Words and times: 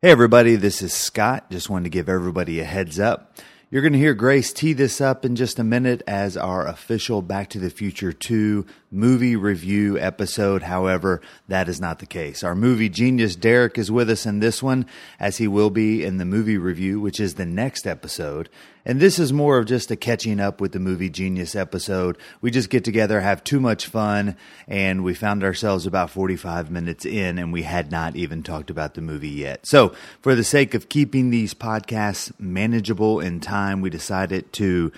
Hey, 0.00 0.12
everybody, 0.12 0.54
this 0.54 0.80
is 0.80 0.94
Scott. 0.94 1.50
Just 1.50 1.68
wanted 1.68 1.86
to 1.86 1.90
give 1.90 2.08
everybody 2.08 2.60
a 2.60 2.64
heads 2.64 3.00
up. 3.00 3.36
You're 3.68 3.82
going 3.82 3.94
to 3.94 3.98
hear 3.98 4.14
Grace 4.14 4.52
tee 4.52 4.72
this 4.72 5.00
up 5.00 5.24
in 5.24 5.34
just 5.34 5.58
a 5.58 5.64
minute 5.64 6.04
as 6.06 6.36
our 6.36 6.68
official 6.68 7.20
Back 7.20 7.50
to 7.50 7.58
the 7.58 7.68
Future 7.68 8.12
2 8.12 8.64
movie 8.90 9.36
review 9.36 9.98
episode. 9.98 10.62
However, 10.62 11.20
that 11.48 11.68
is 11.68 11.80
not 11.80 11.98
the 11.98 12.06
case. 12.06 12.42
Our 12.42 12.54
movie 12.54 12.88
genius 12.88 13.36
Derek 13.36 13.78
is 13.78 13.90
with 13.90 14.08
us 14.10 14.26
in 14.26 14.40
this 14.40 14.62
one, 14.62 14.86
as 15.20 15.38
he 15.38 15.48
will 15.48 15.70
be 15.70 16.04
in 16.04 16.18
the 16.18 16.24
movie 16.24 16.58
review, 16.58 17.00
which 17.00 17.20
is 17.20 17.34
the 17.34 17.46
next 17.46 17.86
episode. 17.86 18.48
And 18.88 19.00
this 19.00 19.18
is 19.18 19.34
more 19.34 19.58
of 19.58 19.66
just 19.66 19.90
a 19.90 19.96
catching 19.96 20.40
up 20.40 20.62
with 20.62 20.72
the 20.72 20.78
movie 20.78 21.10
genius 21.10 21.54
episode. 21.54 22.16
We 22.40 22.50
just 22.50 22.70
get 22.70 22.84
together, 22.84 23.20
have 23.20 23.44
too 23.44 23.60
much 23.60 23.86
fun, 23.86 24.34
and 24.66 25.04
we 25.04 25.12
found 25.12 25.44
ourselves 25.44 25.84
about 25.84 26.08
45 26.08 26.70
minutes 26.70 27.04
in, 27.04 27.38
and 27.38 27.52
we 27.52 27.64
had 27.64 27.90
not 27.90 28.16
even 28.16 28.42
talked 28.42 28.70
about 28.70 28.94
the 28.94 29.02
movie 29.02 29.28
yet. 29.28 29.66
So, 29.66 29.92
for 30.22 30.34
the 30.34 30.44
sake 30.44 30.72
of 30.72 30.88
keeping 30.88 31.28
these 31.28 31.52
podcasts 31.52 32.32
manageable 32.40 33.20
in 33.20 33.40
time, 33.40 33.82
we 33.82 33.90
decided 33.90 34.50
to 34.54 34.90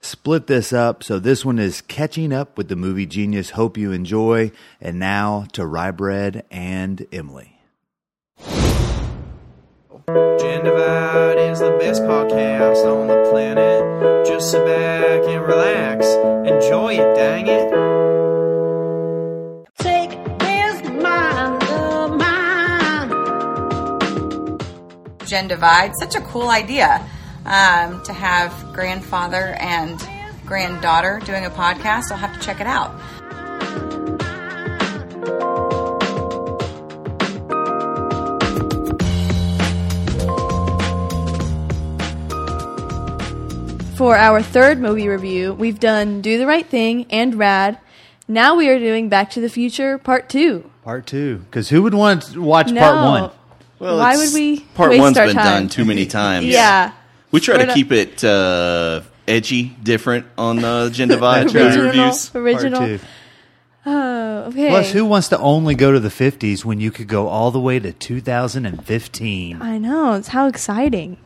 split 0.00 0.46
this 0.46 0.72
up. 0.72 1.02
So 1.02 1.18
this 1.18 1.44
one 1.44 1.58
is 1.58 1.80
catching 1.82 2.32
up 2.32 2.56
with 2.56 2.68
the 2.68 2.76
movie 2.76 3.06
Genius. 3.06 3.50
Hope 3.50 3.76
you 3.76 3.92
enjoy. 3.92 4.52
And 4.80 4.98
now 4.98 5.46
to 5.52 5.66
Rye 5.66 5.90
Bread 5.90 6.44
and 6.50 7.06
Emily. 7.12 7.60
Gen 10.06 10.64
Divide 10.64 11.38
is 11.38 11.58
the 11.60 11.76
best 11.78 12.02
podcast 12.02 12.86
on 12.86 13.08
the 13.08 13.28
planet. 13.30 14.26
Just 14.26 14.50
sit 14.50 14.64
back 14.64 15.22
and 15.24 15.42
relax. 15.44 16.06
Enjoy 16.50 16.94
it, 16.94 17.14
dang 17.14 17.46
it. 17.46 17.68
Take 19.78 20.10
this 20.38 20.82
mind 21.02 21.62
of 21.64 22.16
mine. 22.16 23.10
Gen 25.26 25.48
Divide. 25.48 25.92
Such 26.00 26.14
a 26.14 26.20
cool 26.22 26.48
idea 26.48 27.04
um, 27.46 28.02
to 28.04 28.12
have 28.12 28.52
grandfather 28.72 29.56
and 29.60 29.98
granddaughter 30.46 31.20
doing 31.24 31.44
a 31.46 31.50
podcast. 31.50 32.10
I'll 32.10 32.18
have 32.18 32.34
to 32.34 32.40
check 32.40 32.60
it 32.60 32.66
out. 32.66 32.92
For 43.96 44.14
our 44.14 44.40
third 44.42 44.78
movie 44.78 45.08
review, 45.08 45.52
we've 45.54 45.80
done 45.80 46.20
Do 46.20 46.38
the 46.38 46.46
Right 46.46 46.64
Thing 46.64 47.06
and 47.10 47.34
Rad. 47.34 47.78
Now 48.28 48.54
we 48.54 48.68
are 48.68 48.78
doing 48.78 49.08
Back 49.08 49.30
to 49.30 49.40
the 49.40 49.48
Future 49.48 49.98
Part 49.98 50.28
2. 50.28 50.70
Part 50.84 51.04
two. 51.04 51.38
Because 51.38 51.68
who 51.68 51.82
would 51.82 51.94
want 51.94 52.22
to 52.32 52.40
watch 52.40 52.70
No. 52.70 52.80
part 52.80 52.94
one? 52.96 53.30
Well, 53.80 53.98
Why 53.98 54.16
would 54.16 54.32
we 54.32 54.60
Part 54.60 54.96
one's 54.96 55.16
been 55.18 55.34
time? 55.34 55.44
done 55.44 55.68
too 55.68 55.84
many 55.84 56.06
times. 56.06 56.46
Yeah. 56.58 56.92
We 57.30 57.40
try 57.40 57.54
We're 57.56 57.60
to 57.62 57.66
not- 57.66 57.74
keep 57.74 57.92
it 57.92 58.24
uh, 58.24 59.02
edgy, 59.26 59.76
different 59.82 60.26
on 60.36 60.64
uh, 60.64 60.90
Gen 60.90 61.08
Divide 61.08 61.44
That's 61.48 61.54
movie 61.54 61.66
Original. 61.66 61.86
reviews. 61.86 62.34
Original. 62.34 62.78
Part 62.80 63.00
two. 63.00 63.06
Oh, 63.86 64.38
okay. 64.48 64.68
Plus, 64.68 64.90
who 64.92 65.04
wants 65.06 65.28
to 65.30 65.38
only 65.38 65.74
go 65.74 65.92
to 65.92 66.00
the 66.00 66.10
50s 66.10 66.64
when 66.64 66.78
you 66.80 66.90
could 66.90 67.08
go 67.08 67.28
all 67.28 67.50
the 67.50 67.60
way 67.60 67.78
to 67.78 67.92
2015? 67.92 69.62
I 69.62 69.78
know. 69.78 70.12
It's 70.14 70.28
how 70.28 70.46
exciting. 70.46 71.16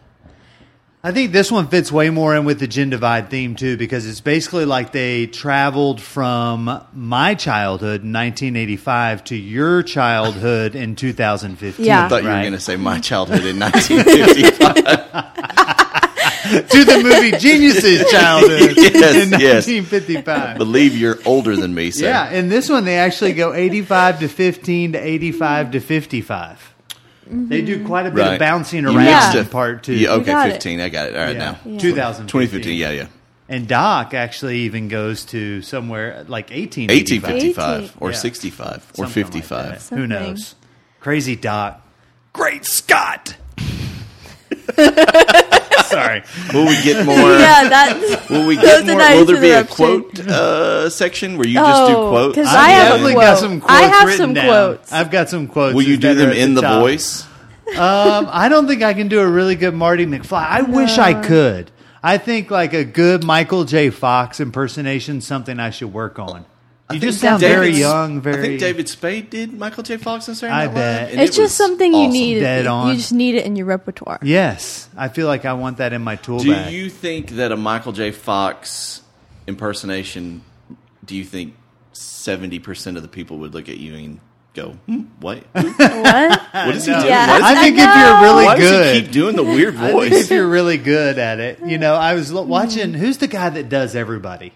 I 1.04 1.10
think 1.10 1.32
this 1.32 1.50
one 1.50 1.66
fits 1.66 1.90
way 1.90 2.10
more 2.10 2.36
in 2.36 2.44
with 2.44 2.60
the 2.60 2.68
Gen 2.68 2.90
Divide 2.90 3.28
theme 3.30 3.56
too, 3.56 3.76
because 3.76 4.06
it's 4.06 4.20
basically 4.20 4.64
like 4.64 4.92
they 4.92 5.26
traveled 5.26 6.00
from 6.00 6.80
my 6.92 7.34
childhood 7.34 8.04
in 8.04 8.12
1985 8.12 9.24
to 9.24 9.36
your 9.36 9.82
childhood 9.82 10.76
in 10.76 10.94
2015. 10.94 11.84
Yeah. 11.84 12.04
I 12.04 12.08
thought 12.08 12.22
you 12.22 12.28
were 12.28 12.34
right? 12.34 12.42
going 12.42 12.52
to 12.52 12.60
say 12.60 12.76
my 12.76 13.00
childhood 13.00 13.44
in 13.44 13.58
1955. 13.58 15.66
to 16.60 16.84
the 16.84 17.00
movie 17.02 17.36
Geniuses 17.38 18.10
childhood 18.10 18.76
Yes, 18.76 19.14
in 19.16 19.30
yes. 19.30 19.66
1955. 19.66 20.58
Believe 20.58 20.96
you're 20.96 21.18
older 21.24 21.56
than 21.56 21.74
me, 21.74 21.90
sir. 21.90 22.06
Yeah, 22.06 22.30
in 22.30 22.48
this 22.48 22.68
one 22.68 22.84
they 22.84 22.98
actually 22.98 23.32
go 23.32 23.52
85 23.52 24.20
to 24.20 24.28
15 24.28 24.92
to 24.92 24.98
85 24.98 25.70
to 25.72 25.80
55. 25.80 26.74
Mm-hmm. 27.24 27.48
They 27.48 27.62
do 27.62 27.86
quite 27.86 28.06
a 28.06 28.10
bit 28.10 28.20
Right. 28.20 28.32
of 28.34 28.38
bouncing 28.38 28.84
around 28.84 29.04
mixed 29.04 29.34
in 29.34 29.46
it. 29.46 29.50
part 29.50 29.82
two. 29.84 29.94
Yeah, 29.94 30.10
okay, 30.14 30.26
got 30.26 30.48
it. 30.48 30.52
15. 30.54 30.80
I 30.80 30.88
got 30.88 31.08
it. 31.08 31.16
All 31.16 31.24
right, 31.24 31.36
Yeah. 31.36 31.38
now. 31.52 31.58
Yeah. 31.64 31.78
2015. 31.78 32.26
2015, 32.26 32.78
yeah, 32.78 32.90
yeah. 32.90 33.06
And 33.48 33.68
Doc 33.68 34.12
actually 34.14 34.60
even 34.60 34.88
goes 34.88 35.24
to 35.26 35.62
somewhere 35.62 36.24
like 36.28 36.50
1885. 36.50 37.22
1855 37.32 37.96
or 38.00 38.10
Yeah. 38.10 38.16
65 38.16 38.66
or 38.98 39.06
Something 39.06 39.22
like 39.24 39.32
55. 39.32 39.88
that. 39.90 39.96
Who 39.96 40.06
knows? 40.06 40.54
Crazy 41.00 41.36
Doc. 41.36 41.80
Great 42.32 42.64
Scott! 42.64 43.36
Sorry. 45.92 46.22
Will 46.52 46.66
we 46.66 46.82
get 46.82 47.04
more? 47.06 47.16
yeah, 47.38 47.68
that's. 47.68 48.28
Will 48.30 48.46
we 48.46 48.56
get 48.60 48.84
more? 48.86 48.96
nice 48.96 49.16
will 49.16 49.26
there 49.26 49.40
be 49.40 49.50
a 49.50 49.64
quote 49.64 50.18
uh, 50.20 50.90
section 50.90 51.36
where 51.38 51.46
you 51.46 51.54
just 51.54 51.86
do 51.90 51.96
Oh, 51.96 52.08
quotes? 52.10 52.34
'cause 52.36 52.46
I've 52.48 52.56
I 52.56 52.68
have 52.70 52.86
a 52.86 52.88
definitely 52.90 53.12
quote. 53.14 53.24
got 53.24 53.38
some 53.38 53.60
quotes 53.60 53.72
I 53.74 53.82
have 53.82 54.06
written 54.08 54.18
some 54.18 54.34
down. 54.34 54.46
quotes. 54.46 54.92
I've 54.92 55.10
got 55.10 55.28
some 55.28 55.46
quotes. 55.48 55.74
Will 55.74 55.82
you 55.82 55.96
do 55.96 56.08
that 56.08 56.16
are 56.16 56.20
them 56.20 56.30
at 56.30 56.36
in 56.36 56.54
the 56.54 56.60
top. 56.62 56.80
voice? 56.82 57.26
Um, 57.68 58.28
I 58.30 58.48
don't 58.50 58.66
think 58.66 58.82
I 58.82 58.92
can 58.94 59.08
do 59.08 59.20
a 59.20 59.26
really 59.26 59.54
good 59.54 59.74
Marty 59.74 60.04
McFly. 60.04 60.44
I 60.46 60.62
wish 60.62 60.98
I 60.98 61.14
could. 61.14 61.70
I 62.02 62.18
think 62.18 62.50
like 62.50 62.72
a 62.74 62.84
good 62.84 63.22
Michael 63.24 63.64
J. 63.64 63.90
Fox 63.90 64.40
impersonation 64.40 65.20
something 65.20 65.58
I 65.60 65.70
should 65.70 65.92
work 65.92 66.18
on. 66.18 66.44
You 66.94 67.00
just 67.00 67.20
sound 67.20 67.40
very 67.40 67.70
young, 67.70 68.20
very. 68.20 68.38
I 68.38 68.40
think 68.42 68.60
David 68.60 68.88
Spade 68.88 69.30
did 69.30 69.52
Michael 69.52 69.82
J. 69.82 69.96
Fox 69.96 70.28
on 70.28 70.34
Saturday 70.34 70.54
I 70.54 70.66
Night 70.66 70.74
bet. 70.74 71.02
Live, 71.02 71.12
and 71.12 71.20
It's 71.20 71.30
it 71.36 71.40
just 71.40 71.40
was 71.40 71.54
something 71.54 71.92
you 71.92 71.98
awesome. 72.00 72.12
need. 72.12 72.40
Dead 72.40 72.66
on. 72.66 72.88
You 72.88 72.94
just 72.96 73.12
need 73.12 73.34
it 73.36 73.44
in 73.46 73.56
your 73.56 73.66
repertoire. 73.66 74.18
Yes, 74.22 74.88
I 74.96 75.08
feel 75.08 75.26
like 75.26 75.44
I 75.44 75.52
want 75.54 75.78
that 75.78 75.92
in 75.92 76.02
my 76.02 76.16
tool 76.16 76.38
Do 76.40 76.50
bag. 76.52 76.72
you 76.72 76.90
think 76.90 77.30
that 77.32 77.52
a 77.52 77.56
Michael 77.56 77.92
J. 77.92 78.10
Fox 78.10 79.00
impersonation? 79.46 80.42
Do 81.04 81.16
you 81.16 81.24
think 81.24 81.54
seventy 81.92 82.58
percent 82.58 82.96
of 82.96 83.02
the 83.02 83.08
people 83.08 83.38
would 83.38 83.54
look 83.54 83.68
at 83.68 83.76
you 83.78 83.94
and 83.94 84.20
go, 84.54 84.70
hmm, 84.86 85.00
"What? 85.20 85.44
What? 85.54 86.42
What 86.52 86.76
is 86.76 86.84
he 86.86 86.92
doing? 86.92 87.06
Yeah. 87.06 87.26
Why 87.28 87.38
does 87.38 87.46
I 87.48 87.54
he- 87.54 87.60
think 87.62 87.78
if 87.78 87.96
you're 87.96 88.20
really 88.20 88.44
why 88.44 88.56
does 88.58 88.70
good, 88.70 88.94
he 88.96 89.02
keep 89.02 89.10
doing 89.12 89.36
the 89.36 89.42
weird 89.42 89.76
I 89.76 89.90
think 89.90 90.12
if 90.12 90.30
you're 90.30 90.48
really 90.48 90.76
good 90.78 91.18
at 91.18 91.40
it, 91.40 91.60
you 91.64 91.78
know, 91.78 91.94
I 91.94 92.14
was 92.14 92.30
lo- 92.32 92.42
watching. 92.42 92.92
Who's 92.94 93.18
the 93.18 93.26
guy 93.28 93.48
that 93.50 93.68
does 93.68 93.96
everybody? 93.96 94.52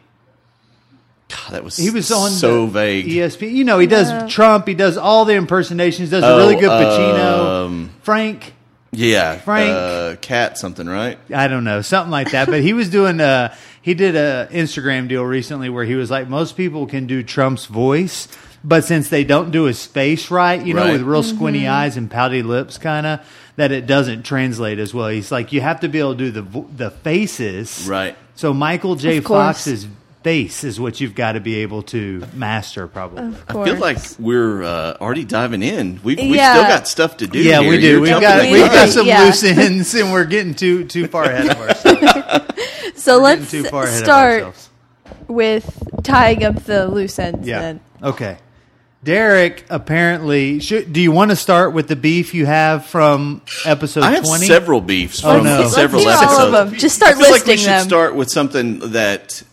God, 1.28 1.50
that 1.54 1.64
was 1.64 1.76
He 1.76 1.90
was 1.90 2.10
on 2.12 2.30
so 2.30 2.66
vague. 2.66 3.06
ESP. 3.06 3.50
You 3.52 3.64
know, 3.64 3.78
he 3.78 3.86
does 3.88 4.32
Trump. 4.32 4.66
He 4.68 4.74
does 4.74 4.96
all 4.96 5.24
the 5.24 5.34
impersonations. 5.34 6.10
Does 6.10 6.22
a 6.22 6.26
Oh, 6.28 6.36
really 6.38 6.54
good 6.56 6.70
Pacino. 6.70 7.64
um, 7.66 7.90
Frank. 8.02 8.52
Yeah, 8.92 9.36
Frank. 9.38 9.72
uh, 9.74 10.16
cat 10.20 10.56
something, 10.56 10.86
right? 10.86 11.18
I 11.34 11.48
don't 11.48 11.64
know, 11.64 11.82
something 11.82 12.10
like 12.12 12.30
that. 12.30 12.46
But 12.46 12.62
he 12.62 12.72
was 12.72 12.88
doing 12.88 13.20
a 13.20 13.54
he 13.82 13.94
did 13.94 14.14
a 14.16 14.48
Instagram 14.52 15.08
deal 15.08 15.24
recently 15.24 15.68
where 15.68 15.84
he 15.84 15.94
was 15.96 16.10
like, 16.10 16.28
most 16.28 16.56
people 16.56 16.86
can 16.86 17.06
do 17.06 17.22
Trump's 17.22 17.66
voice, 17.66 18.28
but 18.64 18.84
since 18.84 19.08
they 19.10 19.22
don't 19.24 19.50
do 19.50 19.64
his 19.64 19.84
face 19.84 20.30
right, 20.30 20.64
you 20.64 20.74
know, 20.74 20.92
with 20.92 21.02
real 21.02 21.22
squinty 21.24 21.66
eyes 21.68 21.96
and 21.96 22.10
pouty 22.10 22.42
lips, 22.42 22.78
kind 22.78 23.04
of, 23.06 23.20
that 23.56 23.70
it 23.72 23.86
doesn't 23.86 24.22
translate 24.22 24.78
as 24.78 24.94
well. 24.94 25.08
He's 25.08 25.30
like, 25.32 25.52
you 25.52 25.60
have 25.60 25.80
to 25.80 25.88
be 25.88 25.98
able 25.98 26.14
to 26.16 26.18
do 26.18 26.30
the 26.30 26.64
the 26.76 26.90
faces, 26.90 27.86
Right. 27.88 28.16
So 28.36 28.54
Michael 28.54 28.94
J. 28.96 29.18
Of 29.18 29.24
course. 29.24 29.38
Fox's 29.58 29.86
face 30.26 30.64
is 30.64 30.80
what 30.80 31.00
you've 31.00 31.14
got 31.14 31.32
to 31.32 31.40
be 31.40 31.56
able 31.62 31.82
to 31.84 32.26
master, 32.34 32.88
probably. 32.88 33.22
Of 33.22 33.44
I 33.48 33.64
feel 33.64 33.76
like 33.76 33.98
we're 34.18 34.64
uh, 34.64 34.96
already 35.00 35.24
diving 35.24 35.62
in. 35.62 36.00
We 36.02 36.16
we 36.16 36.34
Yeah. 36.34 36.52
still 36.54 36.64
got 36.64 36.88
stuff 36.88 37.18
to 37.18 37.28
do. 37.28 37.38
yeah, 37.38 37.60
here. 37.60 37.70
we 37.70 37.78
do. 37.78 37.86
You're 37.92 38.00
We've 38.00 38.20
got 38.20 38.42
the 38.42 38.50
we've 38.50 38.66
got 38.72 38.88
some 38.88 39.06
Yeah. 39.06 39.22
loose 39.22 39.44
ends, 39.44 39.94
and 39.94 40.10
we're 40.12 40.24
getting 40.24 40.54
too 40.54 40.84
too 40.84 41.06
far 41.06 41.24
ahead 41.26 41.48
of 41.50 41.60
ourselves. 41.60 42.00
so. 43.00 43.20
Getting 43.20 43.22
Let's 43.22 43.50
too 43.52 43.62
far 43.64 43.84
ahead 43.84 43.98
of 44.00 44.04
start 44.04 44.34
ourselves. 44.42 44.70
with 45.28 45.82
tying 46.02 46.42
up 46.42 46.64
the 46.64 46.88
loose 46.88 47.18
ends. 47.20 47.46
Yeah. 47.46 47.60
Then. 47.60 47.80
Okay. 48.02 48.38
Derek 49.04 49.64
apparently 49.70 50.58
should. 50.58 50.92
Do 50.92 51.00
you 51.00 51.12
want 51.12 51.30
to 51.30 51.36
start 51.36 51.72
with 51.72 51.86
the 51.86 51.94
beef 51.94 52.34
you 52.34 52.46
have 52.46 52.84
from 52.86 53.42
episode 53.64 54.02
I 54.02 54.10
have 54.10 54.24
twenty? 54.24 54.46
several 54.48 54.80
beefs 54.80 55.22
Oh, 55.24 55.36
from 55.36 55.44
no. 55.44 55.60
Let's 55.60 55.74
several 55.76 56.00
hear 56.02 56.10
all 56.10 56.16
episodes. 56.24 56.44
of 56.46 56.52
them. 56.70 56.74
Just 56.80 56.96
start 56.96 57.14
I 57.14 57.18
feel 57.20 57.30
like 57.30 57.46
we 57.46 57.52
listing 57.52 57.56
should 57.58 57.68
them. 57.68 57.86
start 57.86 58.16
with 58.16 58.28
something 58.28 58.80
that 58.90 59.44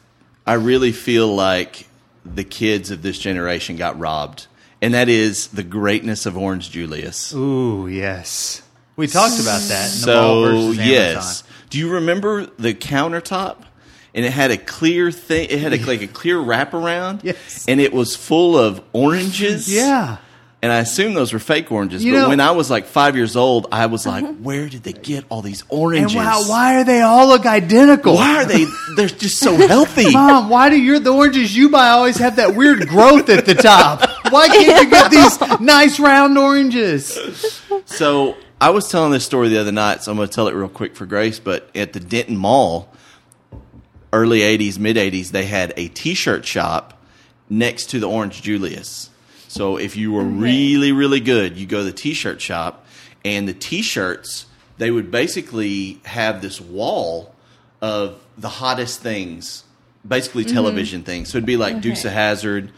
I 0.45 0.53
really 0.53 0.91
feel 0.91 1.33
like 1.33 1.87
the 2.25 2.43
kids 2.43 2.91
of 2.91 3.01
this 3.01 3.17
generation 3.17 3.75
got 3.75 3.97
robbed, 3.99 4.47
and 4.81 4.93
that 4.93 5.09
is 5.09 5.47
the 5.47 5.63
greatness 5.63 6.25
of 6.25 6.37
Orange 6.37 6.71
Julius. 6.71 7.33
Ooh, 7.33 7.87
yes. 7.87 8.61
We 8.95 9.07
talked 9.07 9.39
about 9.39 9.61
that. 9.61 9.93
In 9.95 10.01
the 10.01 10.07
Ball 10.07 10.45
So 10.73 10.81
yes, 10.81 11.43
do 11.69 11.79
you 11.79 11.89
remember 11.93 12.45
the 12.57 12.73
countertop? 12.73 13.57
And 14.15 14.23
it 14.23 14.31
had 14.31 14.51
a 14.51 14.57
clear 14.57 15.11
thing. 15.11 15.47
It 15.49 15.57
had 15.59 15.73
a, 15.73 15.83
like 15.87 16.03
a 16.03 16.07
clear 16.07 16.37
wraparound. 16.37 17.23
Yes. 17.23 17.65
And 17.67 17.81
it 17.81 17.91
was 17.91 18.15
full 18.15 18.55
of 18.57 18.81
oranges. 18.93 19.73
Yeah. 19.73 20.17
And 20.61 20.71
I 20.71 20.79
assume 20.79 21.13
those 21.13 21.33
were 21.33 21.39
fake 21.39 21.69
oranges. 21.73 22.05
You 22.05 22.13
but 22.13 22.19
know- 22.19 22.29
when 22.29 22.39
I 22.39 22.51
was 22.51 22.69
like 22.69 22.85
five 22.85 23.17
years 23.17 23.35
old, 23.35 23.67
I 23.71 23.87
was 23.87 24.05
like, 24.05 24.23
uh-huh. 24.23 24.33
where 24.33 24.69
did 24.69 24.83
they 24.83 24.93
get 24.93 25.25
all 25.27 25.41
these 25.41 25.61
And 25.63 25.71
oranges? 25.71 26.15
wow, 26.15 26.43
why 26.47 26.75
are 26.79 26.83
they 26.85 27.01
all 27.01 27.27
look 27.27 27.45
identical? 27.45 28.13
Why 28.13 28.43
are 28.43 28.45
they? 28.45 28.65
They're 28.95 29.07
just 29.07 29.39
so 29.39 29.55
healthy. 29.55 30.11
Mom, 30.13 30.49
why 30.49 30.69
do 30.69 30.79
your 30.79 30.99
the 30.99 31.13
oranges 31.13 31.55
you 31.55 31.69
buy 31.69 31.89
always 31.89 32.17
have 32.17 32.37
that 32.37 32.55
weird 32.55 32.87
growth 32.87 33.29
at 33.29 33.45
the 33.45 33.55
top? 33.55 34.01
Why 34.31 34.47
can't 34.47 34.83
you 34.83 34.89
get 34.89 35.11
these 35.11 35.59
nice 35.59 35.99
round 35.99 36.37
oranges? 36.37 37.61
So 37.85 38.37
I 38.59 38.69
was 38.69 38.87
telling 38.89 39.11
this 39.11 39.25
story 39.25 39.49
the 39.49 39.59
other 39.59 39.71
night, 39.71 40.03
so 40.03 40.11
I'm 40.11 40.17
going 40.17 40.29
to 40.29 40.33
tell 40.33 40.47
it 40.47 40.53
real 40.53 40.69
quick 40.69 40.95
for 40.95 41.05
Grace. 41.05 41.39
But 41.39 41.69
at 41.75 41.93
the 41.93 41.99
Denton 41.99 42.37
Mall, 42.37 42.93
early 44.11 44.39
'80s, 44.39 44.79
mid 44.79 44.95
'80s, 44.95 45.29
they 45.29 45.45
had 45.45 45.73
a 45.77 45.87
T-shirt 45.89 46.45
shop 46.45 46.99
next 47.49 47.89
to 47.91 47.99
the 47.99 48.07
Orange 48.07 48.41
Julius. 48.41 49.09
So 49.47 49.77
if 49.77 49.95
you 49.95 50.11
were 50.11 50.23
really, 50.23 50.91
really 50.91 51.19
good, 51.19 51.57
you 51.57 51.67
go 51.67 51.79
to 51.79 51.83
the 51.83 51.91
T-shirt 51.91 52.41
shop, 52.41 52.85
and 53.23 53.47
the 53.47 53.53
T-shirts 53.53 54.47
they 54.77 54.91
would 54.91 55.11
basically 55.11 55.99
have 56.05 56.41
this 56.41 56.59
wall 56.59 57.33
of 57.81 58.19
the 58.37 58.49
hottest 58.49 59.01
things, 59.01 59.63
basically 60.07 60.45
television 60.45 61.03
things. 61.03 61.29
So 61.29 61.37
it'd 61.37 61.45
be 61.45 61.57
like 61.57 61.81
Dukes 61.81 62.05
of 62.05 62.11
Hazzard, 62.11 62.71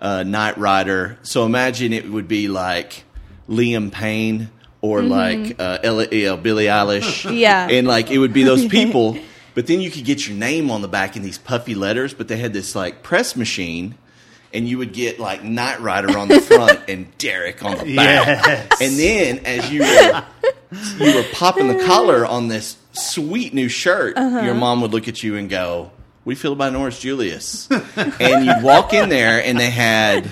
uh, 0.00 0.22
Knight 0.22 0.58
Rider. 0.58 1.18
So 1.22 1.44
imagine 1.44 1.92
it 1.92 2.08
would 2.08 2.28
be 2.28 2.48
like 2.48 3.04
Liam 3.48 3.90
Payne 3.92 4.50
or 4.80 5.02
like 5.02 5.60
uh, 5.60 5.78
Ella, 5.82 6.08
you 6.10 6.26
know, 6.26 6.36
Billie 6.36 6.66
Eilish. 6.66 7.30
Yeah. 7.42 7.68
And 7.70 7.86
like 7.86 8.10
it 8.10 8.18
would 8.18 8.32
be 8.32 8.42
those 8.42 8.66
people, 8.68 9.16
but 9.54 9.66
then 9.66 9.80
you 9.80 9.90
could 9.90 10.04
get 10.04 10.26
your 10.26 10.36
name 10.36 10.70
on 10.70 10.82
the 10.82 10.88
back 10.88 11.16
in 11.16 11.22
these 11.22 11.38
puffy 11.38 11.74
letters, 11.74 12.14
but 12.14 12.28
they 12.28 12.36
had 12.36 12.52
this 12.52 12.74
like 12.74 13.02
press 13.02 13.36
machine. 13.36 13.96
And 14.54 14.68
you 14.68 14.76
would 14.76 14.92
get 14.92 15.18
like 15.18 15.42
Knight 15.42 15.80
Rider 15.80 16.18
on 16.18 16.28
the 16.28 16.38
front 16.42 16.80
and 16.88 17.16
Derek 17.16 17.64
on 17.64 17.78
the 17.78 17.96
back. 17.96 18.26
Yes. 18.26 18.80
And 18.82 18.98
then 18.98 19.38
as 19.46 19.72
you 19.72 19.80
were, 19.80 20.24
you 20.98 21.14
were 21.14 21.24
popping 21.32 21.68
the 21.68 21.84
collar 21.84 22.24
on 22.36 22.48
this 22.48 22.76
sweet 22.92 23.54
new 23.54 23.68
shirt, 23.68 24.16
your 24.16 24.54
mom 24.54 24.80
would 24.82 24.92
look 24.92 25.08
at 25.08 25.22
you 25.22 25.36
and 25.36 25.48
go, 25.50 25.90
"We 26.24 26.34
feel 26.34 26.52
about 26.52 26.68
an 26.70 26.76
Orange 26.76 27.00
Julius." 27.00 27.68
and 27.96 28.44
you'd 28.46 28.62
walk 28.62 28.92
in 28.92 29.08
there, 29.08 29.42
and 29.42 29.58
they 29.58 29.70
had 29.70 30.28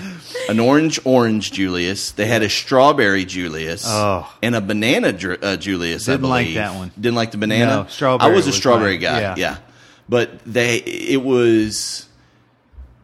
an 0.49 0.59
orange 0.59 0.99
orange 1.05 1.51
Julius. 1.51 2.11
They 2.11 2.25
had 2.25 2.41
a 2.41 2.49
strawberry 2.49 3.25
Julius, 3.25 3.83
Oh. 3.87 4.31
and 4.41 4.55
a 4.55 4.61
banana 4.61 5.13
Ju- 5.13 5.37
uh, 5.41 5.57
Julius. 5.57 6.07
I 6.09 6.13
Didn't 6.13 6.29
like 6.29 6.45
believe. 6.45 6.55
that 6.55 6.75
one. 6.75 6.91
Didn't 6.99 7.15
like 7.15 7.31
the 7.31 7.37
banana. 7.37 7.83
No, 7.83 7.85
strawberry 7.87 8.31
I 8.31 8.35
was 8.35 8.45
a 8.45 8.49
was 8.49 8.55
strawberry 8.57 8.93
mine. 8.93 9.01
guy. 9.01 9.19
Yeah. 9.21 9.35
yeah, 9.37 9.57
but 10.09 10.39
they 10.45 10.77
it 10.77 11.21
was. 11.23 12.07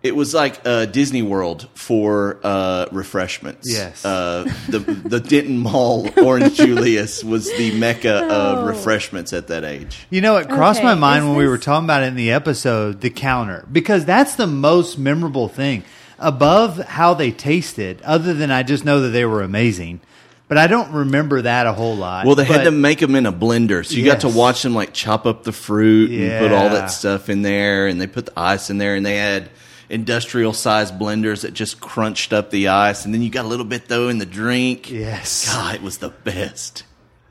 It 0.08 0.16
was 0.16 0.34
like 0.34 0.62
uh, 0.66 0.86
Disney 0.86 1.22
World 1.22 1.68
for 1.74 2.40
uh, 2.44 2.88
refreshments. 2.92 3.72
Yes. 3.72 4.04
Uh, 4.06 4.52
the 4.70 4.80
the 4.80 5.20
Denton 5.20 5.58
Mall 5.60 6.10
Orange 6.18 6.56
Julius 6.58 7.24
was 7.24 7.52
the 7.58 7.78
mecca 7.78 8.26
of 8.32 8.66
refreshments 8.68 9.34
at 9.34 9.48
that 9.48 9.64
age. 9.64 10.06
You 10.10 10.22
know, 10.22 10.38
it 10.38 10.50
crossed 10.50 10.82
my 10.84 10.96
mind 10.96 11.24
is 11.24 11.28
when 11.30 11.38
we 11.38 11.44
this- 11.44 11.50
were 11.52 11.58
talking 11.58 11.86
about 11.86 12.04
it 12.04 12.08
in 12.08 12.16
the 12.16 12.32
episode, 12.32 13.02
the 13.02 13.10
counter, 13.10 13.66
because 13.72 14.06
that's 14.06 14.36
the 14.36 14.48
most 14.48 14.98
memorable 14.98 15.48
thing. 15.48 15.84
Above 16.20 16.78
how 16.80 17.14
they 17.14 17.32
tasted, 17.32 18.02
other 18.02 18.34
than 18.34 18.50
I 18.50 18.64
just 18.64 18.84
know 18.84 19.02
that 19.02 19.10
they 19.10 19.24
were 19.24 19.44
amazing, 19.44 20.00
but 20.48 20.58
I 20.58 20.66
don't 20.66 20.92
remember 20.92 21.44
that 21.44 21.68
a 21.68 21.74
whole 21.74 21.96
lot. 21.96 22.26
Well, 22.26 22.34
they 22.34 22.44
had 22.46 22.60
But- 22.60 22.64
to 22.64 22.72
make 22.72 23.00
them 23.00 23.14
in 23.14 23.28
a 23.28 23.32
blender, 23.34 23.86
so 23.86 23.96
you 23.96 24.04
got 24.06 24.22
to 24.22 24.30
watch 24.30 24.64
them 24.64 24.74
like 24.74 24.94
chop 24.94 25.28
up 25.28 25.44
the 25.44 25.52
fruit 25.52 26.10
and 26.10 26.40
put 26.40 26.52
all 26.52 26.64
Yeah. 26.66 26.70
that 26.74 26.88
stuff 26.88 27.30
in 27.30 27.44
there, 27.44 27.86
and 27.86 28.02
they 28.02 28.08
put 28.08 28.26
the 28.26 28.40
ice 28.40 28.72
in 28.72 28.80
there, 28.80 28.96
and 28.96 29.06
they 29.06 29.18
had 29.18 29.50
industrial 29.90 30.54
sized 30.54 30.96
blenders 30.96 31.42
that 31.42 31.54
just 31.54 31.80
crunched 31.80 32.34
up 32.34 32.50
the 32.52 32.70
ice, 32.70 33.06
and 33.06 33.14
then 33.14 33.22
you 33.22 33.30
got 33.30 33.46
a 33.46 33.48
little 33.48 33.66
bit 33.66 33.88
though 33.88 34.10
in 34.10 34.18
the 34.18 34.26
drink. 34.26 34.90
Yes. 34.90 35.52
God, 35.52 35.76
it 35.76 35.82
was 35.82 36.00
the 36.00 36.10
best. 36.10 36.84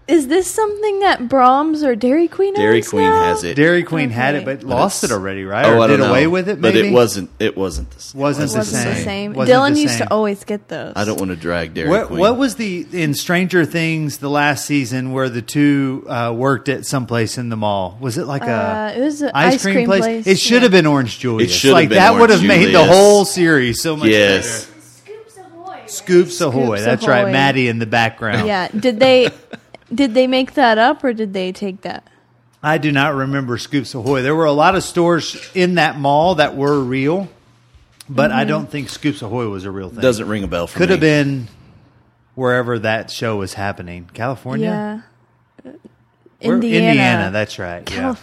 Is 0.09 0.29
this 0.29 0.49
something 0.49 1.01
that 1.01 1.23
Braum's 1.29 1.83
or 1.83 1.97
Dairy 1.97 2.29
Queen 2.29 2.55
Dairy 2.55 2.77
owns 2.77 2.89
Queen 2.91 3.03
now? 3.03 3.25
has 3.25 3.43
it. 3.43 3.57
Dairy 3.57 3.83
Queen 3.83 4.11
had 4.11 4.37
it, 4.37 4.47
Okay. 4.47 4.55
but 4.55 4.63
lost 4.63 5.03
it 5.03 5.07
it's- 5.07 5.19
already, 5.19 5.43
right? 5.45 5.67
Oh, 5.67 5.79
or 5.79 5.81
I 5.81 5.87
did 5.89 5.97
don't 5.97 6.11
away 6.11 6.23
know. 6.25 6.31
with 6.31 6.49
it, 6.49 6.61
but 6.61 6.75
maybe? 6.75 6.89
it 6.89 6.93
wasn't. 6.93 7.29
It 7.41 7.57
wasn't. 7.57 7.91
The, 7.91 8.01
same. 8.01 8.21
Wasn't 8.21 8.51
the 8.53 8.59
Wasn't 8.59 8.77
same. 8.83 8.95
the 8.95 9.01
same. 9.03 9.33
Wasn't 9.35 9.57
Dylan 9.59 9.75
the 9.75 9.81
used 9.81 9.99
same. 9.99 10.07
to 10.07 10.13
always 10.15 10.45
get 10.45 10.69
those. 10.69 10.93
I 10.95 11.05
don't 11.05 11.19
want 11.19 11.33
to 11.33 11.37
drag 11.37 11.75
Dairy 11.75 11.89
What, 11.89 12.07
Queen. 12.07 12.21
what 12.21 12.37
was 12.39 12.55
the 12.55 12.87
in 12.93 13.15
Stranger 13.15 13.65
Things 13.65 14.19
the 14.19 14.31
last 14.31 14.65
season 14.65 15.11
where 15.13 15.29
the 15.29 15.43
two 15.43 16.07
uh, 16.09 16.33
worked 16.33 16.69
at 16.69 16.87
someplace 16.87 17.37
in 17.37 17.49
the 17.49 17.57
mall? 17.57 17.99
Was 18.01 18.17
it 18.17 18.27
like 18.27 18.43
Uh, 18.43 18.93
a 18.95 18.97
it 18.97 19.01
was 19.03 19.23
an 19.23 19.33
ice, 19.35 19.55
ice 19.55 19.63
cream, 19.63 19.75
cream 19.75 19.87
place? 19.87 20.01
place, 20.05 20.27
It 20.29 20.39
should 20.39 20.55
yeah. 20.55 20.61
have 20.61 20.71
been 20.71 20.87
Orange 20.87 21.19
Julius. 21.19 21.53
should 21.53 21.71
have 21.71 21.75
like 21.75 21.89
been 21.89 21.99
that 21.99 22.15
would 22.15 22.31
have 22.31 22.45
made 22.45 22.67
the 22.67 22.71
Julius. 22.79 22.91
whole 22.97 23.25
series 23.25 23.83
so 23.83 23.97
much 23.97 24.09
Yes. 24.11 24.67
better. 24.67 24.73
Scoops 25.07 25.37
Ahoy. 25.39 25.81
Scoops 25.87 26.41
Ahoy. 26.41 26.81
That's 26.81 27.09
right, 27.09 27.23
Ahoy. 27.23 27.33
Maddie 27.33 27.67
in 27.67 27.81
the 27.81 27.87
background. 27.87 28.47
Yeah. 28.47 28.69
Did 28.69 29.01
they 29.01 29.31
did 29.95 30.15
they 30.15 30.27
make 30.27 30.55
that 30.55 30.79
up 30.79 31.03
or 31.05 31.13
did 31.13 31.33
they 31.33 31.53
take 31.53 31.83
that? 31.83 32.07
I 32.63 32.79
do 32.79 32.91
not 32.91 33.15
remember 33.15 33.59
Scoops 33.59 33.95
Ahoy. 33.95 34.23
There 34.23 34.35
were 34.35 34.45
a 34.47 34.53
lot 34.53 34.75
of 34.75 34.83
stores 34.83 35.37
in 35.55 35.77
that 35.77 35.99
mall 35.99 36.37
that 36.37 36.57
were 36.57 36.81
real, 36.81 37.29
but 38.09 38.31
Mm-hmm. 38.31 38.39
I 38.41 38.45
don't 38.45 38.69
think 38.71 38.89
Scoops 38.89 39.23
Ahoy 39.23 39.49
was 39.49 39.65
a 39.65 39.71
real 39.71 39.89
thing. 39.91 40.01
Doesn't 40.01 40.27
ring 40.27 40.43
a 40.43 40.49
bell 40.49 40.67
for 40.67 40.79
Could 40.79 40.89
me. 40.89 40.93
have 40.95 41.01
been 41.01 41.49
wherever 42.35 42.79
that 42.81 43.11
show 43.11 43.37
was 43.37 43.55
happening. 43.55 44.09
California? 44.15 45.05
Yeah. 45.65 45.73
Indiana. 46.41 46.87
Indiana, 46.91 47.31
that's 47.31 47.59
right. 47.59 47.89
yeah. 47.91 48.15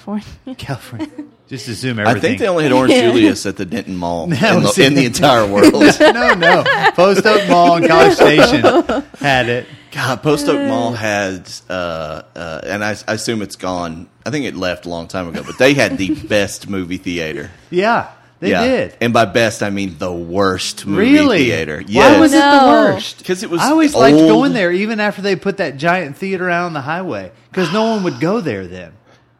California. 0.57 1.09
California. 1.53 1.57
Just 1.57 1.67
assume 1.67 1.99
I 1.99 2.19
think 2.19 2.39
they 2.39 2.47
only 2.47 2.63
had 2.63 2.73
Orange 2.73 2.93
Julius 2.93 3.45
at 3.45 3.57
the 3.57 3.65
Denton 3.65 3.95
Mall 3.97 4.23
in, 4.25 4.29
the, 4.31 4.83
in 4.85 4.93
the 4.95 5.05
entire 5.05 5.45
world. 5.51 5.73
no, 5.73 6.33
no. 6.33 6.63
Post 6.93 7.25
Oak 7.25 7.49
Mall 7.49 7.75
and 7.77 7.87
College 7.87 8.13
Station 8.15 8.63
had 9.19 9.49
it. 9.49 9.67
God, 9.91 10.23
Post 10.23 10.47
Oak 10.49 10.59
Mall 10.67 10.93
had, 10.93 11.49
uh, 11.69 12.23
uh, 12.35 12.61
and 12.63 12.83
I, 12.83 12.95
I 13.07 13.13
assume 13.13 13.41
it's 13.43 13.55
gone. 13.57 14.09
I 14.25 14.31
think 14.31 14.45
it 14.45 14.55
left 14.55 14.85
a 14.85 14.89
long 14.89 15.07
time 15.07 15.27
ago, 15.27 15.43
but 15.45 15.59
they 15.59 15.75
had 15.75 15.97
the 15.99 16.15
best 16.15 16.67
movie 16.67 16.97
theater. 16.97 17.51
Yeah, 17.69 18.11
they 18.39 18.49
yeah. 18.49 18.63
did. 18.65 18.97
And 19.01 19.13
by 19.13 19.25
best, 19.25 19.61
I 19.61 19.69
mean 19.69 19.99
the 19.99 20.11
worst 20.11 20.87
movie 20.87 21.11
Really? 21.11 21.43
theater. 21.45 21.77
Why 21.77 21.85
Yes. 21.87 22.19
was 22.19 22.33
it 22.33 22.37
the 22.39 22.67
worst? 22.67 23.17
Because 23.19 23.43
it 23.43 23.51
was 23.51 23.61
I 23.61 23.69
always 23.69 23.93
liked 23.93 24.17
going 24.17 24.53
there, 24.53 24.71
even 24.71 24.99
after 24.99 25.21
they 25.21 25.35
put 25.35 25.57
that 25.57 25.77
giant 25.77 26.17
theater 26.17 26.49
out 26.49 26.65
on 26.65 26.73
the 26.73 26.81
highway, 26.81 27.31
because 27.51 27.71
no 27.71 27.83
one 27.91 28.03
would 28.03 28.19
go 28.19 28.41
there 28.41 28.65
then. 28.65 28.93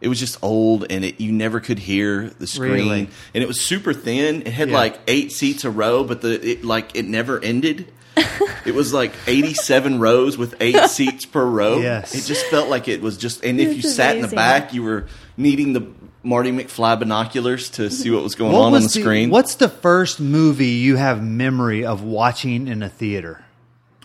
It 0.04 0.10
was 0.10 0.20
just 0.20 0.38
old, 0.44 0.86
and 0.90 1.06
it 1.06 1.20
you 1.22 1.32
never 1.32 1.60
could 1.60 1.80
hear 1.80 2.30
the 2.38 2.46
screen, 2.46 2.72
Really? 2.74 3.10
and 3.34 3.44
it 3.44 3.48
was 3.48 3.62
super 3.62 3.94
thin. 3.94 4.42
It 4.42 4.48
had 4.54 4.70
Yeah. 4.70 4.76
like 4.76 5.00
eight 5.08 5.32
seats 5.32 5.64
a 5.64 5.72
row, 5.72 6.04
but 6.04 6.22
the 6.22 6.34
it 6.52 6.66
like 6.66 6.96
it 6.96 7.06
never 7.06 7.40
ended. 7.44 7.88
it 8.66 8.76
was 8.76 8.94
like 8.94 9.14
eighty-seven 9.28 10.00
rows 10.00 10.38
with 10.38 10.56
eight 10.62 10.78
seats 10.90 11.26
per 11.26 11.44
row. 11.46 11.80
Yes. 11.80 12.14
it 12.14 12.28
just 12.28 12.46
felt 12.48 12.70
like 12.70 12.88
it 12.88 13.02
was 13.02 13.18
just. 13.18 13.44
And 13.46 13.60
if 13.60 13.70
you 13.76 13.82
That's 13.82 13.96
sat 13.96 14.16
in 14.18 14.22
the 14.22 14.28
back, 14.28 14.74
you 14.74 14.84
were 14.84 15.06
needing 15.38 15.74
the 15.74 15.88
Marty 16.22 16.52
McFly 16.52 17.00
binoculars 17.00 17.70
to 17.72 17.90
see 17.90 18.12
what 18.12 18.24
was 18.24 18.36
going 18.36 18.52
What 18.54 18.62
on 18.62 18.72
was 18.74 18.84
on 18.84 18.88
the 18.88 18.90
screen. 19.02 19.30
What's 19.30 19.56
the 19.56 19.68
first 19.70 20.20
movie 20.20 20.68
you 20.68 20.96
have 20.98 21.24
memory 21.24 21.86
of 21.86 22.04
watching 22.04 22.68
in 22.68 22.84
a 22.84 22.90
theater? 22.90 23.44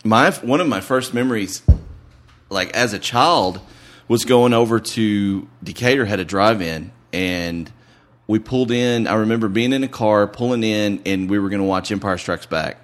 my 0.03 0.31
one 0.31 0.61
of 0.61 0.67
my 0.67 0.79
first 0.81 1.13
memories, 1.13 1.61
like 2.49 2.71
as 2.71 2.93
a 2.93 2.99
child, 2.99 3.59
was 4.09 4.25
going 4.25 4.51
over 4.53 4.81
to 4.81 5.47
Decatur 5.63 6.03
had 6.03 6.19
a 6.19 6.25
drive-in, 6.25 6.91
and 7.13 7.71
we 8.27 8.39
pulled 8.39 8.71
in. 8.71 9.07
I 9.07 9.13
remember 9.13 9.47
being 9.47 9.71
in 9.71 9.83
a 9.85 9.87
car, 9.87 10.27
pulling 10.27 10.63
in, 10.63 11.01
and 11.05 11.29
we 11.29 11.39
were 11.39 11.47
going 11.49 11.61
to 11.61 11.67
watch 11.67 11.91
Empire 11.91 12.17
Strikes 12.17 12.45
Back. 12.45 12.77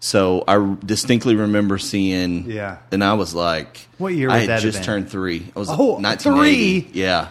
So 0.00 0.42
I 0.48 0.76
distinctly 0.84 1.36
remember 1.36 1.78
seeing, 1.78 2.50
Yeah. 2.50 2.78
and 2.90 3.04
I 3.04 3.14
was 3.14 3.34
like, 3.34 3.86
What 3.98 4.14
year 4.14 4.30
I 4.30 4.38
had 4.38 4.48
that 4.48 4.52
have 4.54 4.62
just 4.62 4.78
been? 4.78 4.84
turned 4.84 5.10
three. 5.10 5.46
I 5.54 5.58
was 5.60 5.68
Oh, 5.70 6.00
1980. 6.00 6.80
three? 6.80 7.00
Yeah, 7.00 7.28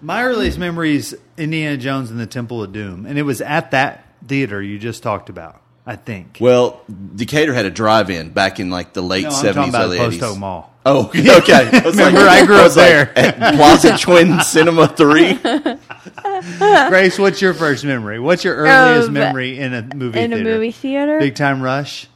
My 0.00 0.24
earliest 0.24 0.58
memory 0.58 0.96
is 0.96 1.16
Indiana 1.36 1.76
Jones 1.76 2.10
and 2.10 2.18
the 2.18 2.26
Temple 2.26 2.62
of 2.62 2.72
Doom, 2.72 3.04
and 3.04 3.18
it 3.18 3.22
was 3.24 3.42
at 3.42 3.72
that 3.72 4.06
theater 4.26 4.62
you 4.62 4.78
just 4.78 5.02
talked 5.02 5.28
about. 5.28 5.60
I 5.86 5.96
think. 5.96 6.38
Well, 6.40 6.80
Decatur 7.14 7.52
had 7.52 7.66
a 7.66 7.70
drive-in 7.70 8.30
back 8.30 8.58
in 8.58 8.70
like 8.70 8.94
the 8.94 9.02
late 9.02 9.30
seventies, 9.30 9.74
early 9.74 9.98
Post 9.98 10.14
eighties. 10.16 10.22
Oak 10.22 10.38
Mall. 10.38 10.73
Oh, 10.86 11.06
okay. 11.14 11.70
I 11.72 11.82
was 11.84 11.96
Remember, 11.96 12.20
I 12.20 12.44
grew 12.44 12.56
up 12.56 12.64
was 12.64 12.76
like, 12.76 12.88
there. 12.88 13.12
Eh, 13.16 13.32
at 13.36 13.54
Plaza 13.54 13.96
Twin 13.98 14.40
Cinema 14.40 14.88
Three. 14.88 15.34
Grace, 16.88 17.18
what's 17.18 17.40
your 17.40 17.54
first 17.54 17.84
memory? 17.84 18.18
What's 18.18 18.44
your 18.44 18.54
earliest 18.56 19.08
Of- 19.08 19.14
memory 19.14 19.58
in 19.58 19.72
a 19.74 19.82
movie 19.94 20.18
in 20.20 20.32
a 20.32 20.36
theater? 20.36 20.50
movie 20.50 20.70
theater? 20.72 21.18
Big 21.18 21.34
Time 21.34 21.62
Rush. 21.62 22.08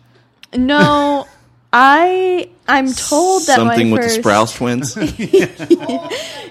No, 0.54 1.26
I 1.72 2.50
I'm 2.66 2.92
told 2.92 3.42
that 3.46 3.56
Something 3.56 3.90
my 3.90 3.98
with 3.98 4.02
the 4.16 4.22
first, 4.22 4.54
Sprouse 4.56 4.56
twins. 4.56 4.96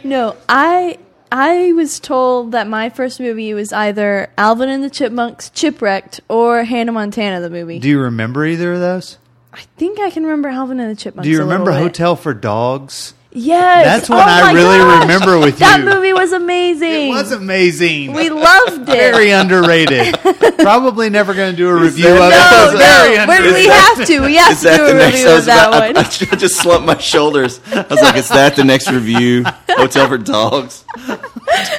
No, 0.04 0.36
I 0.48 0.98
I 1.32 1.74
was 1.74 2.00
told 2.00 2.52
that 2.54 2.68
my 2.68 2.90
first 2.90 3.20
movie 3.20 3.54
was 3.54 3.74
either 3.74 4.30
Alvin 4.38 4.70
and 4.70 4.84
the 4.84 4.90
Chipmunks, 4.90 5.50
Chipwrecked, 5.50 6.20
or 6.30 6.64
Hannah 6.64 6.92
Montana 6.92 7.42
the 7.42 7.50
movie. 7.50 7.80
Do 7.80 7.90
you 7.90 8.00
remember 8.00 8.46
either 8.46 8.74
of 8.74 8.80
those? 8.80 9.18
I 9.58 9.62
think 9.78 10.00
I 10.00 10.10
can 10.12 10.24
remember 10.24 10.50
Alvin 10.50 10.80
and 10.80 10.92
the 10.92 10.96
Chipmunks. 11.00 11.26
Do 11.26 11.32
you 11.32 11.40
a 11.40 11.44
remember 11.44 11.72
bit. 11.72 11.82
Hotel 11.82 12.16
for 12.16 12.34
Dogs? 12.34 13.14
Yes, 13.32 13.86
That's 13.86 14.10
one 14.10 14.20
Oh 14.20 14.22
I 14.24 14.52
really 14.54 14.78
gosh! 14.80 15.02
remember 15.02 15.38
with 15.38 15.60
that 15.60 15.80
you. 15.80 15.86
That 15.86 15.96
movie 15.96 16.14
was 16.14 16.32
amazing. 16.32 17.08
It 17.08 17.10
was 17.10 17.32
amazing. 17.32 18.14
We 18.14 18.30
loved 18.30 18.82
it. 18.84 18.86
very 18.88 19.30
underrated. 19.32 20.18
Probably 20.60 21.10
never 21.12 21.34
going 21.36 21.52
to 21.52 21.58
do 21.58 21.70
a 21.70 21.76
review 21.76 22.08
of 22.08 22.16
it. 22.16 22.30
no, 22.30 22.70
It's 22.72 22.80
very 22.80 23.18
no, 23.18 23.26
but 23.28 23.38
underrated. 23.38 23.54
we 23.54 23.68
have 23.68 24.06
to. 24.08 24.20
We 24.22 24.36
have 24.38 24.52
Is 24.54 24.62
to 24.62 24.76
do 24.78 24.88
a 24.88 24.94
next? 24.94 25.14
review 25.18 25.38
of 25.38 25.46
that 25.46 25.68
about, 25.68 25.98
I. 25.98 26.32
I 26.32 26.36
just 26.38 26.56
slumped 26.56 26.88
my 26.88 26.98
shoulders. 26.98 27.60
I 27.72 27.82
was 27.88 28.02
like, 28.02 28.16
"Is 28.16 28.30
that 28.30 28.56
the 28.56 28.64
next 28.64 28.90
review?" 28.92 29.44
Hotel 29.70 30.08
for 30.08 30.18
Dogs. 30.18 30.84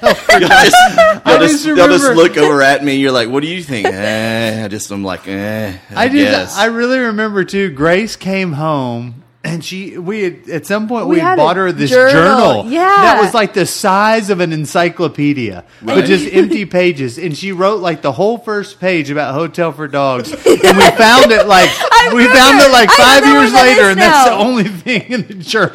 Y'all 0.02 0.48
just, 0.48 0.96
y'all 1.26 1.38
just, 1.38 1.64
just 1.64 1.66
y'all 1.66 1.88
just 1.88 2.12
look 2.14 2.36
over 2.36 2.62
at 2.62 2.84
me. 2.84 2.96
You're 2.96 3.12
like, 3.12 3.28
"What 3.28 3.42
do 3.42 3.48
you 3.48 3.62
think?" 3.62 3.86
Eh, 3.98 4.64
I 4.64 4.68
just, 4.68 4.90
I'm 4.90 5.02
like, 5.04 5.26
"Eh." 5.28 5.76
I, 5.94 6.04
I 6.04 6.08
guess. 6.08 6.48
just, 6.50 6.58
I 6.58 6.66
really 6.66 6.98
remember 6.98 7.44
too. 7.44 7.70
Grace 7.70 8.16
came 8.16 8.52
home 8.52 9.22
And 9.44 9.64
she, 9.64 9.96
we 9.96 10.22
had, 10.24 10.48
at 10.50 10.66
some 10.66 10.88
point 10.88 11.06
We 11.06 11.14
we, 11.16 11.20
had 11.20 11.30
had 11.30 11.36
bought 11.36 11.56
her 11.56 11.70
this 11.72 11.90
journal. 11.90 12.12
journal. 12.12 12.64
Yeah. 12.72 12.80
that 12.86 13.20
was 13.22 13.32
like 13.34 13.54
the 13.54 13.64
size 13.66 14.30
of 14.30 14.40
an 14.40 14.52
encyclopedia, 14.52 15.64
but 15.80 16.04
just 16.04 16.28
empty 16.34 16.64
pages. 16.66 17.18
And 17.18 17.36
she 17.36 17.52
wrote 17.52 17.80
like 17.80 18.02
the 18.02 18.12
whole 18.12 18.36
first 18.38 18.80
page 18.80 19.10
about 19.10 19.34
Hotel 19.34 19.72
for 19.72 19.86
Dogs. 19.88 20.30
and 20.32 20.42
we 20.76 20.90
found 20.98 21.30
it 21.32 21.46
like 21.46 21.70
I 21.70 22.10
we 22.14 22.26
found 22.26 22.60
it 22.60 22.70
like 22.72 22.90
five 22.90 23.24
years 23.24 23.52
later, 23.54 23.82
is 23.82 23.88
and 23.92 24.00
that's 24.00 24.28
the 24.28 24.34
only 24.36 24.64
thing 24.64 25.02
in 25.12 25.26
the 25.26 25.34
journal. 25.34 25.72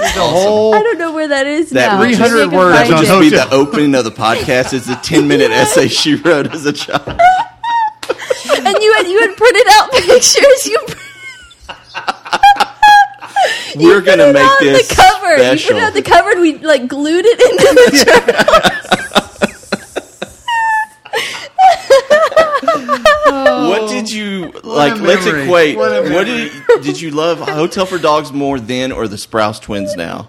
The 0.00 0.20
whole. 0.20 0.74
I 0.74 0.82
don't 0.82 0.98
know 0.98 1.12
where 1.12 1.28
that 1.28 1.46
is 1.46 1.70
That 1.70 1.94
now. 1.94 2.00
300 2.02 2.34
Maybe 2.36 2.46
I 2.46 2.48
can 2.50 2.58
words 2.58 2.76
That 2.78 2.88
would 2.88 3.06
just 3.06 3.20
be 3.20 3.28
the 3.30 3.50
opening 3.54 3.94
of 3.94 4.04
the 4.04 4.10
podcast. 4.10 4.72
It's 4.72 4.88
a 4.88 4.96
ten 4.96 5.26
minute 5.28 5.50
essay 5.60 5.88
she 5.88 6.14
wrote 6.16 6.52
as 6.54 6.66
a 6.66 6.72
child. 6.72 7.06
And 7.08 8.76
you 8.80 8.92
had 8.94 9.06
you 9.06 9.20
had 9.20 9.36
printed 9.36 9.66
out 9.70 9.90
pictures. 9.92 10.66
You. 10.66 10.78
you 13.80 13.88
We're 13.88 14.00
put 14.00 14.06
gonna 14.06 14.24
it 14.28 14.32
make 14.34 14.44
on 14.48 14.56
this 14.60 14.88
the 14.88 14.94
cover. 14.94 15.36
You 15.36 15.50
put 15.50 15.76
it 15.76 15.82
on 15.82 15.92
the 15.94 16.02
cover. 16.02 16.30
and 16.32 16.40
We 16.40 16.58
like 16.58 16.86
glued 16.88 17.24
it 17.26 17.40
into 17.40 17.74
the 17.74 17.90
journal. 23.32 23.68
what 23.68 23.88
did 24.04 24.12
you 24.12 24.52
like? 24.64 25.00
Let's 25.00 25.24
memory. 25.24 25.44
equate. 25.44 25.76
What 25.76 26.04
What, 26.10 26.24
did 26.26 26.52
did 26.82 27.00
you 27.00 27.10
love 27.10 27.38
Hotel 27.40 27.86
for 27.86 27.98
Dogs 27.98 28.32
more 28.32 28.58
then, 28.60 28.92
or 28.92 29.08
the 29.08 29.16
Sprouse 29.16 29.60
Twins 29.60 29.96
now? 29.96 30.28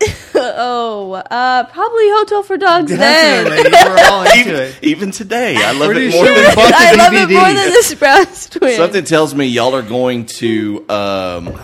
oh, 0.34 1.12
uh, 1.14 1.64
probably 1.64 2.08
Hotel 2.10 2.42
for 2.44 2.56
Dogs. 2.56 2.90
Definitely, 2.92 3.70
Then 3.70 3.90
we're 3.90 4.04
all 4.04 4.22
into 4.22 4.38
Even, 4.38 4.54
it. 4.54 4.78
even 4.82 5.10
today, 5.10 5.56
I 5.56 5.72
love 5.72 5.90
Pretty 5.90 6.06
it 6.06 6.12
more 6.12 6.24
sure 6.24 6.34
than 6.34 6.44
we 6.44 6.54
the 6.54 6.72
I 6.76 6.92
love 6.94 7.12
it 7.14 7.32
more 7.34 7.42
than 7.52 7.54
the 7.72 7.82
Sprouse 7.84 8.50
twins. 8.58 8.76
Something 8.76 9.04
tells 9.04 9.34
me 9.34 9.46
y'all 9.46 9.74
are 9.74 9.82
going 9.82 10.26
to. 10.26 10.84
Um, 10.88 11.58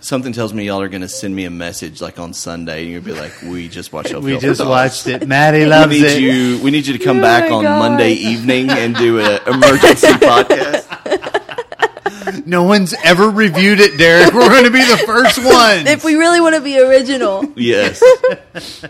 something 0.00 0.32
tells 0.32 0.52
me 0.54 0.64
y'all 0.64 0.80
are 0.80 0.88
going 0.88 1.02
to 1.02 1.08
send 1.08 1.34
me 1.36 1.44
a 1.44 1.50
message 1.50 2.00
like 2.00 2.18
on 2.18 2.32
Sunday, 2.32 2.84
and 2.84 2.92
you'll 2.92 3.02
be 3.02 3.12
like, 3.12 3.32
"We 3.42 3.68
just 3.68 3.92
watched. 3.92 4.08
Hotel 4.12 4.22
We 4.22 4.38
just 4.38 4.60
Dogs. 4.60 4.70
watched 4.70 5.06
it. 5.06 5.28
Maddie 5.28 5.60
We 5.60 5.66
loves 5.66 5.92
need 5.92 6.04
it. 6.04 6.20
you. 6.22 6.62
We 6.64 6.70
need 6.70 6.86
you 6.86 6.96
to 6.96 7.04
come 7.04 7.18
Oh 7.18 7.22
back 7.22 7.50
on 7.52 7.64
God. 7.64 7.78
Monday 7.78 8.12
evening 8.12 8.70
and 8.70 8.94
do 8.96 9.20
an 9.20 9.40
emergency 9.46 10.06
podcast. 10.08 10.93
No 12.46 12.62
one's 12.64 12.94
ever 13.04 13.28
reviewed 13.30 13.80
it, 13.80 13.96
Derek. 13.98 14.32
We're 14.34 14.48
going 14.48 14.64
to 14.64 14.70
be 14.70 14.84
the 14.84 14.98
first 15.06 15.38
ones. 15.44 15.88
if 15.88 16.04
we 16.04 16.14
really 16.16 16.40
want 16.40 16.54
to 16.54 16.60
be 16.60 16.78
original. 16.78 17.44
Yes. 17.56 18.02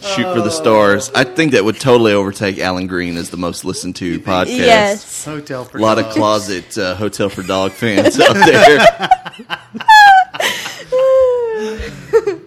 Shoot 0.00 0.32
for 0.32 0.40
the 0.40 0.50
stars. 0.50 1.10
I 1.14 1.24
think 1.24 1.52
that 1.52 1.64
would 1.64 1.78
totally 1.80 2.12
overtake 2.12 2.58
Alan 2.58 2.86
Green 2.86 3.16
as 3.16 3.30
the 3.30 3.36
most 3.36 3.64
listened 3.64 3.96
to 3.96 4.20
podcast. 4.20 4.56
Yes. 4.56 5.24
Hotel 5.24 5.64
for 5.64 5.78
A 5.78 5.80
lot 5.80 5.98
of 5.98 6.04
Dogs. 6.06 6.16
closet 6.16 6.78
uh, 6.78 6.94
Hotel 6.94 7.28
for 7.28 7.42
Dog 7.42 7.72
fans 7.72 8.18
out 8.20 8.34
there. 8.34 9.10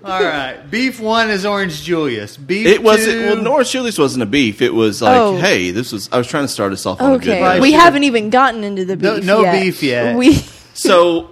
All 0.03 0.23
right. 0.23 0.59
Beef 0.69 0.99
one 0.99 1.29
is 1.29 1.45
Orange 1.45 1.83
Julius. 1.83 2.37
Beef 2.37 2.65
It 2.67 2.81
wasn't. 2.83 3.11
two- 3.35 3.41
Well, 3.43 3.47
Orange 3.53 3.71
Julius 3.71 3.97
wasn't 3.97 4.23
a 4.23 4.25
beef. 4.27 4.61
It 4.61 4.73
was 4.73 5.01
like, 5.01 5.15
Oh. 5.17 5.37
hey, 5.37 5.71
this 5.71 5.91
was. 5.91 6.09
I 6.11 6.17
was 6.17 6.27
trying 6.27 6.43
to 6.45 6.47
start 6.47 6.71
us 6.73 6.85
off 6.85 7.01
on 7.01 7.13
a 7.13 7.17
good 7.19 7.29
Okay. 7.29 7.41
note. 7.41 7.61
We 7.61 7.71
haven't 7.73 8.03
even 8.03 8.29
gotten 8.29 8.63
into 8.63 8.85
the 8.85 8.95
No- 8.95 9.15
beef 9.17 9.25
no 9.25 9.41
yet. 9.41 9.61
beef 9.61 9.83
yet. 9.83 10.15
We 10.15 10.35
So, 10.73 11.29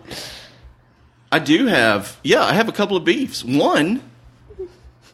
I 1.31 1.39
do 1.39 1.67
have, 1.67 2.17
yeah, 2.23 2.43
I 2.43 2.53
have 2.53 2.67
a 2.69 2.73
couple 2.73 2.97
of 2.97 3.05
beefs. 3.05 3.43
One, 3.43 4.01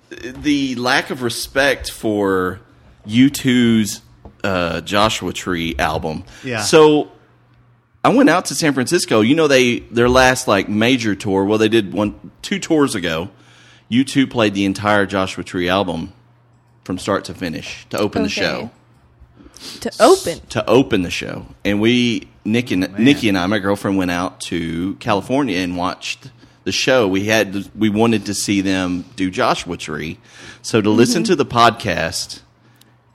the 0.10 0.75
lack 0.75 1.10
of 1.12 1.22
respect 1.22 1.91
for 1.91 2.60
U2's 3.07 4.01
uh, 4.43 4.81
Joshua 4.81 5.31
Tree 5.34 5.75
album. 5.77 6.24
Yeah. 6.43 6.62
So, 6.62 7.10
I 8.05 8.09
went 8.09 8.29
out 8.29 8.45
to 8.45 8.55
San 8.55 8.74
Francisco. 8.74 9.21
You 9.21 9.33
know, 9.35 9.47
they 9.47 9.79
their 9.79 10.07
last 10.09 10.47
like 10.47 10.69
major 10.69 11.15
tour. 11.15 11.43
Well, 11.43 11.57
they 11.57 11.69
did 11.69 11.91
one 11.93 12.31
two 12.43 12.59
tours 12.59 12.93
ago. 12.93 13.29
U2 13.91 14.29
played 14.29 14.53
the 14.53 14.65
entire 14.65 15.05
Joshua 15.05 15.43
Tree 15.43 15.67
album 15.67 16.13
from 16.83 16.97
start 17.00 17.25
to 17.25 17.33
finish 17.33 17.88
to 17.89 17.97
open 17.97 18.21
the 18.24 18.29
show 18.29 18.69
to 19.81 19.91
open. 20.00 20.39
to 20.50 20.69
open 20.69 21.01
the 21.01 21.09
show, 21.09 21.47
and 21.63 21.81
we 21.81 22.27
Nick 22.43 22.69
and 22.71 22.95
Nikki 23.00 23.27
and 23.29 23.38
I, 23.38 23.45
my 23.47 23.59
girlfriend, 23.59 23.97
went 23.97 24.12
out 24.12 24.39
to 24.41 24.95
California 24.95 25.57
and 25.57 25.75
watched 25.75 26.29
the 26.63 26.71
show. 26.71 27.07
We 27.07 27.25
had 27.25 27.69
we 27.75 27.89
wanted 27.89 28.25
to 28.27 28.33
see 28.33 28.62
them 28.62 29.05
do 29.15 29.31
Joshua 29.31 29.77
Tree, 29.77 30.19
so 30.62 30.79
to 30.81 30.89
listen 30.89 31.24
Mm-hmm. 31.24 31.31
to 31.31 31.35
the 31.38 31.45
podcast 31.45 32.41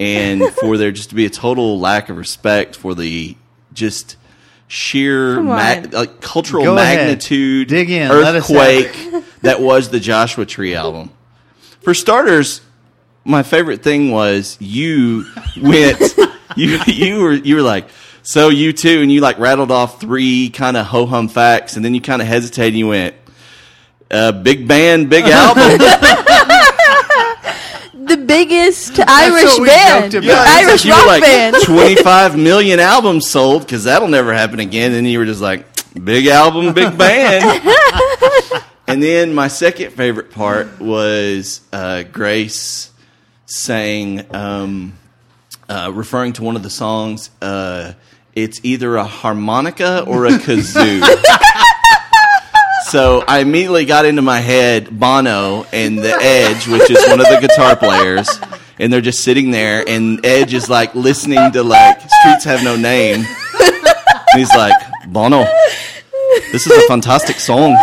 and 0.01 0.43
for 0.55 0.77
there 0.77 0.91
just 0.91 1.11
to 1.11 1.15
be 1.15 1.27
a 1.27 1.31
total 1.31 1.79
lack 1.79 2.09
of 2.09 2.17
respect 2.17 2.75
for 2.75 2.95
the 2.95 3.37
just 3.73 4.17
sheer 4.71 5.35
Come 5.35 5.47
ma- 5.47 5.83
like 5.91 6.21
cultural 6.21 6.63
Go 6.65 6.77
ahead. 6.79 6.99
magnitude 6.99 7.69
Dig 7.69 7.91
in. 7.91 8.09
Let 8.09 8.37
us 8.37 8.49
earthquake 8.51 9.25
that 9.43 9.61
was 9.61 9.91
the 9.91 9.99
Joshua 10.01 10.47
Tree 10.47 10.75
album. 10.75 11.11
For 11.81 11.93
starters, 11.93 12.61
my 13.25 13.43
favorite 13.43 13.83
thing 13.83 14.11
was 14.13 14.57
you 14.61 15.27
went 15.61 16.01
you 16.57 16.79
you 16.87 17.21
were 17.21 17.33
you 17.33 17.57
were 17.57 17.63
like 17.63 17.89
so 18.23 18.51
U2 18.51 19.03
and 19.03 19.11
you 19.11 19.21
like 19.21 19.39
rattled 19.39 19.71
off 19.71 20.01
three 20.01 20.51
kind 20.51 20.77
of 20.77 20.87
ho 20.87 21.05
hum 21.07 21.29
facts 21.29 21.75
and 21.77 21.85
then 21.85 21.93
you 21.95 22.01
kind 22.01 22.23
of 22.23 22.29
hesitated 22.29 22.69
and 22.75 22.79
you 22.79 22.89
went 22.89 23.15
uh, 24.11 24.31
big 24.33 24.69
band 24.69 25.11
big 25.11 25.25
album 25.29 25.63
The 28.11 28.17
biggest 28.17 28.99
Irish 28.99 29.57
band, 29.59 30.11
joked 30.11 30.27
the 30.27 30.33
Irish 30.35 30.85
like 30.85 30.85
you 30.85 30.91
were 30.91 30.97
rock 30.97 31.07
like 31.07 31.23
band. 31.23 31.57
25 31.63 32.37
million 32.51 32.81
albums 32.81 33.31
sold 33.31 33.63
because 33.63 33.85
that'll 33.85 34.09
never 34.09 34.35
happen 34.35 34.59
again. 34.59 34.95
And 34.95 35.07
you 35.07 35.21
were 35.21 35.27
just 35.27 35.41
like 35.41 35.65
big 35.95 36.27
album 36.27 36.75
big 36.75 36.99
band. 36.99 37.63
And 38.89 39.01
then 39.01 39.35
my 39.35 39.47
second 39.47 39.93
favorite 39.93 40.33
part 40.33 40.81
was 40.81 41.61
uh, 41.73 42.03
grace 42.03 42.91
saying 43.47 44.27
um, 44.35 44.95
uh, 45.69 45.93
referring 45.95 46.33
to 46.33 46.43
one 46.43 46.57
of 46.57 46.65
the 46.65 46.71
songs 46.71 47.31
uh, 47.41 47.93
it's 48.35 48.61
either 48.65 48.97
a 48.97 49.05
harmonica 49.05 50.03
or 50.09 50.27
a 50.27 50.31
kazoo 50.31 51.01
so 52.91 53.25
I 53.27 53.39
immediately 53.41 53.85
got 53.85 54.05
into 54.05 54.23
my 54.23 54.41
head 54.41 54.99
Bono 54.99 55.65
and 55.73 55.99
the 55.99 56.13
Edge, 56.21 56.67
which 56.69 56.91
is 56.91 56.99
one 57.09 57.21
of 57.21 57.27
the 57.27 57.39
guitar 57.41 57.77
players, 57.77 58.29
and 58.79 58.93
they're 58.93 59.01
just 59.01 59.21
sitting 59.25 59.51
there, 59.51 59.85
and 59.89 60.25
Edge 60.25 60.55
is 60.55 60.69
like 60.69 60.95
listening 60.95 61.53
to 61.53 61.63
like 61.63 62.01
Streets 62.01 62.45
Have 62.45 62.65
No 62.65 62.77
Name, 62.77 63.25
and 63.25 64.37
he's 64.37 64.51
like 64.55 64.75
Bono, 65.09 65.45
this 66.53 66.67
is 66.67 66.73
a 66.73 66.87
fantastic 66.89 67.41
song, 67.41 67.77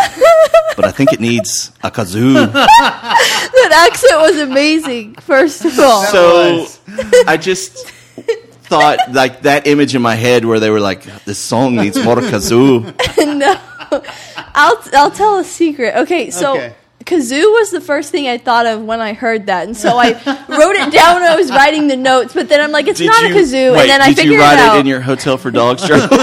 but 0.76 0.86
I 0.86 0.92
think 0.92 1.14
it 1.14 1.20
needs 1.20 1.72
a 1.84 1.92
kazoo. 1.92 2.34
That 2.54 3.90
accent 3.90 4.22
was 4.22 4.40
amazing. 4.40 5.16
First 5.16 5.66
of 5.66 5.78
all, 5.80 6.04
So 6.06 6.66
I 7.28 7.38
just 7.38 7.90
thought 8.68 9.12
like 9.12 9.42
that 9.42 9.68
image 9.68 9.96
in 9.96 10.02
my 10.02 10.16
head 10.16 10.46
where 10.46 10.60
they 10.60 10.70
were 10.70 10.80
like, 10.80 11.04
this 11.26 11.40
song 11.40 11.76
needs 11.76 12.02
more 12.04 12.18
kazoo. 12.18 12.84
no, 13.38 13.60
I'll 14.56 14.82
I'll 14.94 15.12
tell 15.12 15.38
a 15.39 15.44
secret. 15.44 15.96
Okay, 15.96 16.29
so. 16.29 16.56
Okay. 16.56 16.75
Kazoo 17.06 17.53
was 17.53 17.72
the 17.72 17.79
first 17.79 18.12
thing 18.12 18.27
I 18.27 18.38
thought 18.38 18.65
of 18.65 18.84
when 18.84 19.00
I 19.00 19.13
heard 19.13 19.46
that, 19.46 19.65
and 19.65 19.77
so 19.77 19.98
I 19.98 20.10
wrote 20.10 20.75
it 20.75 20.91
down 20.91 21.22
when 21.22 21.32
I 21.32 21.38
was 21.38 21.50
writing 21.50 21.88
the 21.88 21.96
notes. 21.96 22.34
But 22.34 22.50
then 22.50 22.60
I'm 22.60 22.74
like, 22.74 22.89
it's 22.89 23.00
Did 23.00 23.06
not 23.06 23.22
you, 23.24 23.29
a 23.29 23.32
kazoo, 23.32 23.72
wait, 23.72 23.82
and 23.82 23.89
then 23.89 24.01
I 24.01 24.08
did 24.08 24.17
figured 24.17 24.34
you 24.34 24.41
write 24.41 24.56
it 24.56 24.60
out. 24.60 24.75
it 24.75 24.82
in 24.82 24.88
your 24.88 25.00
Hotel 25.00 25.38
for 25.38 25.50
Dogs 25.50 25.84
journal? 25.88 26.10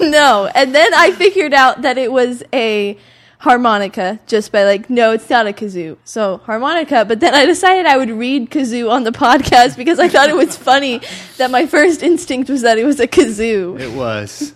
no, 0.00 0.50
and 0.54 0.74
then 0.74 0.92
I 0.92 1.10
figured 1.16 1.54
out 1.54 1.80
that 1.82 1.96
it 1.96 2.12
was 2.12 2.42
a 2.52 2.98
harmonica 3.38 4.20
just 4.26 4.52
by 4.52 4.64
like, 4.64 4.90
no, 4.90 5.12
it's 5.12 5.30
not 5.30 5.46
a 5.46 5.52
kazoo. 5.52 5.96
So 6.04 6.38
harmonica, 6.44 7.06
but 7.06 7.20
then 7.20 7.34
I 7.34 7.46
decided 7.46 7.86
I 7.86 7.96
would 7.96 8.10
read 8.10 8.50
kazoo 8.50 8.90
on 8.90 9.04
the 9.04 9.12
podcast 9.12 9.76
because 9.78 9.98
I 9.98 10.08
thought 10.08 10.28
it 10.28 10.36
was 10.36 10.56
funny 10.56 11.00
that 11.38 11.50
my 11.50 11.66
first 11.66 12.02
instinct 12.02 12.50
was 12.50 12.60
that 12.62 12.78
it 12.78 12.84
was 12.84 13.00
a 13.00 13.08
kazoo. 13.08 13.80
It 13.80 13.96
was. 13.96 14.54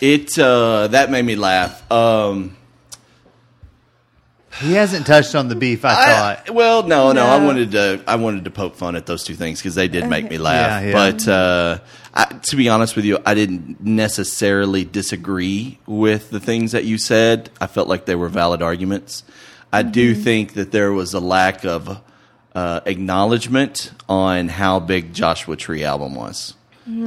It 0.00 0.38
uh, 0.38 0.88
that 0.88 1.10
made 1.10 1.24
me 1.24 1.36
laugh. 1.36 1.90
Um, 1.90 2.56
He 4.60 4.72
hasn't 4.72 5.06
touched 5.06 5.34
on 5.36 5.48
the 5.48 5.54
beef, 5.54 5.84
I, 5.84 5.90
I, 5.90 6.34
thought. 6.34 6.50
well, 6.50 6.82
no, 6.82 7.12
no, 7.12 7.24
I 7.24 7.44
wanted 7.44 7.70
to. 7.72 8.02
I 8.08 8.16
wanted 8.16 8.44
to 8.44 8.50
poke 8.50 8.74
fun 8.74 8.96
at 8.96 9.06
those 9.06 9.22
two 9.22 9.34
things 9.34 9.60
because 9.60 9.74
they 9.76 9.86
did 9.88 10.06
make 10.08 10.28
me 10.28 10.38
laugh. 10.38 10.82
Yeah, 10.82 10.88
yeah. 10.88 10.92
But 10.92 11.28
uh, 11.28 11.78
I, 12.14 12.24
to 12.24 12.56
be 12.56 12.68
honest 12.68 12.96
with 12.96 13.04
you, 13.04 13.18
I 13.24 13.34
didn't 13.34 13.80
necessarily 13.80 14.84
disagree 14.84 15.78
with 15.86 16.30
the 16.30 16.40
things 16.40 16.72
that 16.72 16.84
you 16.84 16.98
said. 16.98 17.50
I 17.60 17.68
felt 17.68 17.86
like 17.88 18.06
they 18.06 18.16
were 18.16 18.28
valid 18.28 18.60
arguments. 18.62 19.22
I 19.72 19.82
do 19.82 20.12
Mm-hmm. 20.14 20.22
think 20.22 20.54
that 20.54 20.72
there 20.72 20.92
was 20.92 21.14
a 21.14 21.20
lack 21.20 21.64
of 21.64 22.00
uh, 22.54 22.80
acknowledgement 22.86 23.92
on 24.08 24.48
how 24.48 24.80
big 24.80 25.12
Joshua 25.14 25.54
Tree 25.56 25.84
album 25.84 26.14
was. 26.16 26.54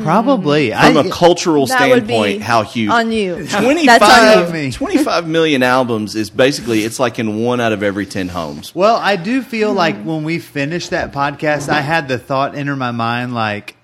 Probably. 0.03 0.69
From 0.69 0.97
I, 0.97 1.01
a 1.01 1.09
cultural 1.09 1.65
That 1.65 1.89
would 1.89 2.05
be 2.05 2.13
standpoint, 2.13 2.41
how 2.43 2.63
huge 2.63 2.89
on 2.91 3.11
you. 3.11 3.47
25, 3.47 3.85
That's 3.85 4.51
on 4.51 4.55
you. 4.55 4.71
25 4.71 5.27
million 5.27 5.63
albums 5.63 6.15
is 6.15 6.29
basically 6.29 6.83
it's 6.83 6.99
like 6.99 7.17
in 7.17 7.41
one 7.41 7.59
out 7.59 7.73
of 7.73 7.81
every 7.81 8.05
10 8.05 8.27
homes 8.27 8.75
Well, 8.75 8.95
I 8.95 9.15
do 9.15 9.41
feel 9.41 9.73
like 9.73 10.03
when 10.03 10.23
we 10.23 10.37
finished 10.39 10.91
that 10.91 11.13
podcast, 11.13 11.67
I 11.69 11.81
had 11.81 12.07
the 12.07 12.19
thought 12.19 12.55
enter 12.55 12.75
my 12.75 12.91
mind 12.91 13.33
like, 13.33 13.75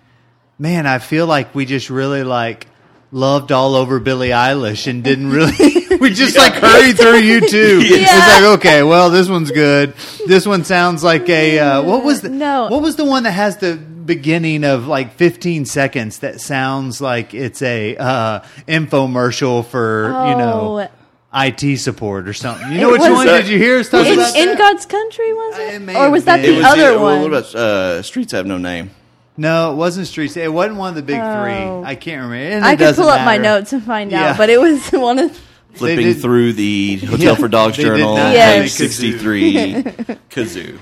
man, 0.60 0.86
I 0.86 1.00
feel 1.00 1.26
like 1.26 1.56
we 1.56 1.66
just 1.66 1.90
really 1.90 2.24
like 2.24 2.68
loved 3.12 3.52
all 3.52 3.76
over 3.76 4.00
Billie 4.00 4.30
Eilish 4.30 4.88
and 4.88 5.04
didn't 5.04 5.32
really. 5.32 5.88
we 6.00 6.12
just 6.12 6.38
like 6.38 6.54
hurried 6.54 6.98
through 6.98 7.22
U2. 7.22 7.82
It's 7.90 8.12
like 8.12 8.60
okay, 8.60 8.84
well, 8.84 9.10
this 9.10 9.28
one's 9.30 9.52
good. 9.52 9.96
This 10.28 10.46
one 10.46 10.64
sounds 10.64 11.04
like 11.04 11.28
a 11.30 11.58
uh, 11.60 11.82
what 11.82 12.04
was 12.04 12.22
the 12.22 12.30
No. 12.30 12.68
What 12.68 12.82
was 12.82 12.98
the 12.98 13.06
one 13.06 13.24
that 13.24 13.32
has 13.32 13.58
the 13.58 13.80
beginning 14.08 14.64
of 14.64 14.88
like 14.88 15.14
15 15.14 15.66
seconds 15.66 16.20
that 16.20 16.42
sounds 16.42 17.00
like 17.00 17.36
it's 17.36 17.62
a 17.62 17.96
uh, 17.98 18.40
infomercial 18.68 19.64
for 19.66 20.06
you 20.08 20.36
know 20.38 20.90
Oh. 21.34 21.40
IT 21.40 21.78
support 21.78 22.28
or 22.28 22.34
something. 22.34 22.72
You 22.72 22.78
It 22.78 22.82
know 22.82 22.92
which 22.92 23.02
was- 23.02 23.12
one 23.12 23.28
did 23.28 23.48
you 23.48 23.58
hear 23.60 23.78
us 23.80 23.90
talk 23.90 24.06
In, 24.08 24.14
about? 24.14 24.36
in 24.36 24.48
that? 24.48 24.58
God's 24.58 24.86
country 24.88 25.34
was 25.34 25.56
Uh, 25.56 25.62
it, 25.62 25.82
it 25.90 25.96
or 25.96 26.10
was 26.10 26.24
that 26.26 26.38
been. 26.42 26.52
the 26.52 26.56
It 26.56 26.58
was 26.58 26.66
other 26.66 26.92
the- 26.94 27.00
one? 27.00 27.22
What 27.22 27.28
about 27.28 27.54
uh, 27.56 28.02
Streets 28.02 28.32
Have 28.32 28.46
No 28.48 28.58
Name? 28.58 28.90
No, 29.36 29.72
it 29.74 29.76
wasn't 29.76 30.08
Streets. 30.08 30.36
It 30.36 30.52
wasn't 30.52 30.78
one 30.78 30.90
of 30.90 30.96
the 30.96 31.04
big 31.04 31.20
Oh. 31.22 31.44
three. 31.44 31.88
I 31.88 31.94
can't 31.96 32.24
remember. 32.24 32.56
And 32.56 32.66
I 32.66 32.74
it 32.74 32.78
could 32.80 32.96
pull 32.96 33.10
up 33.10 33.24
my 33.24 33.38
notes 33.38 33.72
and 33.74 33.84
find 33.84 34.10
Yeah. 34.10 34.32
out, 34.32 34.38
but 34.38 34.50
it 34.50 34.60
was 34.60 34.88
one 34.92 35.20
of. 35.20 35.40
Flipping 35.74 36.06
did- 36.06 36.22
through 36.22 36.54
the 36.54 36.96
Hotel 37.06 37.20
Yeah, 37.20 37.36
for 37.36 37.48
Dogs 37.50 37.78
journal, 37.78 38.16
not 38.16 38.34
have 38.36 38.62
page 38.64 38.72
a 38.72 38.74
63, 38.74 39.84
kazoo. 40.32 40.80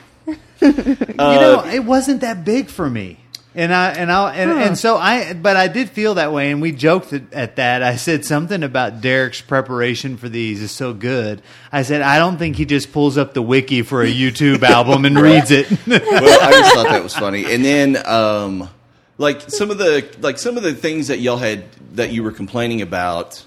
you 1.07 1.15
know, 1.15 1.63
it 1.65 1.84
wasn't 1.84 2.22
that 2.22 2.43
big 2.45 2.69
for 2.69 2.89
me. 2.89 3.19
And 3.57 3.74
I 3.74 3.91
and 3.91 4.12
I 4.12 4.36
and, 4.36 4.51
and 4.51 4.77
so 4.77 4.98
I 4.98 5.31
but 5.31 5.55
I 5.55 5.69
did 5.69 5.89
feel 5.89 6.15
that 6.15 6.34
way 6.34 6.51
and 6.51 6.62
we 6.62 6.74
joked 6.74 7.13
at, 7.13 7.31
at 7.31 7.55
that. 7.55 7.84
I 7.84 7.95
said 7.95 8.25
something 8.25 8.63
about 8.63 9.00
Derek's 9.00 9.39
preparation 9.39 10.17
for 10.17 10.27
these 10.27 10.62
is 10.62 10.72
so 10.72 10.93
good. 10.93 11.41
I 11.72 11.84
said 11.84 12.01
I 12.01 12.17
don't 12.17 12.38
think 12.38 12.57
he 12.57 12.65
just 12.65 12.91
pulls 12.91 13.17
up 13.17 13.34
the 13.34 13.41
wiki 13.41 13.81
for 13.81 14.03
a 14.03 14.12
U2 14.12 14.62
album 14.62 15.05
and 15.05 15.17
reads 15.17 15.51
it. 15.51 15.72
well, 15.88 16.01
I 16.01 16.51
just 16.51 16.75
thought 16.75 16.89
that 16.89 17.01
was 17.01 17.15
funny. 17.15 17.45
And 17.45 17.63
then, 17.63 18.05
um, 18.05 18.69
like 19.17 19.41
some 19.50 19.72
of 19.72 19.77
the 19.77 20.05
like 20.19 20.38
some 20.38 20.57
of 20.57 20.63
the 20.63 20.74
things 20.74 21.07
that 21.07 21.19
y'all 21.19 21.38
had 21.38 21.63
that 21.93 22.12
you 22.12 22.24
were 22.24 22.34
complaining 22.34 22.81
about, 22.81 23.41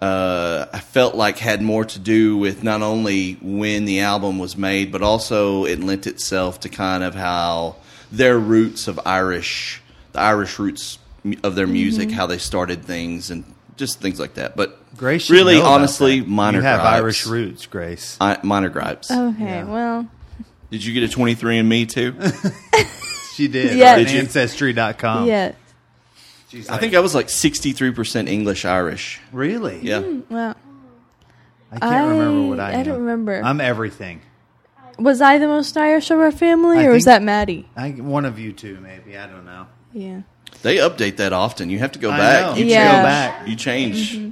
uh, 0.00 0.66
I 0.72 0.78
felt 0.80 1.14
like 1.14 1.38
had 1.38 1.60
more 1.60 1.84
to 1.84 1.98
do 1.98 2.36
with 2.36 2.62
not 2.62 2.82
only 2.82 3.34
when 3.42 3.84
the 3.84 4.00
album 4.00 4.38
was 4.38 4.56
made, 4.56 4.90
but 4.92 5.02
also 5.02 5.64
it 5.64 5.80
lent 5.80 6.06
itself 6.06 6.60
to 6.60 6.68
kind 6.68 7.04
of 7.04 7.14
how 7.14 7.76
their 8.10 8.38
roots 8.38 8.88
of 8.88 8.98
Irish, 9.04 9.82
the 10.12 10.20
Irish 10.20 10.58
roots 10.58 10.98
of 11.42 11.54
their 11.54 11.66
music, 11.66 12.10
how 12.10 12.26
they 12.26 12.38
started 12.38 12.84
things, 12.84 13.30
and 13.30 13.44
just 13.76 14.00
things 14.00 14.18
like 14.18 14.34
that. 14.34 14.56
But 14.56 14.78
Grace, 14.96 15.28
really, 15.30 15.60
honestly, 15.60 16.20
that. 16.20 16.28
minor 16.28 16.58
You 16.58 16.64
have 16.64 16.80
gripes. 16.80 16.94
Irish 16.96 17.26
roots, 17.26 17.66
Grace. 17.66 18.16
I, 18.20 18.38
minor 18.42 18.70
gripes. 18.70 19.10
Okay, 19.10 19.64
well, 19.64 20.08
Did 20.70 20.84
you 20.84 20.94
get 20.94 21.02
a 21.02 21.12
twenty 21.12 21.34
three 21.34 21.58
and 21.58 21.68
Me 21.68 21.84
too? 21.86 22.14
She 23.34 23.48
did. 23.48 23.76
Yeah. 23.78 23.92
on 23.92 23.98
Did 24.00 24.10
you? 24.10 24.18
Ancestry.com. 24.20 25.26
yeah. 25.26 25.52
She's 26.50 26.68
I 26.68 26.72
like, 26.72 26.80
think 26.80 26.94
I 26.94 27.00
was 27.00 27.14
like 27.14 27.30
sixty 27.30 27.72
three 27.72 27.92
percent 27.92 28.28
English 28.28 28.64
Irish. 28.64 29.20
really. 29.32 29.78
Yeah. 29.82 30.00
Hmm, 30.02 30.20
well, 30.28 30.54
I 31.70 31.78
can't 31.78 32.08
remember 32.10 32.48
what 32.48 32.60
I. 32.60 32.72
I- 32.72 32.80
I 32.80 32.82
don't 32.82 32.94
am. 32.96 33.00
remember. 33.02 33.40
I'm 33.44 33.60
everything. 33.60 34.20
was 34.98 35.20
I 35.20 35.38
the 35.38 35.46
most 35.46 35.76
Irish 35.76 36.10
of 36.10 36.18
our 36.18 36.32
family, 36.32 36.78
I 36.80 36.84
or 36.86 36.90
was 36.92 37.04
that 37.04 37.22
Maddie? 37.22 37.68
I, 37.76 37.90
one 37.90 38.24
of 38.24 38.38
you 38.38 38.52
two, 38.52 38.78
maybe. 38.80 39.16
I 39.16 39.26
don't 39.28 39.44
know. 39.44 39.66
Yeah. 39.92 40.22
They 40.62 40.76
update 40.78 41.16
that 41.18 41.32
often. 41.32 41.70
You 41.70 41.78
have 41.78 41.92
to 41.92 41.98
go 42.00 42.10
I 42.10 42.18
back. 42.18 42.46
know. 42.46 42.56
You 42.56 42.64
Yeah. 42.66 42.82
change. 42.84 42.96
Go 42.98 43.02
back. 43.04 43.48
You 43.48 43.56
change 43.56 44.16
mm-hmm. 44.16 44.30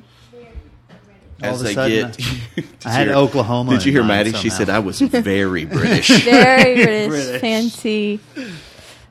All 1.45 1.51
as 1.51 1.61
of 1.61 1.67
a 1.67 1.69
they 1.69 1.75
sudden, 1.75 2.11
get. 2.11 2.21
Uh, 2.21 2.35
did 2.57 2.67
I 2.85 2.91
had 2.91 3.07
hear- 3.07 3.17
Oklahoma 3.17 3.71
Did 3.71 3.85
you 3.85 3.93
hear 3.93 4.01
mind 4.03 4.27
Maddie? 4.33 4.39
She 4.39 4.51
said 4.51 4.69
I 4.69 4.81
was 4.81 5.01
very 5.01 5.65
British. 5.79 6.09
Very 6.25 6.75
British, 6.85 7.09
British. 7.09 7.41
fancy. 7.41 8.21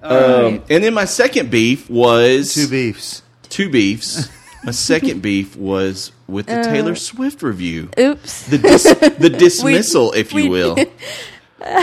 Um, 0.04 0.64
and 0.70 0.84
then 0.84 0.94
my 0.94 1.06
second 1.06 1.50
beef 1.52 1.90
was 1.90 2.54
Two 2.54 2.68
beefs. 2.68 3.24
two 3.50 3.70
beefs. 3.70 4.30
my 4.64 4.72
second 4.72 5.22
beef 5.22 5.56
was 5.56 6.12
with 6.28 6.46
the 6.48 6.62
Taylor 6.64 6.96
Swift 6.96 7.42
review. 7.42 7.90
Oops. 8.00 8.48
The 8.48 8.58
dis- 8.58 8.84
the 9.18 9.30
dismissal, 9.38 10.12
if 10.14 10.34
you 10.34 10.44
we- 10.44 10.50
will. 10.50 10.76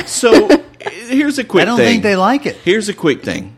So 0.07 0.48
here's 0.81 1.38
a 1.38 1.44
quick. 1.44 1.62
Thing. 1.62 1.68
I 1.68 1.70
don't 1.70 1.77
thing. 1.79 1.87
think 1.87 2.03
they 2.03 2.16
like 2.16 2.46
it. 2.46 2.57
Here's 2.57 2.88
a 2.88 2.94
quick 2.94 3.22
thing. 3.22 3.57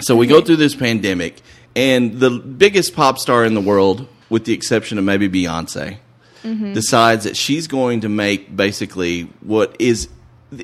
So 0.00 0.16
we 0.16 0.26
go 0.26 0.40
through 0.40 0.56
this 0.56 0.74
pandemic, 0.74 1.40
and 1.76 2.18
the 2.18 2.30
biggest 2.30 2.94
pop 2.94 3.18
star 3.18 3.44
in 3.44 3.54
the 3.54 3.60
world, 3.60 4.08
with 4.28 4.44
the 4.44 4.52
exception 4.52 4.98
of 4.98 5.04
maybe 5.04 5.28
Beyonce, 5.28 5.98
decides 6.42 7.24
that 7.24 7.36
she's 7.36 7.68
going 7.68 8.00
to 8.00 8.08
make 8.08 8.54
basically 8.56 9.30
what 9.42 9.76
is 9.78 10.08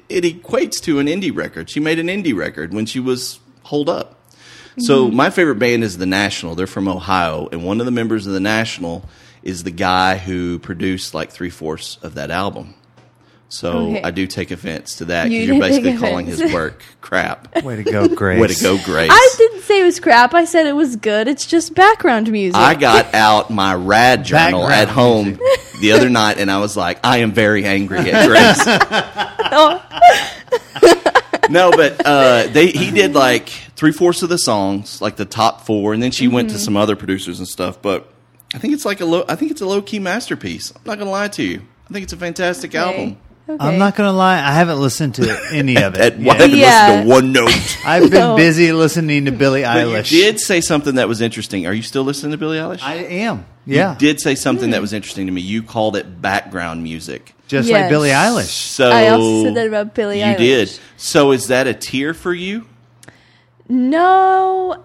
it 0.09 0.24
equates 0.24 0.81
to 0.83 0.98
an 0.98 1.07
indie 1.07 1.35
record. 1.35 1.70
She 1.70 1.81
made 1.81 1.98
an 1.98 2.09
indie 2.09 2.37
record 2.37 2.74
when 2.74 2.87
she 2.87 3.01
was 3.01 3.40
holed 3.64 3.88
up. 3.88 4.16
So 4.79 5.07
mm-hmm. 5.07 5.16
my 5.16 5.31
favorite 5.31 5.59
band 5.59 5.83
is 5.83 5.98
the 5.98 6.07
National. 6.07 6.55
They're 6.55 6.66
from 6.66 6.88
Ohio, 6.88 7.48
and 7.51 7.64
one 7.64 7.81
of 7.81 7.87
the 7.87 7.92
members 7.92 8.27
of 8.27 8.33
the 8.33 8.40
National 8.40 9.05
is 9.42 9.64
the 9.64 9.70
guy 9.70 10.18
who 10.18 10.59
produced 10.59 11.14
like 11.14 11.31
three 11.31 11.51
fourths 11.51 11.98
of 12.03 12.14
that 12.14 12.31
album. 12.31 12.74
So 13.51 13.89
Okay. 13.89 14.03
I 14.03 14.11
do 14.11 14.27
take 14.27 14.51
offense 14.51 14.97
to 14.97 15.07
that 15.07 15.31
because 15.31 15.49
you're 15.49 15.59
basically 15.59 15.97
calling 15.97 16.27
his 16.27 16.53
work 16.53 16.83
crap. 17.01 17.63
Way 17.65 17.77
to 17.77 17.83
go, 17.83 18.07
Grace. 18.07 18.39
Way 18.41 18.49
to 18.49 18.63
go, 18.63 18.79
Grace. 18.85 19.11
I 19.11 19.35
didn't 19.39 19.63
say 19.63 19.81
it 19.81 19.85
was 19.85 19.99
crap. 20.01 20.35
I 20.35 20.45
said 20.45 20.67
it 20.67 20.75
was 20.75 20.97
good. 20.97 21.29
It's 21.29 21.47
just 21.47 21.75
background 21.75 22.31
music. 22.31 22.61
I 22.61 22.75
got 22.75 23.15
out 23.15 23.49
my 23.49 23.75
rad 23.75 24.25
journal 24.25 24.69
Background 24.69 24.73
at 24.75 24.89
home 24.89 25.39
the 25.81 25.93
other 25.93 26.11
night, 26.11 26.37
and 26.39 26.51
I 26.51 26.61
was 26.61 26.77
like, 26.77 26.99
I 27.03 27.19
am 27.19 27.33
very 27.33 27.65
angry 27.65 28.11
at 28.11 28.27
Grace. 28.29 28.67
no, 31.51 31.71
but 31.71 32.05
uh, 32.05 32.47
they 32.49 32.67
he 32.69 32.91
did 32.91 33.15
like 33.15 33.49
three 33.77 33.93
fourths 33.93 34.23
of 34.23 34.29
the 34.29 34.39
songs, 34.39 35.01
like 35.01 35.17
the 35.17 35.25
top 35.25 35.65
four, 35.65 35.95
and 35.95 36.03
then 36.03 36.11
she 36.11 36.29
went 36.29 36.51
to 36.51 36.59
some 36.59 36.77
other 36.77 36.97
producers 36.97 37.39
and 37.39 37.49
stuff. 37.49 37.81
But 37.81 38.13
I 38.55 38.59
think 38.59 38.75
it's 38.75 38.85
like 38.85 39.01
a 39.01 39.07
low. 39.07 39.25
I 39.29 39.37
think 39.37 39.51
it's 39.51 39.63
a 39.63 39.67
low 39.67 39.81
key 39.81 39.99
masterpiece. 39.99 40.71
I'm 40.77 40.83
not 40.85 40.99
gonna 40.99 41.11
lie 41.11 41.29
to 41.29 41.43
you. 41.43 41.63
I 41.89 41.93
think 41.95 42.05
it's 42.05 42.13
a 42.13 42.19
fantastic 42.19 42.75
album. 42.75 43.17
Okay. 43.49 43.65
I'm 43.65 43.79
not 43.79 43.97
going 43.97 44.09
to 44.09 44.13
lie. 44.13 44.37
I 44.37 44.53
haven't 44.53 44.79
listened 44.79 45.15
to 45.17 45.41
any 45.53 45.77
of 45.79 45.95
it. 45.95 46.01
At. 46.01 46.15
I 46.21 46.35
haven't 46.35 46.51
Yeah. 46.59 46.87
listened 46.89 47.03
to 47.05 47.09
one 47.09 47.33
note. 47.33 47.79
I've 47.87 48.03
been 48.11 48.21
No. 48.21 48.37
busy 48.37 48.73
listening 48.73 49.25
to 49.25 49.33
Billie 49.33 49.63
But 49.63 49.79
you 49.89 49.93
Eilish. 49.95 50.11
did 50.11 50.39
say 50.39 50.61
something 50.61 50.97
that 50.97 51.09
was 51.09 51.23
interesting. 51.23 51.67
Are 51.67 51.73
you 51.73 51.83
still 51.83 52.05
listening 52.05 52.33
to 52.33 52.39
Billie 52.39 52.59
Eilish? 52.59 52.83
I 52.83 52.97
am. 52.97 53.47
Yeah. 53.65 53.93
You 53.95 53.99
did 53.99 54.21
say 54.21 54.35
something 54.35 54.71
that 54.71 54.77
hmm. 54.79 54.83
was 54.83 54.93
interesting 54.93 55.27
to 55.27 55.33
me. 55.33 55.41
You 55.41 55.63
called 55.63 55.97
it 55.97 56.21
background 56.21 56.83
music. 56.83 57.35
Just 57.47 57.71
like 57.71 57.81
Yes. 57.81 57.91
Billie 57.91 58.11
Eilish. 58.11 58.49
So 58.49 58.91
I 58.91 59.09
also 59.09 59.45
said 59.45 59.55
that 59.55 59.67
about 59.67 59.95
Billie 59.95 60.19
You 60.19 60.27
Eilish. 60.27 60.37
did. 60.37 60.81
So 60.99 61.33
is 61.33 61.47
that 61.49 61.67
a 61.67 61.73
tier 61.73 62.13
for 62.13 62.35
you? 62.35 62.67
No, 63.69 64.83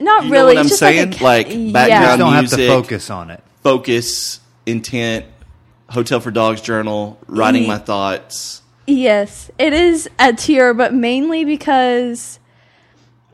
not 0.00 0.24
You 0.24 0.30
know 0.30 0.32
really. 0.32 0.54
what 0.54 0.58
I'm 0.58 0.66
It's 0.66 0.68
just 0.70 0.78
saying? 0.80 1.10
Like, 1.20 1.20
a, 1.20 1.24
Like, 1.24 1.46
yeah. 1.50 1.72
background- 1.72 2.02
Just 2.04 2.18
don't 2.18 2.32
have 2.32 2.48
to 2.50 2.56
music. 2.56 2.68
focus 2.70 3.10
on 3.10 3.30
it. 3.30 3.42
Focus, 3.62 4.40
intent, 4.66 5.26
Hotel 5.90 6.20
for 6.20 6.30
Dogs 6.30 6.60
journal, 6.60 7.18
writing 7.26 7.62
Ye- 7.62 7.68
my 7.68 7.78
thoughts. 7.78 8.62
Yes, 8.86 9.50
it 9.58 9.72
is 9.72 10.08
a 10.18 10.32
tier, 10.32 10.72
but 10.72 10.94
mainly 10.94 11.44
because 11.44 12.38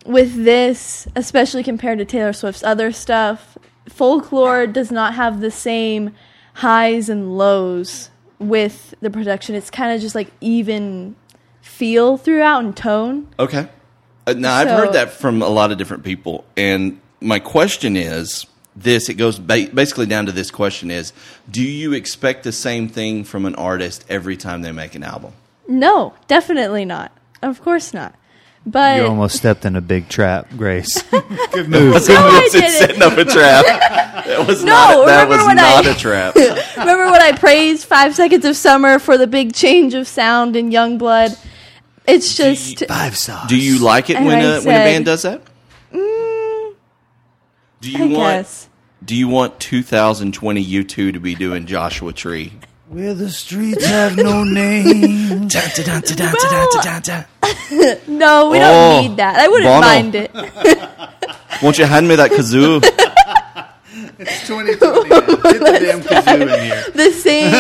with 0.06 0.44
this, 0.44 1.06
especially 1.14 1.62
compared 1.62 1.98
to 1.98 2.04
Taylor 2.04 2.32
Swift's 2.32 2.62
other 2.62 2.90
stuff, 2.90 3.58
folklore 3.88 4.66
does 4.66 4.90
not 4.90 5.14
have 5.14 5.40
the 5.40 5.50
same 5.50 6.14
highs 6.54 7.08
and 7.08 7.36
lows 7.36 8.10
with 8.38 8.94
the 9.00 9.10
production. 9.10 9.54
It's 9.54 9.70
kind 9.70 9.94
of 9.94 10.00
just 10.00 10.14
like 10.14 10.32
even 10.40 11.16
feel 11.60 12.16
throughout 12.16 12.64
and 12.64 12.76
tone. 12.76 13.28
Okay. 13.38 13.68
Uh, 14.26 14.34
now 14.34 14.54
I've 14.54 14.68
heard 14.68 14.92
that 14.92 15.12
from 15.12 15.42
a 15.42 15.48
lot 15.48 15.72
of 15.72 15.78
different 15.78 16.04
people, 16.04 16.44
and 16.56 17.00
my 17.20 17.38
question 17.38 17.96
is 17.96 18.46
this: 18.76 19.08
it 19.08 19.14
goes 19.14 19.38
ba- 19.38 19.68
basically 19.72 20.06
down 20.06 20.26
to 20.26 20.32
this 20.32 20.50
question: 20.50 20.90
is 20.90 21.12
Do 21.50 21.62
you 21.62 21.92
expect 21.92 22.44
the 22.44 22.52
same 22.52 22.88
thing 22.88 23.24
from 23.24 23.44
an 23.46 23.54
artist 23.56 24.04
every 24.08 24.36
time 24.36 24.62
they 24.62 24.72
make 24.72 24.94
an 24.94 25.02
album? 25.02 25.32
No, 25.68 26.14
definitely 26.28 26.84
not. 26.84 27.12
Of 27.42 27.62
course 27.62 27.92
not. 27.94 28.14
But 28.64 28.98
You 28.98 29.06
almost 29.06 29.36
stepped 29.36 29.64
in 29.64 29.74
a 29.74 29.80
big 29.80 30.08
trap, 30.08 30.46
Grace. 30.56 31.02
Good 31.52 31.68
move. 31.68 31.94
No, 32.08 32.14
I 32.16 32.42
It's 32.44 32.52
didn't. 32.52 32.70
setting 32.70 33.02
up 33.02 33.18
a 33.18 33.24
trap. 33.24 33.64
That 34.24 34.44
was 34.46 34.62
No, 34.62 34.72
not. 34.72 35.06
That 35.06 35.22
remember 35.24 35.36
was 35.38 35.46
when 35.46 35.56
not 35.56 35.86
I- 35.86 35.90
a 35.90 35.94
trap. 35.96 36.34
Remember 36.76 37.10
when 37.10 37.20
I 37.20 37.32
praised 37.32 37.86
Five 37.86 38.14
Seconds 38.14 38.44
of 38.44 38.56
Summer 38.56 39.00
for 39.00 39.18
the 39.18 39.26
big 39.26 39.52
change 39.52 39.94
of 39.94 40.06
sound 40.06 40.54
in 40.56 40.70
young 40.70 40.96
blood 40.96 41.36
It's 42.06 42.36
just 42.36 42.86
Five 42.86 43.16
stars. 43.18 43.48
Do 43.48 43.56
you 43.56 43.78
like 43.80 44.10
it 44.10 44.16
And 44.16 44.26
when 44.26 44.38
I 44.38 44.42
a 44.42 44.60
when 44.60 44.74
a 44.80 44.84
band 44.84 45.04
does 45.06 45.22
that? 45.22 45.42
Do 47.82 47.90
you 47.90 48.04
I 48.04 48.06
want 48.16 48.38
guess. 48.38 48.68
Do 49.04 49.16
you 49.16 49.26
want 49.26 49.58
2020 49.58 50.64
U2 50.64 51.12
to 51.14 51.18
be 51.18 51.34
doing 51.34 51.66
Joshua 51.66 52.12
Tree? 52.12 52.52
Where 52.88 53.12
the 53.14 53.28
streets 53.28 53.84
have 53.84 54.16
no 54.16 54.44
name. 54.44 55.48
No, 58.06 58.50
we 58.50 58.58
Oh, 58.58 58.60
don't 58.60 59.02
need 59.02 59.16
that. 59.16 59.34
I 59.36 59.48
wouldn't 59.48 59.64
Bono. 59.66 59.80
mind 59.80 60.14
it. 60.14 60.30
Won't 61.62 61.78
you 61.78 61.86
hand 61.86 62.06
me 62.06 62.14
that 62.16 62.30
kazoo? 62.30 62.80
it's 64.18 64.46
2020 64.46 65.08
now. 65.08 65.20
Get 65.20 65.36
the 65.60 65.78
damn 65.80 66.00
kazoo 66.02 66.42
in 66.42 66.48
here. 66.62 66.84
The 66.94 67.10
same. 67.10 67.52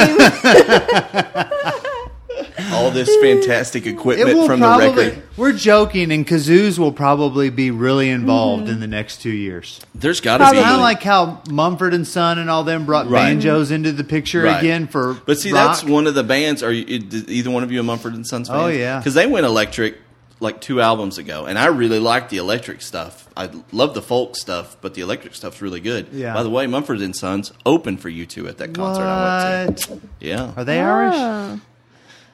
All 2.72 2.90
this 2.90 3.14
fantastic 3.20 3.86
It 3.86 3.90
equipment 3.94 4.36
will 4.36 4.46
from 4.46 4.60
probably. 4.60 4.90
the 4.90 5.10
record. 5.10 5.22
We're 5.36 5.52
joking, 5.52 6.10
and 6.12 6.26
kazoos 6.26 6.78
will 6.78 6.92
probably 6.92 7.50
be 7.50 7.70
really 7.70 8.10
involved 8.10 8.64
mm-hmm. 8.64 8.72
in 8.72 8.80
the 8.80 8.86
next 8.86 9.20
two 9.22 9.30
years. 9.30 9.80
There's 9.94 10.20
got 10.20 10.38
to 10.38 10.50
be 10.50 10.60
Kind 10.60 10.74
of 10.74 10.80
like 10.80 11.02
how 11.02 11.42
Mumford 11.50 11.94
and 11.94 12.06
Son 12.06 12.38
and 12.38 12.50
all 12.50 12.64
them 12.64 12.84
brought 12.86 13.08
Right. 13.08 13.28
banjos 13.28 13.70
into 13.70 13.92
the 13.92 14.04
picture 14.04 14.42
Right. 14.42 14.58
again 14.58 14.86
for. 14.86 15.14
But 15.14 15.38
see, 15.38 15.52
rock. 15.52 15.68
that's 15.68 15.84
one 15.84 16.06
of 16.06 16.14
the 16.14 16.24
bands. 16.24 16.62
Are 16.62 16.72
you, 16.72 16.84
either 17.28 17.50
one 17.50 17.62
of 17.62 17.72
you 17.72 17.80
a 17.80 17.82
Mumford 17.82 18.14
and 18.14 18.26
Sons? 18.26 18.48
Oh, 18.50 18.52
fan? 18.52 18.62
Oh, 18.62 18.68
yeah. 18.68 18.98
because 18.98 19.14
they 19.14 19.26
went 19.26 19.46
electric 19.46 19.98
like 20.40 20.60
two 20.60 20.80
albums 20.80 21.18
ago, 21.18 21.46
and 21.46 21.56
I 21.58 21.66
really 21.66 22.00
like 22.00 22.28
the 22.28 22.38
electric 22.38 22.82
stuff. 22.82 23.28
I 23.36 23.48
love 23.70 23.94
the 23.94 24.02
folk 24.02 24.36
stuff, 24.36 24.76
but 24.80 24.94
the 24.94 25.00
electric 25.00 25.34
stuff's 25.34 25.62
really 25.62 25.80
good. 25.80 26.08
Yeah. 26.12 26.34
By 26.34 26.42
the 26.42 26.50
way, 26.50 26.66
Mumford 26.66 27.00
and 27.00 27.14
Sons 27.14 27.52
open 27.64 27.96
for 27.96 28.10
U2 28.10 28.48
at 28.48 28.58
that 28.58 28.74
concert 28.74 29.02
I 29.04 29.64
went 29.66 29.78
to. 29.78 29.92
What? 29.92 30.02
Yeah, 30.20 30.52
Are 30.56 30.64
they 30.64 30.80
Irish? 30.80 31.14
Oh. 31.16 31.60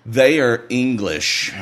Oh. 0.06 0.10
they 0.10 0.40
are 0.40 0.64
English. 0.68 1.52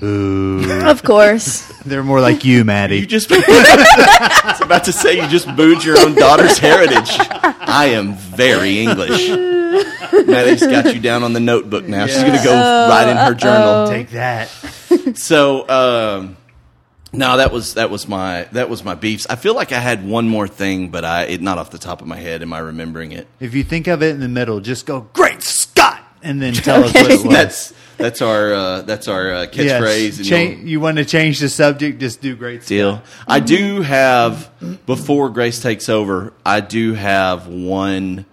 Boo! 0.00 0.64
Of 0.86 1.02
course. 1.02 1.60
They're 1.86 2.02
more 2.02 2.20
like 2.20 2.44
you, 2.44 2.64
Maddie. 2.64 3.00
You 3.00 3.06
just 3.06 3.28
I 3.32 4.42
was 4.46 4.60
about 4.60 4.84
to 4.84 4.92
say 4.92 5.20
you 5.20 5.28
just 5.28 5.54
booed 5.56 5.84
your 5.84 5.98
own 5.98 6.14
daughter's 6.14 6.58
heritage. 6.58 7.10
I 7.10 7.90
am 7.94 8.14
very 8.14 8.78
English. 8.80 9.28
Maddie's 9.28 10.66
got 10.66 10.94
you 10.94 11.00
down 11.00 11.22
on 11.22 11.32
the 11.32 11.40
notebook 11.40 11.86
now. 11.86 12.06
She's 12.06 12.22
going 12.22 12.38
to 12.38 12.44
go 12.44 12.52
write 12.54 13.08
in 13.10 13.16
her 13.16 13.34
journal. 13.34 13.88
Take 13.88 14.10
that. 14.10 14.48
So, 15.16 15.68
um, 15.68 16.36
no, 17.12 17.36
that 17.36 17.52
was 17.52 17.74
that 17.74 17.90
was 17.90 18.08
my 18.08 18.44
that 18.52 18.68
was 18.68 18.84
my 18.84 18.94
beefs. 18.94 19.26
I 19.28 19.36
feel 19.36 19.54
like 19.54 19.72
I 19.72 19.78
had 19.78 20.06
one 20.06 20.28
more 20.28 20.48
thing, 20.48 20.88
but 20.88 21.04
I 21.04 21.24
it 21.24 21.40
not 21.42 21.58
off 21.58 21.70
the 21.70 21.78
top 21.78 22.00
of 22.00 22.06
my 22.06 22.16
head. 22.16 22.42
Am 22.42 22.52
I 22.52 22.58
remembering 22.58 23.12
it? 23.12 23.26
If 23.40 23.54
you 23.54 23.62
think 23.64 23.86
of 23.86 24.02
it 24.02 24.10
in 24.10 24.20
the 24.20 24.28
middle, 24.28 24.60
just 24.60 24.86
go, 24.86 25.02
Great 25.12 25.42
Scott! 25.42 26.02
And 26.24 26.40
then 26.42 26.52
tell 26.68 26.82
us 26.82 26.92
what 26.94 27.10
it 27.10 27.24
was. 27.24 27.32
That's 27.32 27.74
that's 27.98 28.22
our 28.22 28.52
uh, 28.52 28.82
that's 28.82 29.06
our 29.06 29.32
uh, 29.32 29.46
catchphrase. 29.46 30.16
and 30.18 30.26
Cha- 30.26 30.62
you'll- 30.64 30.82
want 30.82 30.96
to 30.96 31.04
change 31.04 31.38
the 31.38 31.48
subject, 31.48 32.00
just 32.00 32.20
do 32.20 32.34
Great 32.34 32.62
Scott. 32.62 32.68
deal. 32.68 33.02
I 33.28 33.38
do 33.40 33.82
have 33.82 34.50
before 34.86 35.30
Grace 35.30 35.60
takes 35.60 35.88
over. 35.88 36.32
I 36.44 36.60
do 36.60 36.94
have 36.94 37.46
one 37.46 38.24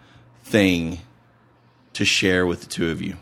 thing 0.45 0.99
to 1.93 2.05
share 2.05 2.47
with 2.47 2.61
the 2.61 2.67
two 2.67 2.89
of 2.89 3.01
you. 3.01 3.17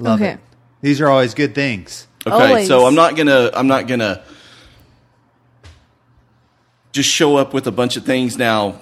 Love 0.00 0.20
Okay. 0.20 0.32
it. 0.32 0.40
These 0.80 1.00
are 1.00 1.08
always 1.08 1.34
good 1.34 1.54
things. 1.54 2.06
Okay, 2.26 2.34
Always. 2.48 2.66
so 2.66 2.86
I'm 2.86 2.94
not 2.96 3.14
gonna 3.16 3.50
I'm 3.54 3.68
not 3.68 3.86
gonna 3.86 4.22
just 6.92 7.08
show 7.10 7.36
up 7.36 7.52
with 7.54 7.66
a 7.66 7.72
bunch 7.72 7.96
of 7.96 8.04
things 8.04 8.36
now. 8.38 8.80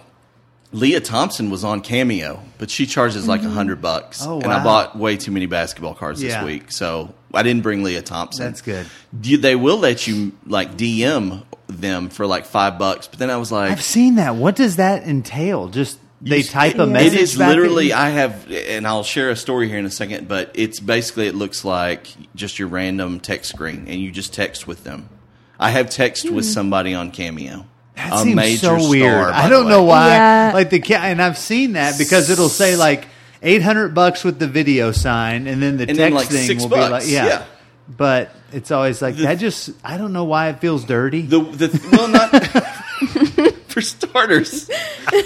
Lea 0.75 0.99
Thompson 0.99 1.51
was 1.51 1.63
on 1.63 1.83
Cameo, 1.83 2.43
but 2.59 2.69
she 2.69 2.85
charges 2.85 3.29
like 3.29 3.43
a 3.43 3.45
mm-hmm. 3.45 3.55
hundred 3.55 3.81
bucks, 3.81 4.27
Oh, 4.27 4.35
wow. 4.35 4.41
and 4.41 4.53
I 4.53 4.65
bought 4.65 4.99
way 4.99 5.17
too 5.17 5.31
many 5.31 5.47
basketball 5.47 5.95
cards 5.95 6.21
this 6.21 6.43
week, 6.43 6.73
so 6.73 7.15
I 7.33 7.45
didn't 7.45 7.63
bring 7.63 7.85
Lea 7.85 8.03
Thompson. 8.03 8.45
That's 8.45 8.61
good. 8.61 8.87
They 9.13 9.55
will 9.55 9.79
let 9.79 10.09
you 10.09 10.33
like 10.45 10.77
DM 10.77 11.45
them 11.69 12.09
for 12.09 12.27
like 12.27 12.45
five 12.45 12.77
bucks, 12.77 13.07
but 13.07 13.21
then 13.21 13.31
I 13.31 13.37
was 13.37 13.53
like, 13.53 13.71
I've 13.71 13.85
seen 13.85 14.17
that. 14.17 14.35
What 14.35 14.57
does 14.57 14.75
that 14.77 15.05
entail? 15.05 15.69
Just 15.69 16.01
they 16.21 16.43
type 16.43 16.75
a 16.75 16.83
it 16.83 16.87
message. 16.87 17.21
is 17.21 17.39
back 17.39 17.51
at 17.51 17.57
literally. 17.57 17.93
I 17.93 18.09
have, 18.09 18.51
and 18.51 18.85
I'll 18.85 19.05
share 19.05 19.31
a 19.31 19.37
story 19.37 19.69
here 19.69 19.79
in 19.79 19.87
a 19.87 19.91
second. 19.93 20.27
But 20.27 20.51
it's 20.55 20.81
basically 20.81 21.29
it 21.29 21.37
looks 21.37 21.65
like 21.65 22.09
just 22.35 22.59
your 22.59 22.67
random 22.67 23.21
text 23.21 23.53
screen, 23.53 23.87
and 23.87 24.01
you 24.01 24.11
just 24.11 24.35
text 24.35 24.67
with 24.67 24.83
them. 24.83 25.09
I 25.57 25.71
have 25.71 25.89
text 25.89 26.29
with 26.29 26.45
hmm. 26.45 26.51
somebody 26.51 26.95
on 26.95 27.13
Cameo. 27.13 27.67
That 27.97 28.13
A 28.13 28.19
seems 28.19 28.35
major 28.35 28.79
so 28.79 28.89
weird. 28.89 29.31
by 29.31 29.45
I 29.45 29.49
don't 29.49 29.69
know 29.69 29.85
why. 29.85 30.09
Yeah. 30.09 30.51
Like 30.55 30.71
the 30.71 30.81
ca- 30.81 30.95
and 31.05 31.23
I've 31.23 31.39
seen 31.39 31.73
that 31.75 31.97
because 31.97 32.29
it'll 32.31 32.49
say 32.49 32.77
like 32.77 33.07
eight 33.43 33.63
hundred 33.63 33.95
bucks 33.95 34.25
with 34.25 34.39
the 34.39 34.49
video 34.49 34.91
sign, 34.93 35.47
and 35.47 35.63
then 35.63 35.77
the 35.77 35.89
And 35.89 35.97
text 35.97 35.99
then, 35.99 36.13
like, 36.13 36.29
thing 36.29 36.47
six 36.47 36.63
will 36.63 36.71
be 36.71 36.77
like 36.77 37.05
yeah. 37.07 37.27
Yeah. 37.27 37.45
But 37.87 38.35
it's 38.53 38.71
always 38.71 39.01
like 39.03 39.17
that. 39.17 39.39
Just 39.39 39.71
I 39.85 39.97
don't 39.97 40.13
know 40.13 40.25
why 40.25 40.49
it 40.49 40.61
feels 40.61 40.85
dirty. 40.85 41.23
The 41.23 41.41
the 41.41 41.89
well 41.93 42.09
not. 42.09 43.51
For 43.75 43.81
starters, 43.81 44.71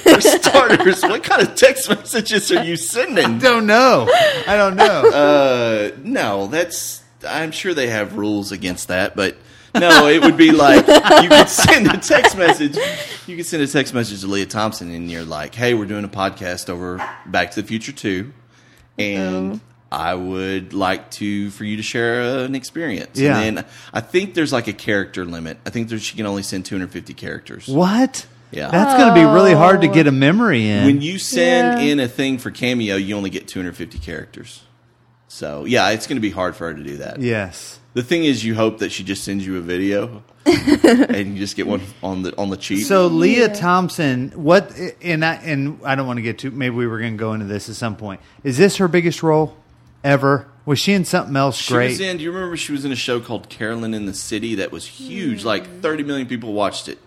for 0.05 0.21
starters, 0.23 1.03
what 1.03 1.23
kind 1.23 1.43
of 1.43 1.55
text 1.55 1.91
messages 1.91 2.51
are 2.51 2.65
you 2.65 2.77
sending? 2.77 3.39
don't 3.41 3.67
know. 3.67 4.09
I 4.47 4.57
don't 4.57 4.75
know. 4.75 5.11
Uh, 5.11 5.91
no, 6.03 6.47
that's. 6.47 7.03
I'm 7.29 7.51
sure 7.51 7.75
they 7.75 7.89
have 7.89 8.17
rules 8.17 8.51
against 8.51 8.89
that, 8.89 9.15
but 9.15 9.37
no, 9.75 10.09
it 10.09 10.23
would 10.23 10.37
be 10.37 10.51
like 10.51 10.87
you 11.23 11.29
could 11.29 11.49
send 11.49 11.87
a 11.89 11.99
text 11.99 12.37
message. 12.37 12.77
You 13.27 13.37
could 13.37 13.47
send 13.47 13.63
a 13.63 13.67
text 13.67 13.93
message 13.93 14.21
to 14.23 14.27
Lea 14.27 14.47
Thompson, 14.47 14.91
and 14.91 15.11
you're 15.11 15.25
like, 15.25 15.55
"Hey, 15.55 15.75
we're 15.75 15.87
doing 15.87 16.05
a 16.05 16.09
podcast 16.09 16.71
over 16.71 16.97
Back 17.27 17.51
to 17.53 17.63
the 17.63 17.69
Future 17.69 17.93
Two, 17.93 18.33
and 18.99 19.55
oh. 19.55 19.61
I 19.93 20.15
would 20.15 20.73
like 20.73 21.11
to 21.13 21.51
for 21.51 21.65
you 21.65 21.77
to 21.77 21.83
share 21.83 22.45
an 22.45 22.55
experience." 22.55 23.19
Yeah. 23.19 23.39
And 23.39 23.59
then 23.59 23.67
I 23.93 24.01
think 24.01 24.35
there's 24.35 24.53
like 24.53 24.69
a 24.69 24.73
character 24.73 25.25
limit. 25.25 25.59
I 25.67 25.71
think 25.71 25.91
she 26.01 26.17
can 26.17 26.27
only 26.27 26.43
send 26.43 26.65
250 26.65 27.15
characters. 27.15 27.69
what? 27.69 28.27
Yeah. 28.51 28.71
That's 28.71 28.95
going 28.99 29.09
to 29.09 29.15
be 29.15 29.25
really 29.25 29.53
hard 29.53 29.83
to 29.83 29.89
get 29.89 30.07
a 30.07 30.11
oh. 30.11 30.13
memory 30.13 30.69
in. 30.69 30.87
When 30.87 31.03
you 31.03 31.19
send 31.19 31.81
Yeah. 31.81 31.87
in 31.87 32.01
a 32.01 32.09
thing 32.09 32.39
for 32.39 32.51
Cameo, 32.51 32.97
you 32.97 33.15
only 33.15 33.31
get 33.31 33.47
250 33.47 33.99
characters. 33.99 34.63
So 35.29 35.65
yeah, 35.67 35.91
it's 35.91 36.07
going 36.07 36.17
to 36.17 36.23
be 36.23 36.31
hard 36.31 36.57
for 36.57 36.69
her 36.69 36.75
to 36.75 36.83
do 36.83 36.97
that. 36.99 37.21
yes. 37.21 37.78
The 37.95 38.03
thing 38.03 38.25
is, 38.25 38.45
you 38.45 38.55
hope 38.55 38.79
that 38.79 38.93
she 38.93 39.03
just 39.03 39.25
sends 39.25 39.45
you 39.47 39.57
a 39.57 39.61
video, 39.61 40.23
and 40.47 41.33
you 41.33 41.39
just 41.39 41.57
get 41.57 41.67
one 41.67 41.81
on 42.03 42.23
the 42.23 42.37
on 42.37 42.51
the 42.51 42.57
cheap. 42.57 42.85
So 42.87 43.07
Lea 43.09 43.49
Thompson, 43.49 44.31
what? 44.33 44.73
And 45.03 45.25
I 45.25 45.35
and 45.37 45.81
I 45.85 45.95
don't 45.95 46.07
want 46.07 46.19
to 46.19 46.23
get 46.23 46.39
too. 46.39 46.51
Maybe 46.51 46.75
we 46.75 46.87
were 46.87 46.99
going 47.01 47.15
to 47.15 47.19
go 47.19 47.33
into 47.33 47.47
this 47.47 47.69
at 47.69 47.75
some 47.77 47.97
point. 47.97 48.21
Is 48.45 48.57
this 48.59 48.77
her 48.77 48.89
biggest 48.89 49.23
role 49.23 49.57
ever? 50.05 50.47
Was 50.67 50.79
she 50.79 50.93
in 50.93 51.07
something 51.07 51.35
else 51.35 51.57
she 51.57 51.73
great? 51.73 51.89
was 51.89 52.01
in. 52.01 52.19
Do 52.19 52.25
you 52.25 52.31
remember 52.31 52.57
she 52.57 52.73
was 52.73 52.85
in 52.85 52.93
a 52.93 52.97
show 52.97 53.21
called 53.21 53.49
Caroline 53.49 53.95
in 53.95 54.05
the 54.05 54.15
City 54.15 54.57
that 54.57 54.71
was 54.71 54.87
huge? 54.87 55.45
Like 55.45 55.81
30 55.81 56.03
million 56.05 56.27
people 56.29 56.53
watched 56.53 56.89
it. 56.89 56.99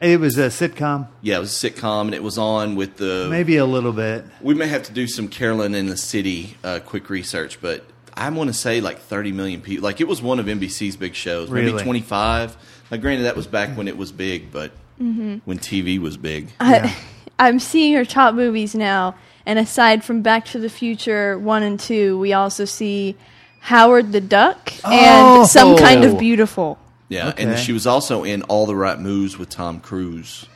it 0.00 0.20
was 0.20 0.38
a 0.38 0.46
sitcom, 0.46 1.08
Yeah, 1.20 1.38
it 1.38 1.40
was 1.40 1.64
a 1.64 1.70
sitcom, 1.70 2.02
and 2.02 2.14
it 2.14 2.22
was 2.22 2.38
on 2.38 2.76
with 2.76 2.96
the. 2.96 3.26
maybe 3.28 3.56
a 3.56 3.66
little 3.66 3.92
bit. 3.92 4.24
we 4.40 4.54
may 4.54 4.68
have 4.68 4.84
to 4.84 4.92
do 4.92 5.08
some 5.08 5.26
Caroline 5.26 5.74
in 5.74 5.86
the 5.86 5.96
City 5.96 6.56
uh, 6.62 6.78
quick 6.86 7.10
research, 7.10 7.60
but 7.60 7.84
I 8.18 8.30
want 8.30 8.48
to 8.48 8.54
say 8.54 8.80
like 8.80 8.98
30 8.98 9.32
million 9.32 9.60
people. 9.60 9.84
Like 9.84 10.00
it 10.00 10.08
was 10.08 10.20
one 10.20 10.40
of 10.40 10.46
NBC's 10.46 10.96
big 10.96 11.14
shows, 11.14 11.50
maybe 11.50 11.66
Really? 11.66 11.84
25. 11.84 12.56
Now, 12.90 12.96
granted, 12.96 13.24
that 13.24 13.36
was 13.36 13.46
back 13.46 13.76
when 13.76 13.86
it 13.86 13.96
was 13.96 14.10
big, 14.10 14.50
but 14.50 14.72
mm-hmm. 15.00 15.36
when 15.44 15.58
TV 15.58 15.98
was 15.98 16.16
big. 16.16 16.50
I, 16.58 16.96
I'm 17.38 17.60
seeing 17.60 17.94
her 17.94 18.04
top 18.04 18.34
movies 18.34 18.74
now, 18.74 19.14
and 19.46 19.58
aside 19.58 20.02
from 20.04 20.22
Back 20.22 20.46
to 20.46 20.58
the 20.58 20.68
Future 20.68 21.38
1 21.38 21.62
and 21.62 21.78
2, 21.78 22.18
we 22.18 22.32
also 22.32 22.64
see 22.64 23.14
Howard 23.60 24.12
the 24.12 24.20
Duck 24.20 24.72
Oh. 24.84 25.40
and 25.40 25.48
Some 25.48 25.76
Kind 25.76 26.04
of 26.04 26.14
oh. 26.14 26.18
Beautiful. 26.18 26.78
Yeah, 27.08 27.32
and 27.38 27.58
she 27.58 27.72
was 27.72 27.86
also 27.86 28.24
in 28.24 28.42
All 28.42 28.66
the 28.66 28.76
Right 28.76 28.98
Moves 28.98 29.38
with 29.38 29.48
Tom 29.48 29.80
Cruise. 29.80 30.46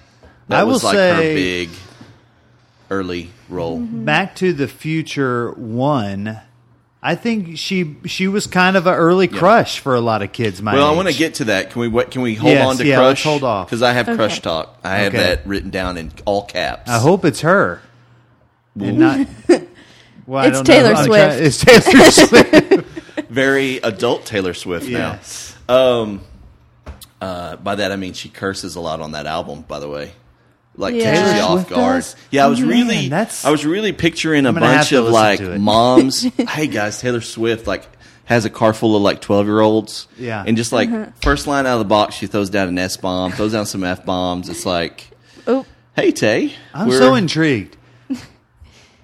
That 0.49 0.61
I 0.61 0.65
will 0.65 0.73
was 0.73 0.85
like 0.85 0.97
her 0.97 1.17
big 1.17 1.71
early 2.91 3.31
role. 3.49 3.79
Mm-hmm. 3.79 4.05
Back 4.05 4.35
to 4.37 4.53
the 4.53 4.69
Future 4.69 5.53
one. 5.53 6.41
I 7.03 7.17
think 7.17 7.59
she 7.59 7.97
she 8.07 8.29
was 8.29 8.47
kind 8.47 8.77
of 8.77 8.87
an 8.87 8.95
early 8.95 9.27
crush 9.27 9.81
for 9.81 9.95
a 9.97 10.01
lot 10.01 10.23
of 10.23 10.31
kids. 10.33 10.63
My 10.63 10.75
Well, 10.75 10.87
I 10.87 10.91
age. 10.93 10.97
want 10.97 11.09
to 11.09 11.15
get 11.15 11.35
to 11.35 11.45
that. 11.47 11.71
Can 11.71 11.81
we 11.81 11.89
what, 11.89 12.11
can 12.13 12.23
we 12.23 12.35
hold 12.37 12.53
Yes, 12.53 12.67
on 12.69 12.77
to 12.77 12.87
yeah, 12.87 12.97
crush? 12.97 13.07
let's 13.09 13.23
hold 13.25 13.43
off. 13.45 13.67
because 13.67 13.83
I 13.83 13.93
have 13.93 14.09
Okay. 14.09 14.17
crush 14.17 14.41
talk. 14.41 14.79
I 14.85 14.99
have 14.99 15.15
Okay. 15.15 15.23
that 15.23 15.47
written 15.47 15.71
down 15.71 15.97
in 15.99 16.13
all 16.25 16.45
caps. 16.45 16.89
I 16.89 16.99
hope 16.99 17.25
it's 17.25 17.41
her, 17.41 17.83
and 18.79 18.99
not. 18.99 19.27
Well, 20.25 20.45
I 20.45 20.47
It's 20.47 20.59
don't 20.59 20.69
know. 20.69 20.75
Taylor 20.75 20.95
I'm 20.95 21.05
Swift. 21.05 21.31
trying- 21.33 21.45
It's 21.45 21.65
Taylor 21.65 22.11
Swift. 22.13 23.29
very 23.29 23.79
adult 23.79 24.25
Taylor 24.25 24.55
Swift 24.55 24.87
yes. 24.87 25.57
now. 25.69 25.75
Um, 25.77 26.21
uh, 27.21 27.57
by 27.57 27.75
that 27.75 27.91
I 27.91 27.97
mean 27.97 28.13
she 28.13 28.29
curses 28.29 28.77
a 28.77 28.81
lot 28.81 29.01
on 29.01 29.13
that 29.13 29.27
album. 29.27 29.63
By 29.67 29.81
the 29.81 29.89
way, 29.89 30.13
like 30.77 30.95
Yeah. 30.95 31.15
catches 31.15 31.35
you 31.37 31.41
off 31.43 31.69
guard. 31.69 32.03
does? 32.03 32.17
Yeah, 32.31 32.45
I 32.45 32.49
was 32.49 32.61
Man, 32.61 32.69
really, 32.69 33.09
that's- 33.09 33.45
I 33.45 33.51
was 33.51 33.65
really 33.67 33.93
picturing 33.93 34.47
a 34.47 34.49
I'm 34.49 34.55
gonna 34.55 34.67
have 34.67 34.77
bunch 34.89 34.93
of 34.93 35.05
like 35.09 35.41
moms. 35.61 36.23
hey 36.51 36.67
guys, 36.67 37.01
Taylor 37.01 37.21
Swift 37.21 37.67
like 37.67 37.87
has 38.25 38.45
a 38.45 38.51
car 38.51 38.73
full 38.73 38.97
of 38.97 39.03
like 39.03 39.21
twelve 39.21 39.47
year 39.47 39.61
olds. 39.61 40.07
Yeah. 40.19 40.43
and 40.47 40.57
just 40.57 40.73
like 40.73 40.89
Uh-huh. 40.89 41.07
first 41.23 41.47
line 41.47 41.67
out 41.67 41.75
of 41.75 41.79
the 41.81 41.85
box, 41.85 42.15
she 42.15 42.27
throws 42.27 42.51
down 42.51 42.69
an 42.69 42.79
S 42.79 42.97
bomb, 42.97 43.33
throws 43.33 43.53
down 43.53 43.67
some 43.67 43.85
F 43.85 44.05
bombs. 44.05 44.49
It's 44.49 44.65
like, 44.65 45.11
Oh, 45.47 45.67
hey 45.97 46.11
Tay, 46.13 46.53
I'm 46.73 46.89
we're- 46.89 46.99
so 47.01 47.15
intrigued. 47.15 47.77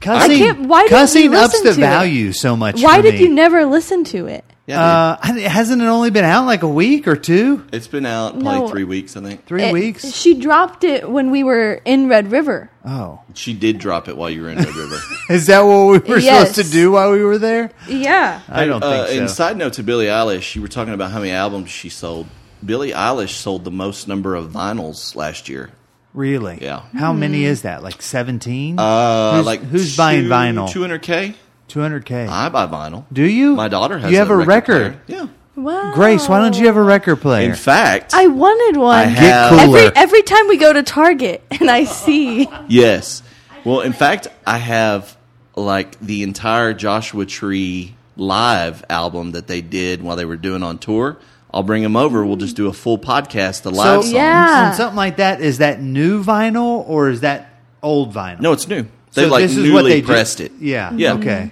Cussing, 0.00 0.38
can't- 0.38 0.61
why 0.68 0.87
cussing 0.88 1.35
ups 1.35 1.61
the 1.61 1.70
to 1.72 1.74
it? 1.74 1.81
value 1.81 2.31
so 2.33 2.57
much. 2.57 2.81
why 2.81 3.00
did 3.00 3.14
me. 3.14 3.20
you 3.20 3.28
never 3.28 3.64
listen 3.66 4.04
to 4.04 4.26
it? 4.26 4.44
Yeah, 4.68 5.16
Uh, 5.18 5.33
hasn't 5.48 5.81
it 5.81 5.87
only 5.87 6.11
been 6.11 6.26
out 6.26 6.44
like 6.44 6.62
a 6.62 6.68
week 6.68 7.09
or 7.09 7.16
two, 7.16 7.64
it's 7.72 7.87
been 7.87 8.04
out 8.04 8.33
probably 8.38 8.61
No. 8.61 8.68
three 8.68 8.85
weeks. 8.85 9.16
I 9.16 9.22
think 9.22 9.46
three 9.46 9.62
It- 9.62 9.72
weeks? 9.72 10.12
She 10.14 10.35
dropped 10.35 10.85
it 10.85 11.09
when 11.09 11.31
we 11.31 11.42
were 11.42 11.81
in 11.87 12.07
Red 12.09 12.31
River. 12.31 12.68
Oh, 12.87 13.20
she 13.33 13.54
did 13.54 13.78
drop 13.78 14.09
it 14.09 14.16
while 14.18 14.28
you 14.28 14.42
were 14.42 14.50
in 14.50 14.59
Red 14.59 14.74
River. 14.76 14.96
is 15.31 15.46
that 15.46 15.61
what 15.64 15.87
we 16.07 16.12
were 16.14 16.18
Yes. 16.18 16.50
supposed 16.50 16.66
to 16.68 16.72
do 16.72 16.92
while 16.92 17.12
we 17.12 17.24
were 17.24 17.38
there? 17.38 17.70
Yeah. 17.88 18.40
I 18.48 18.66
don't 18.66 18.83
Uh, 18.85 19.07
think 19.07 19.20
And 19.22 19.31
side 19.31 19.57
note 19.57 19.72
to 19.74 19.83
Billie 19.83 20.07
Eilish, 20.07 20.54
you 20.54 20.61
were 20.61 20.68
talking 20.68 20.92
about 20.92 21.12
how 21.12 21.20
many 21.20 21.33
albums 21.33 21.70
she 21.70 21.88
sold. 21.88 22.26
Billie 22.64 22.92
Eilish 22.92 23.31
sold 23.31 23.64
the 23.64 23.70
most 23.70 24.07
number 24.07 24.35
of 24.35 24.50
vinyls 24.52 25.16
last 25.16 25.48
year. 25.48 25.70
Really? 26.12 26.59
Yeah. 26.61 26.81
How 26.98 27.12
Hmm. 27.14 27.20
many 27.20 27.44
is 27.44 27.62
that? 27.62 27.83
Like 27.83 28.02
seventeen? 28.02 28.78
Uh, 28.78 29.37
who's, 29.37 29.46
like 29.46 29.62
who's 29.62 29.96
buying 29.96 30.24
two- 30.24 30.28
vinyl? 30.31 30.68
200k. 30.68 31.35
200k. 31.68 32.28
I 32.28 32.48
buy 32.48 32.66
vinyl. 32.66 33.04
Do 33.12 33.22
you? 33.22 33.54
My 33.54 33.68
daughter 33.68 33.98
has. 33.98 34.11
You 34.11 34.18
have 34.18 34.31
a 34.31 34.37
record. 34.37 35.04
player. 35.07 35.20
Yeah. 35.20 35.28
Wow. 35.57 35.92
Grace, 35.92 36.28
why 36.28 36.38
don't 36.40 36.57
you 36.57 36.66
have 36.66 36.76
a 36.76 36.83
record 36.83 37.16
player? 37.16 37.48
In 37.50 37.57
fact, 37.57 38.14
I 38.14 38.28
wanted 38.28 38.78
one. 38.81 38.96
I 38.96 39.02
have. 39.04 39.50
Get 39.50 39.61
every 39.61 39.81
cooler. 39.81 39.92
every 39.96 40.22
time 40.22 40.46
we 40.48 40.57
go 40.57 40.72
to 40.72 40.83
Target 40.85 41.42
and 41.61 41.68
I 41.70 41.85
see 41.85 42.48
Yes. 42.68 43.22
Well, 43.64 43.81
in 43.81 43.92
fact, 43.92 44.28
I 44.46 44.59
have 44.59 45.16
like 45.57 45.98
the 46.00 46.22
entire 46.22 46.74
Joshua 46.74 47.26
Tree 47.26 47.94
live 48.16 48.85
album 48.88 49.33
that 49.33 49.48
they 49.48 49.61
did 49.61 50.00
while 50.02 50.14
they 50.16 50.24
were 50.24 50.37
doing 50.37 50.62
on 50.62 50.78
tour. 50.78 51.18
I'll 51.52 51.62
bring 51.64 51.83
them 51.83 51.96
over. 51.96 52.24
We'll 52.24 52.37
just 52.37 52.54
do 52.57 52.68
a 52.68 52.72
full 52.72 52.98
podcast, 52.98 53.62
the 53.62 53.70
live 53.72 54.02
songs. 54.02 54.12
Yeah. 54.12 54.68
and 54.68 54.76
something 54.76 54.96
like 54.96 55.16
that. 55.16 55.40
Is 55.40 55.59
that 55.59 55.81
new 55.83 56.22
vinyl 56.22 56.88
or 56.88 57.09
is 57.09 57.22
that 57.22 57.50
old 57.83 58.12
vinyl? 58.14 58.40
No, 58.40 58.52
it's 58.52 58.68
new. 58.68 58.87
They 59.14 59.22
So 59.24 59.28
like 59.28 59.42
this 59.42 59.52
is 59.52 59.59
newly 59.64 59.70
what 59.72 59.83
they 59.85 60.00
ju- 60.02 60.07
pressed 60.07 60.40
it. 60.40 60.52
Yeah. 60.61 60.92
Yeah. 60.92 61.14
Okay. 61.14 61.50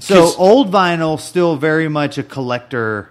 So 0.00 0.22
'Cause- 0.22 0.36
old 0.38 0.70
vinyl 0.72 1.18
still 1.20 1.56
very 1.56 1.88
much 1.88 2.18
a 2.18 2.22
collector 2.22 3.10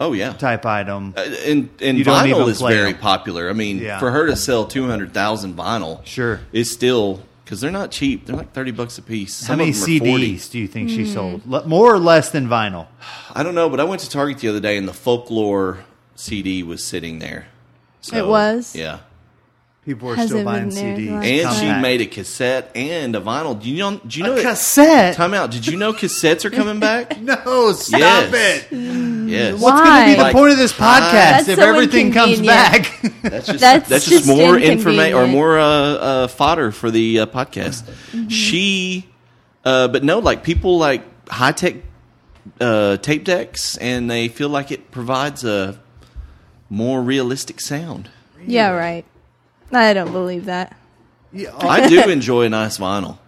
Oh 0.00 0.12
yeah. 0.12 0.32
type 0.32 0.64
item. 0.66 1.14
Uh, 1.16 1.22
And 1.46 1.68
and 1.80 1.98
You 1.98 2.04
don't 2.04 2.14
vinyl 2.24 2.28
even 2.40 2.48
is 2.48 2.58
play 2.58 2.74
very 2.74 2.92
them. 2.92 3.00
popular. 3.00 3.50
I 3.50 3.52
mean, 3.52 3.78
Yeah. 3.78 3.98
for 3.98 4.10
her 4.10 4.26
to 4.26 4.36
sell 4.36 4.64
two 4.64 4.86
hundred 4.88 5.12
thousand 5.12 5.56
vinyl, 5.56 6.00
Sure. 6.04 6.40
is 6.52 6.70
still 6.70 7.20
because 7.44 7.60
they're 7.60 7.70
not 7.70 7.90
cheap. 7.90 8.26
They're 8.26 8.36
like 8.36 8.52
thirty 8.52 8.70
bucks 8.70 8.98
a 8.98 9.02
piece. 9.02 9.40
How 9.42 9.48
Some 9.48 9.58
many 9.58 9.70
of 9.70 9.76
them 9.76 9.84
are 9.96 9.98
40. 9.98 10.36
CDs 10.36 10.50
do 10.50 10.58
you 10.58 10.68
think 10.68 10.90
she 10.90 11.06
sold? 11.06 11.40
Le- 11.46 11.66
More 11.66 11.92
or 11.94 11.98
less 11.98 12.28
than 12.30 12.46
vinyl? 12.48 12.86
I 13.34 13.42
don't 13.42 13.54
know, 13.54 13.68
but 13.68 13.80
I 13.80 13.84
went 13.84 14.00
to 14.02 14.10
Target 14.10 14.38
the 14.38 14.48
other 14.48 14.60
day 14.60 14.76
and 14.76 14.86
the 14.86 14.92
folklore 14.92 15.78
CD 16.14 16.62
was 16.62 16.84
sitting 16.84 17.18
there. 17.20 17.46
So, 18.00 18.16
It 18.16 18.26
was? 18.28 18.74
yeah. 18.76 18.98
People 19.88 20.10
are 20.10 20.16
Hasn't 20.16 20.40
still 20.40 20.44
buying 20.44 20.68
been 20.68 20.74
there 20.74 20.96
the 20.96 21.08
CDs. 21.08 21.24
And 21.24 21.42
Compact. 21.48 21.60
she 21.76 21.80
made 21.80 22.00
a 22.02 22.06
cassette 22.06 22.72
and 22.76 23.16
a 23.16 23.22
vinyl. 23.22 23.58
Do 23.58 23.70
you 23.70 23.78
know? 23.78 23.96
Do 23.96 24.18
you 24.18 24.24
know? 24.26 24.32
a 24.34 24.36
that- 24.36 24.42
cassette. 24.42 25.16
Time 25.16 25.32
out. 25.32 25.50
Did 25.50 25.66
you 25.66 25.78
know 25.78 25.94
cassettes 25.94 26.44
are 26.44 26.50
coming 26.50 26.78
back? 26.78 27.18
No, 27.28 27.72
stop 27.72 27.98
Yes. 27.98 28.66
it. 28.70 28.76
yes. 28.76 29.58
Why? 29.58 29.70
What's 29.70 29.88
going 29.88 30.00
to 30.00 30.06
be 30.10 30.14
the 30.16 30.22
Like, 30.24 30.34
point 30.36 30.52
of 30.52 30.58
this 30.58 30.74
podcast 30.74 31.48
if 31.48 31.58
so 31.58 31.66
everything 31.66 32.12
comes 32.12 32.42
back? 32.42 33.00
That's 33.22 33.46
just 33.46 33.60
That's 33.60 33.88
that's, 33.88 34.04
just 34.10 34.26
just, 34.26 34.26
more 34.26 34.58
information 34.58 35.14
or 35.16 35.26
more 35.26 35.58
uh, 35.58 35.64
uh, 35.64 36.26
fodder 36.28 36.70
for 36.70 36.90
the 36.90 37.20
uh, 37.20 37.26
podcast. 37.26 37.84
Mm-hmm. 38.12 38.28
She, 38.28 39.08
uh, 39.64 39.88
but 39.88 40.04
no, 40.04 40.18
like 40.18 40.42
people 40.44 40.76
like 40.76 41.02
high 41.30 41.52
tech 41.52 41.76
uh, 42.60 42.98
tape 42.98 43.24
decks, 43.24 43.78
and 43.78 44.10
they 44.10 44.28
feel 44.28 44.50
like 44.50 44.70
it 44.70 44.90
provides 44.90 45.44
a 45.44 45.80
more 46.68 47.00
realistic 47.00 47.58
sound. 47.62 48.10
Yeah, 48.46 48.68
right. 48.72 49.06
I 49.72 49.92
don't 49.92 50.12
believe 50.12 50.46
that. 50.46 50.76
Yeah, 51.32 51.54
I 51.56 51.84
oh. 51.84 51.88
do 51.88 52.02
enjoy 52.10 52.48
nice 52.48 52.78
vinyl. 52.78 53.18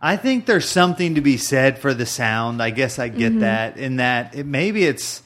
I 0.00 0.16
think 0.16 0.46
there's 0.46 0.68
something 0.68 1.14
to 1.14 1.20
be 1.20 1.36
said 1.36 1.78
for 1.78 1.94
the 1.94 2.06
sound. 2.06 2.60
I 2.60 2.70
guess 2.70 2.98
I 2.98 3.08
get 3.08 3.30
mm-hmm. 3.30 3.40
that. 3.40 3.76
In 3.76 3.96
that, 3.96 4.34
it, 4.34 4.46
maybe 4.46 4.84
it's. 4.84 5.22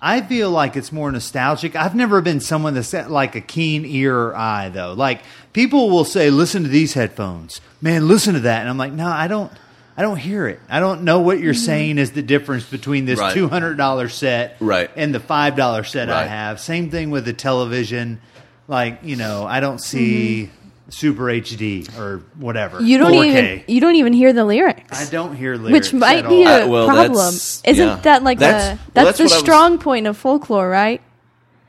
I 0.00 0.20
feel 0.20 0.50
like 0.50 0.76
it's 0.76 0.92
more 0.92 1.10
nostalgic. 1.10 1.74
I've 1.74 1.94
never 1.94 2.20
been 2.20 2.40
someone 2.40 2.74
that's 2.74 2.92
like 2.92 3.34
a 3.34 3.40
keen 3.40 3.84
ear 3.84 4.16
or 4.16 4.36
eye 4.36 4.68
though. 4.68 4.92
Like 4.92 5.22
people 5.52 5.90
will 5.90 6.04
say, 6.04 6.30
"Listen 6.30 6.64
to 6.64 6.68
these 6.68 6.94
headphones, 6.94 7.60
man. 7.80 8.08
Listen 8.08 8.34
to 8.34 8.40
that," 8.40 8.60
and 8.60 8.68
I'm 8.68 8.78
like, 8.78 8.92
"No, 8.92 9.06
I 9.06 9.28
don't. 9.28 9.52
I 9.96 10.02
don't 10.02 10.16
hear 10.16 10.46
it. 10.46 10.60
I 10.68 10.78
don't 10.78 11.02
know 11.02 11.18
what 11.18 11.40
you're 11.40 11.54
mm-hmm. 11.54 11.64
saying 11.64 11.98
is 11.98 12.12
the 12.12 12.22
difference 12.22 12.62
between 12.62 13.04
this 13.04 13.18
Right. 13.18 13.34
two 13.34 13.48
hundred 13.48 13.76
dollar 13.76 14.08
set 14.08 14.56
Right. 14.60 14.88
and 14.94 15.12
the 15.12 15.18
five 15.18 15.56
dollar 15.56 15.82
set 15.82 16.08
I 16.08 16.24
have. 16.24 16.60
Same 16.60 16.88
thing 16.88 17.10
with 17.10 17.24
the 17.24 17.32
television. 17.32 18.20
Like 18.68 19.00
you 19.02 19.16
know, 19.16 19.46
I 19.46 19.60
don't 19.60 19.78
see 19.80 20.50
Super 20.90 21.24
HD 21.24 21.88
or 21.98 22.18
whatever. 22.36 22.80
You 22.82 22.98
don't 22.98 23.12
4K. 23.12 23.26
even 23.26 23.64
you 23.66 23.80
don't 23.80 23.94
even 23.96 24.12
hear 24.12 24.32
the 24.32 24.44
lyrics. 24.44 25.00
I 25.00 25.10
don't 25.10 25.34
hear 25.34 25.56
lyrics, 25.56 25.90
which 25.92 25.98
might 25.98 26.24
at 26.24 26.28
be 26.28 26.44
all. 26.44 26.52
a 26.52 26.64
Uh, 26.64 26.68
well, 26.68 26.86
problem. 26.86 27.34
Isn't 27.34 27.74
yeah. 27.76 27.96
that 28.02 28.22
like 28.22 28.38
That's- 28.38 28.70
the 28.70 28.76
well, 28.76 28.78
that's, 28.92 29.18
that's 29.18 29.18
the 29.18 29.24
what 29.24 29.32
I 29.32 29.36
was- 29.36 29.42
strong 29.42 29.78
point 29.78 30.06
of 30.06 30.16
folklore, 30.16 30.68
right? 30.68 31.00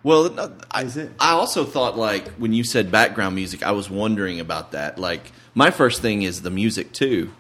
Well, 0.04 0.30
no, 0.32 0.54
I, 0.72 0.84
Is 0.84 0.96
it? 0.96 1.12
I 1.20 1.32
also 1.32 1.66
thought 1.66 1.98
like 1.98 2.28
when 2.36 2.54
you 2.54 2.64
said 2.64 2.92
background 2.92 3.36
music, 3.36 3.64
I 3.64 3.72
was 3.72 3.90
wondering 3.90 4.40
about 4.40 4.72
that. 4.72 4.98
Like 4.98 5.32
my 5.56 5.72
first 5.72 6.02
thing 6.02 6.22
is 6.22 6.42
the 6.42 6.50
music 6.52 6.94
too. 6.94 7.32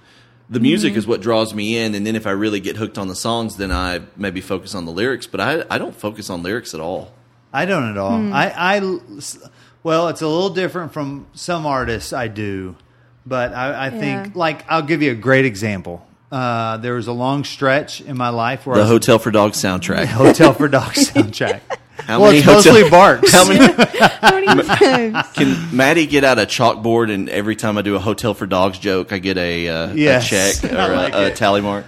The 0.49 0.59
music 0.59 0.91
Mm-hmm. 0.93 0.99
is 0.99 1.07
what 1.07 1.21
draws 1.21 1.53
me 1.53 1.77
in, 1.77 1.93
and 1.95 2.05
then 2.07 2.15
if 2.15 2.25
I 2.25 2.31
really 2.31 2.59
get 2.59 2.75
hooked 2.75 2.97
on 2.97 3.07
the 3.07 3.15
songs, 3.15 3.55
then 3.57 3.71
I 3.71 4.01
maybe 4.17 4.41
focus 4.41 4.73
on 4.73 4.85
the 4.85 4.91
lyrics. 4.91 5.27
But 5.27 5.39
I, 5.41 5.63
I 5.69 5.77
don't 5.77 5.95
focus 5.95 6.29
on 6.29 6.43
lyrics 6.43 6.73
at 6.73 6.79
all. 6.79 7.11
I 7.51 7.65
don't 7.65 7.89
at 7.91 7.97
all. 7.97 8.17
Hmm. 8.17 8.33
I, 8.33 8.53
I, 8.77 8.99
well, 9.83 10.09
it's 10.09 10.21
a 10.21 10.27
little 10.27 10.49
different 10.51 10.93
from 10.93 11.27
some 11.33 11.65
artists. 11.65 12.13
I 12.13 12.27
do, 12.27 12.75
but 13.25 13.53
I, 13.53 13.87
I 13.87 13.89
think 13.89 14.27
Yeah. 14.27 14.31
like 14.35 14.65
I'll 14.69 14.81
give 14.83 15.01
you 15.01 15.11
a 15.11 15.15
great 15.15 15.45
example. 15.45 16.05
Uh, 16.31 16.77
there 16.77 16.93
was 16.93 17.07
a 17.07 17.11
long 17.11 17.43
stretch 17.43 18.01
in 18.01 18.15
my 18.15 18.29
life 18.29 18.67
where 18.67 18.75
The 18.75 18.81
I 18.81 18.83
was 18.83 18.91
Hotel 18.91 19.17
for 19.19 19.31
Dogs 19.31 19.57
soundtrack. 19.57 20.05
Hotel 20.07 20.53
for 20.53 20.67
Dogs 20.67 21.09
soundtrack. 21.11 21.61
How 21.97 22.19
well, 22.21 22.27
many 22.31 22.37
it's 22.37 22.45
hotel- 22.47 22.73
mostly 22.73 22.89
barks. 22.89 23.31
How 23.31 23.47
many? 23.47 23.73
How 23.99 24.39
many? 24.39 25.23
Can 25.33 25.75
Maddie 25.75 26.05
get 26.07 26.23
out 26.23 26.39
a 26.39 26.45
chalkboard 26.45 27.11
and 27.13 27.27
every 27.29 27.55
time 27.55 27.77
I 27.77 27.81
do 27.81 27.95
a 27.95 27.99
Hotel 27.99 28.33
for 28.33 28.45
Dogs 28.45 28.77
joke, 28.79 29.11
I 29.11 29.17
get 29.19 29.37
a, 29.37 29.67
uh, 29.67 29.93
Yes. 29.93 30.27
a 30.27 30.29
check 30.61 30.71
or 30.73 30.77
I 30.77 30.87
like 30.95 31.13
a, 31.13 31.25
a 31.25 31.31
tally 31.31 31.61
mark? 31.61 31.85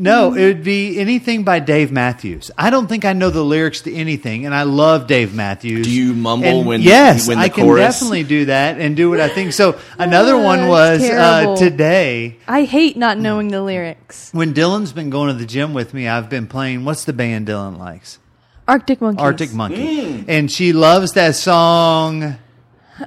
No, 0.00 0.32
it 0.34 0.44
would 0.44 0.62
be 0.62 0.98
anything 1.00 1.42
by 1.42 1.58
Dave 1.58 1.90
Matthews. 1.90 2.52
I 2.56 2.70
don't 2.70 2.86
think 2.86 3.04
I 3.04 3.12
know 3.14 3.30
the 3.30 3.42
lyrics 3.42 3.80
to 3.82 3.92
anything, 3.92 4.46
and 4.46 4.54
I 4.54 4.62
love 4.62 5.08
Dave 5.08 5.34
Matthews. 5.34 5.86
Do 5.86 5.92
you 5.92 6.14
mumble 6.14 6.46
And 6.46 6.66
when- 6.66 6.82
Yes, 6.82 7.26
when 7.26 7.38
the 7.38 7.44
I 7.44 7.48
can 7.48 7.64
chorus- 7.64 7.80
definitely 7.98 8.22
do 8.22 8.44
that 8.44 8.78
and 8.78 8.96
do 8.96 9.10
what 9.10 9.20
I 9.20 9.28
think. 9.28 9.52
So 9.52 9.76
another 9.98 10.34
Oh, 10.34 10.42
one 10.44 10.60
it's 10.60 10.68
was 10.68 11.02
uh, 11.10 11.56
today 11.56 12.36
I 12.46 12.62
hate 12.62 12.96
not 12.96 13.18
knowing 13.18 13.48
the 13.48 13.60
lyrics. 13.60 14.30
when 14.32 14.54
Dylan's 14.54 14.92
been 14.92 15.10
going 15.10 15.28
to 15.32 15.34
the 15.38 15.46
gym 15.46 15.74
with 15.74 15.92
me. 15.92 16.06
I've 16.06 16.30
been 16.30 16.46
playing. 16.46 16.84
What's 16.84 17.04
the 17.04 17.12
band 17.12 17.48
Dylan 17.48 17.76
likes? 17.78 18.20
Arctic 18.68 19.00
Monkey. 19.00 19.20
Arctic 19.20 19.52
Monkey, 19.52 19.84
Mm. 20.06 20.24
and 20.28 20.50
she 20.52 20.72
loves 20.72 21.12
that 21.14 21.34
song. 21.34 22.36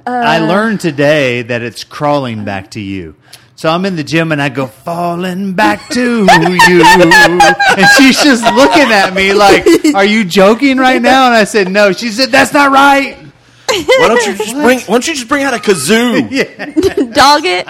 I 0.06 0.38
Uh. 0.40 0.46
learned 0.46 0.80
today 0.80 1.42
that 1.42 1.62
it's 1.62 1.84
crawling 1.84 2.44
back 2.44 2.70
to 2.72 2.80
you. 2.80 3.14
So 3.54 3.68
I'm 3.68 3.84
in 3.84 3.96
the 3.96 4.02
gym 4.04 4.32
and 4.32 4.40
I 4.42 4.48
go 4.48 4.66
falling 4.66 5.52
back 5.52 5.88
to 5.90 6.00
you, 6.00 6.26
and 6.26 7.86
she's 7.98 8.20
just 8.22 8.42
looking 8.54 8.90
at 8.90 9.12
me 9.14 9.32
like, 9.34 9.64
"Are 9.94 10.04
you 10.04 10.24
joking 10.24 10.78
right 10.78 11.00
now?" 11.00 11.26
And 11.26 11.34
I 11.34 11.44
said, 11.44 11.70
"No." 11.70 11.92
She 11.92 12.08
said, 12.08 12.30
"That's 12.30 12.52
not 12.52 12.72
right." 12.72 13.16
Why 13.68 13.84
don't 14.08 14.26
you 14.26 14.34
just 14.36 14.54
bring? 14.54 14.78
Why 14.80 14.86
don't 14.94 15.06
you 15.06 15.14
just 15.14 15.28
bring 15.28 15.44
out 15.44 15.54
a 15.54 15.58
kazoo? 15.58 16.28
Dog 17.14 17.42
it. 17.44 17.66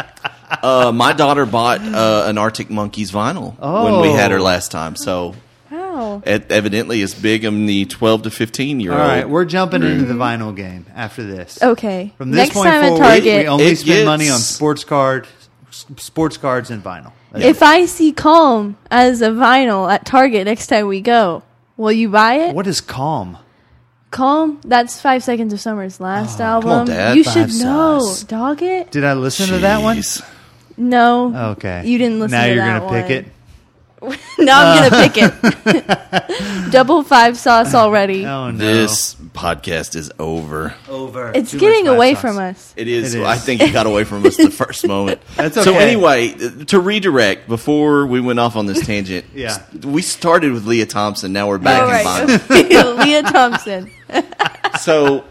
Uh, 0.62 0.92
my 0.92 1.12
daughter 1.12 1.46
bought 1.46 1.80
uh, 1.80 2.24
an 2.26 2.38
Arctic 2.38 2.70
Monkeys 2.70 3.10
vinyl 3.12 3.58
when 3.58 4.00
we 4.00 4.08
had 4.12 4.30
her 4.30 4.38
Oh. 4.38 4.42
last 4.42 4.70
time. 4.70 4.96
So 4.96 5.34
Wow. 5.70 6.22
it 6.26 6.50
evidently 6.50 7.00
is 7.00 7.14
big 7.14 7.44
in 7.44 7.66
the 7.66 7.84
twelve 7.86 8.22
to 8.22 8.30
fifteen 8.30 8.78
year 8.80 8.92
All 8.92 9.00
old. 9.00 9.08
right, 9.08 9.28
we're 9.28 9.44
jumping 9.44 9.82
into 9.82 10.04
the 10.04 10.14
vinyl 10.14 10.54
game 10.54 10.86
after 10.94 11.22
this. 11.24 11.58
Okay. 11.62 12.12
From 12.18 12.30
this 12.30 12.36
Next 12.38 12.54
point 12.54 12.68
time 12.68 12.82
at 12.84 12.88
forward, 12.88 13.04
Target, 13.04 13.42
we 13.42 13.48
only 13.48 13.64
It 13.66 13.76
spend 13.78 13.86
gets- 13.86 14.06
money 14.06 14.28
on 14.30 14.38
sports 14.38 14.84
card, 14.84 15.26
s- 15.26 15.41
sports 15.72 16.36
cards, 16.36 16.70
and 16.70 16.82
vinyl. 16.82 17.12
That's 17.32 17.44
if 17.44 17.62
I 17.62 17.86
see 17.86 18.12
Calm 18.12 18.76
as 18.90 19.22
a 19.22 19.30
vinyl 19.30 19.92
at 19.92 20.04
Target 20.06 20.44
next 20.44 20.66
time 20.66 20.86
we 20.86 21.00
go, 21.00 21.42
will 21.76 21.92
you 21.92 22.08
buy 22.08 22.34
it? 22.34 22.54
What 22.54 22.66
is 22.66 22.80
calm? 22.80 23.38
Calm? 24.10 24.60
That's 24.64 25.00
Five 25.00 25.22
Seconds 25.24 25.52
of 25.52 25.60
Summer's 25.60 25.98
last 25.98 26.40
oh, 26.40 26.44
album. 26.44 26.70
on, 26.70 26.86
Dad. 26.86 27.16
You 27.16 27.24
Five 27.24 27.50
should 27.50 27.64
know. 27.64 28.00
Size. 28.00 28.24
Dog 28.24 28.62
it? 28.62 28.90
Did 28.90 29.04
I 29.04 29.14
listen 29.14 29.48
to 29.48 29.58
that 29.58 29.82
one? 29.82 30.00
No. 30.76 31.52
Okay. 31.52 31.86
You 31.86 31.98
didn't 31.98 32.20
listen 32.20 32.38
to 32.38 32.44
that. 32.44 32.46
Now 32.46 32.46
to 32.46 32.54
you're 32.54 32.64
that 32.64 32.80
gonna 32.80 33.02
pick 33.02 33.26
it. 33.26 33.32
now 34.38 34.72
I'm 34.72 34.90
gonna 34.90 35.08
pick 35.08 35.16
it. 35.16 36.70
Double 36.72 37.02
five 37.02 37.38
sauce 37.38 37.74
already. 37.74 38.26
Oh 38.26 38.50
no! 38.50 38.58
This 38.58 39.16
podcast 39.34 39.96
is 39.96 40.10
over. 40.18 40.74
over. 40.88 41.32
it's 41.34 41.50
Too 41.52 41.58
getting 41.58 41.86
much 41.86 41.94
away 41.94 42.12
hot 42.12 42.20
from 42.20 42.34
sauce. 42.36 42.40
us. 42.56 42.74
It 42.76 42.88
is. 42.88 43.14
It 43.14 43.20
is. 43.20 43.26
I 43.26 43.36
think 43.36 43.60
it 43.62 43.72
got 43.72 43.86
away 43.86 44.04
from 44.04 44.24
us 44.26 44.36
the 44.36 44.50
first 44.64 44.86
moment. 44.86 45.20
That's 45.36 45.54
So 45.54 45.70
okay. 45.74 45.78
anyway, 45.92 46.28
to 46.66 46.78
redirect 46.80 47.48
before 47.48 48.06
we 48.06 48.20
went 48.20 48.38
off 48.38 48.56
on 48.56 48.66
this 48.66 48.84
tangent, 48.86 49.24
Yeah. 49.34 49.62
we 49.84 50.02
started 50.02 50.52
with 50.52 50.66
Lea 50.66 50.84
Thompson. 50.84 51.32
Now 51.32 51.48
we're 51.48 51.58
back 51.58 51.82
All 51.82 51.88
in 51.88 52.38
vinyl. 52.38 52.50
right. 52.50 53.06
Lea 53.06 53.22
Thompson. 53.22 53.90
So 54.80 55.24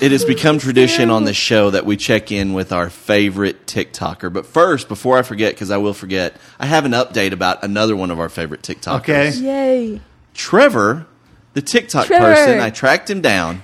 it 0.00 0.12
has 0.12 0.24
become 0.24 0.58
tradition 0.58 1.10
on 1.10 1.24
this 1.24 1.36
show 1.36 1.70
that 1.70 1.84
we 1.84 1.96
check 1.96 2.32
in 2.32 2.52
with 2.54 2.72
our 2.72 2.88
favorite 2.88 3.66
TikToker. 3.66 4.32
But 4.32 4.46
first, 4.46 4.88
before 4.88 5.18
I 5.18 5.22
forget, 5.22 5.52
because 5.54 5.70
I 5.70 5.76
will 5.76 5.92
forget, 5.94 6.36
I 6.58 6.66
have 6.66 6.84
an 6.86 6.92
update 6.92 7.32
about 7.32 7.62
another 7.64 7.94
one 7.96 8.10
of 8.10 8.18
our 8.18 8.28
favorite 8.30 8.62
TikTokers. 8.62 9.00
Okay. 9.00 9.30
Yay. 9.32 10.00
Trevor, 10.32 11.06
the 11.54 11.62
TikTok 11.62 12.06
Trevor. 12.06 12.34
person, 12.34 12.60
I 12.60 12.70
tracked 12.70 13.10
him 13.10 13.20
down 13.20 13.62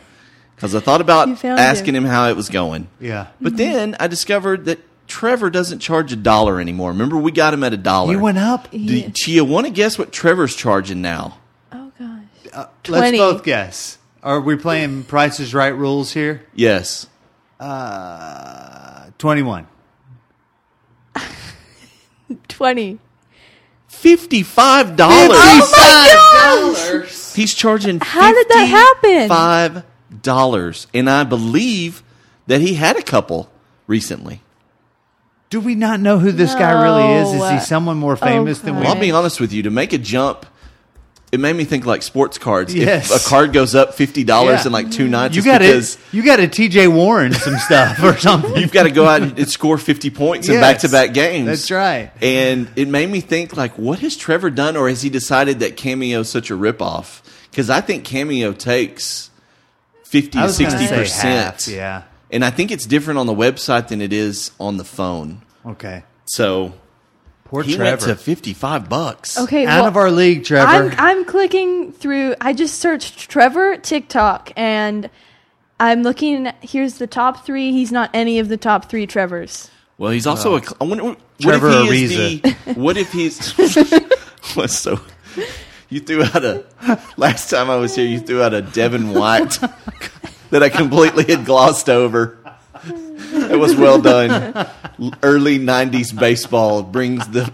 because 0.54 0.74
I 0.74 0.80
thought 0.80 1.00
about 1.00 1.28
asking 1.44 1.94
him. 1.94 2.04
him 2.04 2.10
how 2.10 2.28
it 2.28 2.36
was 2.36 2.48
going. 2.48 2.88
Yeah. 3.00 3.28
But 3.40 3.56
then 3.56 3.96
I 4.00 4.06
discovered 4.06 4.64
that 4.66 4.80
Trevor 5.06 5.50
doesn't 5.50 5.78
charge 5.78 6.12
a 6.12 6.16
dollar 6.16 6.60
anymore. 6.60 6.90
Remember, 6.90 7.16
we 7.16 7.30
got 7.30 7.54
him 7.54 7.62
at 7.62 7.72
a 7.72 7.76
dollar. 7.76 8.12
You 8.12 8.18
went 8.18 8.38
up. 8.38 8.70
Do, 8.70 8.78
do 9.08 9.32
you 9.32 9.44
want 9.44 9.66
to 9.66 9.72
guess 9.72 9.98
what 9.98 10.12
Trevor's 10.12 10.56
charging 10.56 11.00
now? 11.02 11.38
Oh 11.72 11.92
gosh. 11.98 12.24
Let's 12.54 12.82
20. 12.84 13.18
both 13.18 13.44
guess. 13.44 13.98
Are 14.22 14.40
we 14.40 14.56
playing 14.56 15.04
Prices 15.04 15.54
Right 15.54 15.68
rules 15.68 16.12
here? 16.12 16.42
Yes. 16.54 17.06
Uh, 17.60 19.10
twenty-one. 19.18 19.66
Twenty. 22.48 22.98
Fifty-five 24.00 24.96
dollars. 24.96 25.38
Oh 25.40 26.72
my 26.72 27.02
gosh! 27.02 27.34
He's 27.34 27.54
charging. 27.54 27.98
How 28.00 28.32
did 28.32 28.48
that 28.48 28.64
happen? 28.64 29.28
Five 29.28 29.84
dollars, 30.22 30.86
and 30.94 31.10
I 31.10 31.24
believe 31.24 32.02
that 32.46 32.60
he 32.60 32.74
had 32.74 32.96
a 32.96 33.02
couple 33.02 33.50
recently. 33.86 34.42
Do 35.50 35.60
we 35.60 35.74
not 35.74 36.00
know 36.00 36.18
who 36.18 36.32
this 36.32 36.54
guy 36.54 36.82
really 36.82 37.14
is? 37.14 37.42
Is 37.42 37.50
he 37.50 37.58
someone 37.60 37.96
more 37.96 38.16
famous 38.16 38.58
than 38.60 38.76
we? 38.76 38.82
Well, 38.82 38.94
I'll 38.94 39.00
be 39.00 39.12
honest 39.12 39.40
with 39.40 39.52
you. 39.52 39.62
To 39.62 39.70
make 39.70 39.92
a 39.92 39.98
jump, 39.98 40.46
it 41.36 41.40
made 41.40 41.54
me 41.54 41.64
think 41.64 41.86
like 41.86 42.02
sports 42.02 42.38
cards. 42.38 42.74
Yes. 42.74 43.10
If 43.10 43.24
a 43.24 43.28
card 43.28 43.52
goes 43.52 43.74
up 43.74 43.94
fifty 43.94 44.24
dollars 44.24 44.60
Yeah. 44.62 44.66
in 44.66 44.72
like 44.72 44.90
two 44.90 45.06
nights, 45.06 45.36
You 45.36 45.44
got 45.44 45.60
because 45.60 45.96
to 45.96 46.16
you 46.16 46.24
got 46.24 46.36
to 46.36 46.48
T.J. 46.48 46.88
Warren 46.88 47.32
some 47.32 47.56
stuff 47.58 48.02
or 48.02 48.16
something. 48.18 48.56
you've 48.56 48.72
got 48.72 48.82
to 48.84 48.90
go 48.90 49.06
out 49.06 49.22
and 49.22 49.48
score 49.48 49.78
fifty 49.78 50.10
points 50.10 50.48
in 50.48 50.60
back-to-back 50.60 51.12
games. 51.14 51.46
That's 51.46 51.70
right. 51.70 52.10
And 52.20 52.68
it 52.76 52.88
made 52.88 53.08
me 53.10 53.20
think 53.20 53.56
like, 53.56 53.78
what 53.78 54.00
has 54.00 54.16
Trevor 54.16 54.50
done, 54.50 54.76
or 54.76 54.88
has 54.88 55.02
he 55.02 55.10
decided 55.10 55.60
that 55.60 55.76
Cameo 55.76 56.20
is 56.20 56.28
such 56.28 56.50
a 56.50 56.54
ripoff? 56.54 57.20
Because 57.50 57.70
I 57.70 57.80
think 57.80 58.04
Cameo 58.04 58.52
takes 58.52 59.30
fifty 60.04 60.38
to 60.38 60.48
sixty 60.52 60.88
percent. 60.88 61.68
yeah. 61.68 62.02
and 62.30 62.44
I 62.44 62.50
think 62.50 62.70
it's 62.70 62.86
different 62.86 63.18
on 63.18 63.26
the 63.26 63.34
website 63.34 63.88
than 63.88 64.00
it 64.00 64.12
is 64.12 64.50
on 64.58 64.76
the 64.76 64.84
phone. 64.84 65.42
Okay. 65.64 66.02
So 66.26 66.74
Poor 67.48 67.62
he 67.62 67.76
Trevor. 67.76 67.90
went 67.90 68.00
to 68.02 68.16
fifty-five 68.16 68.88
bucks. 68.88 69.38
Okay, 69.38 69.66
Out 69.66 69.80
well, 69.80 69.86
of 69.86 69.96
our 69.96 70.10
league, 70.10 70.44
Trevor. 70.44 70.66
I'm 70.66 70.94
I'm 70.98 71.24
clicking 71.24 71.92
through. 71.92 72.34
I 72.40 72.52
just 72.52 72.80
searched 72.80 73.30
Trevor 73.30 73.76
TikTok, 73.76 74.52
and 74.56 75.08
I'm 75.78 76.02
looking. 76.02 76.52
Here's 76.60 76.98
the 76.98 77.06
top 77.06 77.46
three. 77.46 77.70
He's 77.72 77.92
not 77.92 78.10
any 78.12 78.40
of 78.40 78.48
the 78.48 78.56
top 78.56 78.90
three 78.90 79.06
Trevors. 79.06 79.70
Well, 79.98 80.10
he's 80.10 80.26
also 80.26 80.56
a. 80.56 80.62
I 80.80 80.84
wonder, 80.84 81.04
what 81.04 81.18
Trevor 81.40 81.70
if 81.70 81.90
he 81.90 82.04
is 82.04 82.40
the? 82.42 82.74
What 82.74 82.96
if 82.96 83.12
he's? 83.12 83.52
what's 84.54 84.74
so? 84.74 85.00
You 85.88 86.00
threw 86.00 86.24
out 86.24 86.44
a. 86.44 86.64
Last 87.16 87.48
time 87.48 87.70
I 87.70 87.76
was 87.76 87.94
here, 87.94 88.06
you 88.06 88.20
threw 88.20 88.42
out 88.42 88.54
a 88.54 88.62
Devon 88.62 89.14
White 89.14 89.58
that 90.50 90.62
I 90.62 90.68
completely 90.68 91.24
had 91.24 91.44
glossed 91.46 91.88
over. 91.88 92.38
It 93.50 93.56
was 93.58 93.76
well 93.76 94.00
done. 94.00 94.66
Early 95.22 95.58
'90s 95.58 96.18
baseball 96.18 96.82
brings 96.82 97.26
the 97.28 97.50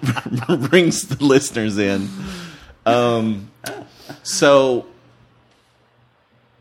brings 0.70 1.08
the 1.08 1.24
listeners 1.24 1.78
in. 1.78 2.08
Um, 2.86 3.50
so 4.22 4.86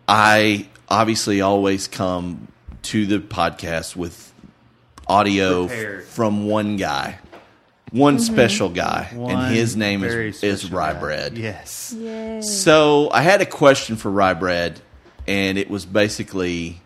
I 0.07 0.67
obviously 0.89 1.41
always 1.41 1.87
come 1.87 2.47
to 2.83 3.05
the 3.05 3.19
podcast 3.19 3.95
with 3.95 4.33
audio 5.07 5.67
Prepared. 5.67 6.03
from 6.05 6.47
one 6.47 6.77
guy, 6.77 7.19
one 7.91 8.19
special 8.19 8.69
guy, 8.69 9.09
One 9.13 9.31
and 9.35 9.55
his 9.55 9.75
name 9.75 10.03
is 10.03 10.43
is 10.43 10.61
special 10.61 10.77
Rye 10.77 10.93
guy. 10.93 10.99
Bread. 10.99 11.37
Yes. 11.37 11.93
Yay! 11.97 12.41
So 12.41 13.09
I 13.11 13.21
had 13.21 13.41
a 13.41 13.45
question 13.45 13.95
for 13.95 14.09
Rye 14.11 14.33
Bread, 14.33 14.79
and 15.27 15.57
it 15.57 15.69
was 15.69 15.85
basically, 15.85 16.81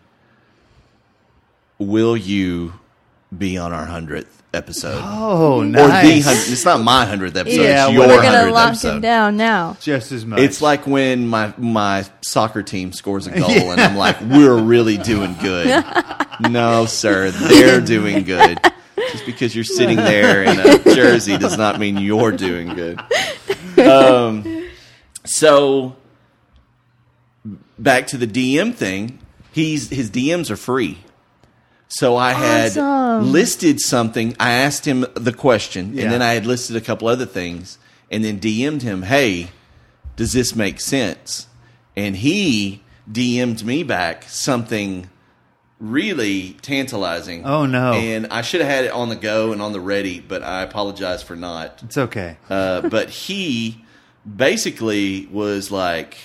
will 1.78 2.16
you 2.16 2.74
be 3.36 3.58
on 3.58 3.72
our 3.72 3.84
hundredth 3.86 4.42
episode? 4.54 5.00
Oh, 5.04 5.58
Or 5.58 5.64
the 5.64 5.70
nice. 5.70 6.24
hundredth? 6.24 6.52
It's 6.52 6.64
not 6.64 6.80
my 6.80 7.04
hundredth 7.04 7.36
episode. 7.36 7.62
Yeah, 7.62 7.86
it's 7.86 7.92
your 7.94 8.06
We're 8.06 8.22
gonna 8.22 8.50
lock 8.52 8.68
episode. 8.68 8.94
him 8.96 9.00
down 9.02 9.36
now. 9.36 9.76
Just 9.80 10.12
as 10.12 10.24
much. 10.24 10.40
It's 10.40 10.62
like 10.62 10.86
when 10.86 11.26
my 11.28 11.52
my 11.58 12.04
soccer 12.22 12.62
team 12.62 12.92
scores 12.92 13.26
a 13.26 13.38
goal 13.38 13.50
and 13.72 13.80
I'm 13.80 13.96
like, 13.96 14.20
we're 14.20 14.56
really 14.56 14.96
doing 14.98 15.34
good. 15.40 15.84
No, 16.38 16.84
sir, 16.84 17.30
they're 17.30 17.80
doing 17.80 18.22
good. 18.24 18.60
Just 19.10 19.24
because 19.24 19.54
you're 19.54 19.64
sitting 19.64 19.96
there 19.96 20.42
in 20.42 20.60
a 20.60 20.78
jersey 20.94 21.38
does 21.38 21.56
not 21.56 21.80
mean 21.80 21.96
you're 21.96 22.30
doing 22.32 22.74
good. 22.74 23.00
Um, 23.80 24.68
so 25.24 25.96
back 27.78 28.08
to 28.08 28.18
the 28.18 28.26
DM 28.26 28.74
thing. 28.74 29.18
He's 29.52 29.88
his 29.88 30.10
DMs 30.10 30.50
are 30.50 30.56
free. 30.56 30.98
So 31.88 32.16
I 32.16 32.32
had 32.32 32.76
Awesome. 32.76 33.32
listed 33.32 33.80
something. 33.80 34.34
I 34.40 34.52
asked 34.52 34.84
him 34.86 35.06
the 35.14 35.32
question, 35.32 35.92
Yeah. 35.94 36.04
and 36.04 36.12
then 36.12 36.22
I 36.22 36.34
had 36.34 36.44
listed 36.46 36.76
a 36.76 36.80
couple 36.80 37.06
other 37.08 37.26
things, 37.26 37.78
and 38.10 38.24
then 38.24 38.38
DM'd 38.40 38.82
him, 38.82 39.02
"Hey, 39.02 39.50
does 40.16 40.32
this 40.32 40.54
make 40.56 40.80
sense?" 40.80 41.46
And 41.96 42.16
he 42.16 42.82
DM'd 43.10 43.64
me 43.64 43.82
back 43.84 44.24
something 44.28 45.08
really 45.78 46.56
tantalizing. 46.62 47.44
Oh, 47.44 47.66
no. 47.66 47.92
And 47.92 48.26
I 48.30 48.40
should 48.42 48.60
have 48.62 48.70
had 48.70 48.84
it 48.86 48.90
on 48.92 49.08
the 49.10 49.16
go 49.16 49.52
and 49.52 49.60
on 49.62 49.72
the 49.72 49.80
ready, 49.80 50.20
but 50.20 50.42
I 50.42 50.62
apologize 50.62 51.22
for 51.22 51.36
not. 51.36 51.80
it's 51.84 51.98
okay. 51.98 52.36
Uh, 52.50 52.80
but 52.82 53.10
he 53.10 53.84
basically 54.36 55.28
was 55.30 55.70
like, 55.70 56.16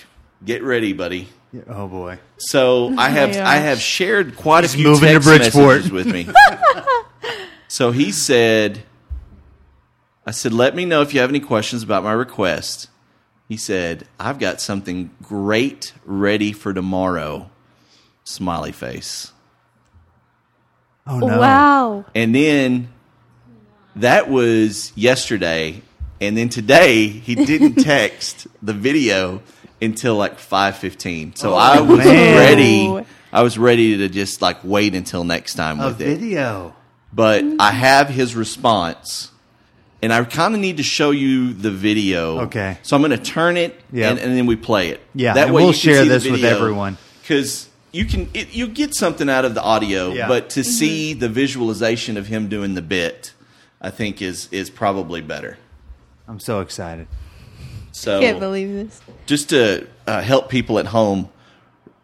"Get 0.44 0.62
ready, 0.62 0.92
buddy." 0.92 1.28
Oh 1.68 1.88
boy. 1.88 2.18
So 2.38 2.94
I 2.96 3.08
oh 3.08 3.10
have 3.12 3.32
gosh. 3.32 3.46
I 3.46 3.56
have 3.56 3.80
shared 3.80 4.36
quite 4.36 4.64
a 4.64 4.68
He's 4.68 4.74
few 4.74 4.84
moving 4.88 5.08
to 5.08 5.14
text 5.14 5.26
Bridgeport. 5.28 5.76
messages 5.76 5.92
with 5.92 6.06
me. 6.06 6.28
so 7.68 7.90
he 7.90 8.12
said, 8.12 8.82
"I 10.26 10.30
said, 10.30 10.52
let 10.52 10.74
me 10.74 10.84
know 10.84 11.02
if 11.02 11.14
you 11.14 11.20
have 11.20 11.30
any 11.30 11.40
questions 11.40 11.82
about 11.82 12.04
my 12.04 12.12
request." 12.12 12.88
He 13.48 13.56
said, 13.56 14.06
"I've 14.18 14.38
got 14.38 14.60
something 14.60 15.10
great 15.22 15.92
ready 16.04 16.52
for 16.52 16.72
tomorrow." 16.72 17.50
Smiley 18.24 18.72
face. 18.72 19.32
Oh 21.06 21.18
no. 21.18 21.38
Wow. 21.38 22.04
And 22.14 22.34
then 22.34 22.92
that 23.96 24.30
was 24.30 24.92
yesterday. 24.94 25.82
And 26.20 26.36
then 26.36 26.48
today 26.48 27.08
he 27.08 27.34
didn't 27.34 27.74
text 27.82 28.46
the 28.62 28.72
video 28.72 29.42
until 29.82 30.16
like 30.16 30.38
five 30.38 30.76
fifteen. 30.76 31.34
So 31.34 31.52
oh, 31.52 31.56
I 31.56 31.80
was 31.80 32.00
Oh, 32.00 32.04
man. 32.04 32.36
ready. 32.38 33.06
I 33.32 33.42
was 33.42 33.58
ready 33.58 33.96
to 33.98 34.08
just 34.08 34.40
like 34.42 34.58
wait 34.62 34.94
until 34.94 35.24
next 35.24 35.54
time 35.54 35.80
A 35.80 35.88
with 35.88 36.00
it. 36.00 36.18
video. 36.18 36.74
But 37.12 37.44
I 37.58 37.70
have 37.72 38.08
his 38.08 38.34
response. 38.34 39.30
And 40.04 40.12
I 40.12 40.24
kind 40.24 40.52
of 40.52 40.60
need 40.60 40.78
to 40.78 40.82
show 40.82 41.12
you 41.12 41.52
the 41.52 41.70
video. 41.70 42.40
Okay. 42.40 42.76
So 42.82 42.96
I'm 42.96 43.02
going 43.02 43.16
to 43.16 43.24
turn 43.24 43.56
it 43.56 43.80
Yeah. 43.92 44.10
and, 44.10 44.18
and 44.18 44.36
then 44.36 44.46
we 44.46 44.56
play 44.56 44.88
it. 44.88 45.00
Yeah, 45.14 45.34
That 45.34 45.46
and 45.46 45.54
way 45.54 45.62
we'll 45.62 45.70
you 45.70 45.76
share 45.76 46.04
this 46.04 46.28
with 46.28 46.42
everyone. 46.44 46.98
Because 47.20 47.68
you 47.92 48.04
can 48.06 48.28
it, 48.34 48.52
you 48.52 48.66
get 48.66 48.96
something 48.96 49.28
out 49.30 49.44
of 49.44 49.54
the 49.54 49.62
audio, 49.62 50.10
Yeah. 50.12 50.26
but 50.26 50.50
to 50.50 50.60
mm-hmm. 50.60 50.70
see 50.70 51.12
the 51.12 51.28
visualization 51.28 52.16
of 52.16 52.26
him 52.26 52.48
doing 52.48 52.74
the 52.74 52.82
bit, 52.82 53.32
I 53.80 53.90
think 53.90 54.20
is 54.20 54.48
is 54.50 54.70
probably 54.70 55.20
better. 55.20 55.56
I'm 56.26 56.40
so 56.40 56.58
excited. 56.60 57.06
So 57.92 58.20
Can't 58.20 58.40
believe 58.40 58.72
this. 58.72 59.00
just 59.26 59.50
to 59.50 59.86
uh, 60.06 60.22
help 60.22 60.48
people 60.48 60.78
at 60.78 60.86
home, 60.86 61.28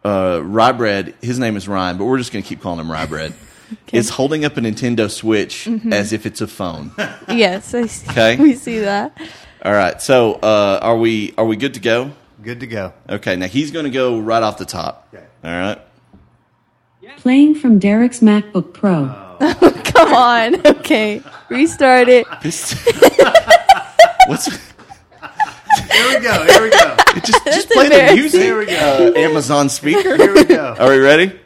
uh, 0.05 0.39
Rye 0.43 0.71
Bread, 0.71 1.15
his 1.21 1.39
name 1.39 1.57
is 1.57 1.67
Ryan, 1.67 1.97
but 1.97 2.05
we're 2.05 2.19
just 2.19 2.31
going 2.31 2.43
to 2.43 2.47
keep 2.47 2.61
calling 2.61 2.79
him 2.79 2.91
Rye 2.91 3.05
Bread. 3.07 3.33
Is 3.93 4.09
holding 4.09 4.45
up 4.45 4.57
a 4.57 4.61
Nintendo 4.61 5.11
Switch 5.11 5.67
as 5.91 6.11
if 6.11 6.25
it's 6.25 6.41
a 6.41 6.47
phone. 6.47 6.91
Yes, 7.29 7.75
I 7.75 7.85
see. 7.85 8.09
Okay. 8.09 8.35
we 8.39 8.55
see 8.55 8.79
that. 8.79 9.15
All 9.63 9.73
right, 9.73 10.01
so 10.01 10.33
uh, 10.41 10.79
are 10.81 10.97
we 10.97 11.35
are 11.37 11.45
we 11.45 11.55
good 11.55 11.75
to 11.75 11.79
go? 11.79 12.11
Good 12.41 12.61
to 12.61 12.67
go. 12.67 12.93
Okay, 13.07 13.35
now 13.35 13.45
he's 13.45 13.69
going 13.69 13.85
to 13.85 13.91
go 13.91 14.19
right 14.19 14.41
off 14.41 14.57
the 14.57 14.65
top. 14.65 15.07
Okay. 15.13 15.23
All 15.43 15.51
right. 15.51 15.79
Playing 17.17 17.53
from 17.53 17.77
Derek's 17.77 18.21
MacBook 18.21 18.73
Pro. 18.73 19.05
Come 19.83 20.13
on. 20.15 20.65
Okay, 20.65 21.21
restart 21.49 22.07
it. 22.09 22.25
What's 24.27 24.68
Here 25.91 26.07
we 26.07 26.23
go. 26.23 26.45
Here 26.45 26.61
we 26.61 26.69
go. 26.69 26.95
just 27.23 27.45
just 27.45 27.69
play 27.69 27.89
the 27.89 28.13
music? 28.13 28.41
Here 28.41 28.57
we 28.57 28.65
go. 28.65 29.13
Uh, 29.15 29.19
Amazon 29.19 29.69
speaker. 29.69 30.15
Here 30.15 30.33
we 30.33 30.43
go. 30.43 30.75
Are 30.79 30.89
we 30.89 30.97
ready? 30.97 31.39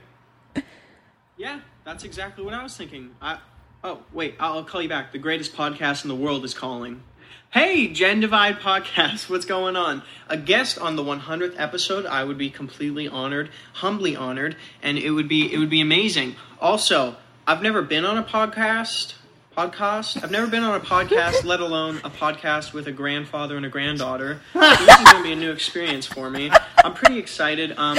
Yeah, 1.37 1.59
that's 1.83 2.03
exactly 2.03 2.43
what 2.43 2.53
I 2.53 2.63
was 2.63 2.75
thinking. 2.75 3.11
I 3.21 3.39
oh 3.83 3.99
wait, 4.11 4.35
I'll, 4.39 4.53
I'll 4.53 4.63
call 4.63 4.81
you 4.81 4.89
back. 4.89 5.11
The 5.11 5.19
greatest 5.19 5.55
podcast 5.55 6.03
in 6.03 6.09
the 6.09 6.15
world 6.15 6.45
is 6.45 6.53
calling. 6.53 7.03
Hey, 7.51 7.89
Gen 7.89 8.19
Divide 8.19 8.59
podcast, 8.61 9.29
what's 9.29 9.45
going 9.45 9.75
on? 9.75 10.01
A 10.27 10.37
guest 10.37 10.79
on 10.79 10.95
the 10.95 11.03
100th 11.03 11.53
episode, 11.57 12.07
I 12.07 12.23
would 12.23 12.37
be 12.37 12.49
completely 12.49 13.07
honored, 13.07 13.51
humbly 13.73 14.15
honored, 14.15 14.55
and 14.81 14.97
it 14.97 15.11
would 15.11 15.27
be 15.27 15.53
it 15.53 15.59
would 15.59 15.69
be 15.69 15.81
amazing. 15.81 16.35
Also, 16.59 17.15
I've 17.45 17.61
never 17.61 17.81
been 17.81 18.05
on 18.05 18.17
a 18.17 18.23
podcast. 18.23 19.13
Podcast. 19.57 20.23
I've 20.23 20.31
never 20.31 20.47
been 20.47 20.63
on 20.63 20.73
a 20.73 20.83
podcast, 20.83 21.43
let 21.43 21.59
alone 21.59 21.97
a 22.03 22.09
podcast 22.09 22.73
with 22.73 22.87
a 22.87 22.91
grandfather 22.91 23.55
and 23.55 23.65
a 23.65 23.69
granddaughter. 23.69 24.41
So 24.53 24.59
this 24.59 24.99
is 24.99 25.11
going 25.11 25.17
to 25.17 25.23
be 25.23 25.31
a 25.33 25.35
new 25.35 25.51
experience 25.51 26.07
for 26.07 26.29
me. 26.29 26.51
I'm 26.83 26.93
pretty 26.93 27.19
excited. 27.19 27.73
Um, 27.77 27.97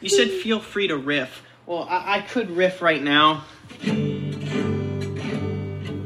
you 0.00 0.08
said 0.08 0.30
feel 0.30 0.60
free 0.60 0.88
to 0.88 0.96
riff. 0.96 1.42
Well, 1.66 1.86
I, 1.88 2.18
I 2.18 2.20
could 2.20 2.50
riff 2.50 2.80
right 2.80 3.02
now. 3.02 3.44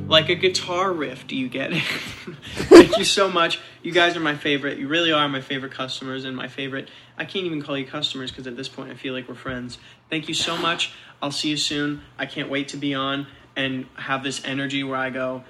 Like 0.08 0.28
a 0.30 0.34
guitar 0.34 0.92
riff, 0.92 1.26
do 1.26 1.36
you 1.36 1.48
get 1.48 1.72
it? 1.72 1.82
Thank 2.54 2.96
you 2.96 3.04
so 3.04 3.30
much. 3.30 3.60
You 3.82 3.92
guys 3.92 4.16
are 4.16 4.20
my 4.20 4.36
favorite. 4.36 4.78
You 4.78 4.88
really 4.88 5.12
are 5.12 5.28
my 5.28 5.40
favorite 5.40 5.72
customers 5.72 6.24
and 6.24 6.36
my 6.36 6.48
favorite. 6.48 6.88
I 7.18 7.24
can't 7.24 7.44
even 7.44 7.60
call 7.60 7.76
you 7.76 7.86
customers 7.86 8.30
because 8.30 8.46
at 8.46 8.56
this 8.56 8.68
point 8.68 8.90
I 8.90 8.94
feel 8.94 9.12
like 9.12 9.28
we're 9.28 9.34
friends. 9.34 9.78
Thank 10.08 10.28
you 10.28 10.34
so 10.34 10.56
much. 10.56 10.92
I'll 11.20 11.32
see 11.32 11.50
you 11.50 11.56
soon. 11.56 12.02
I 12.18 12.26
can't 12.26 12.48
wait 12.48 12.68
to 12.68 12.76
be 12.76 12.94
on 12.94 13.26
and 13.56 13.86
have 13.96 14.22
this 14.22 14.44
energy 14.44 14.84
where 14.84 14.96
I 14.98 15.10
go, 15.10 15.42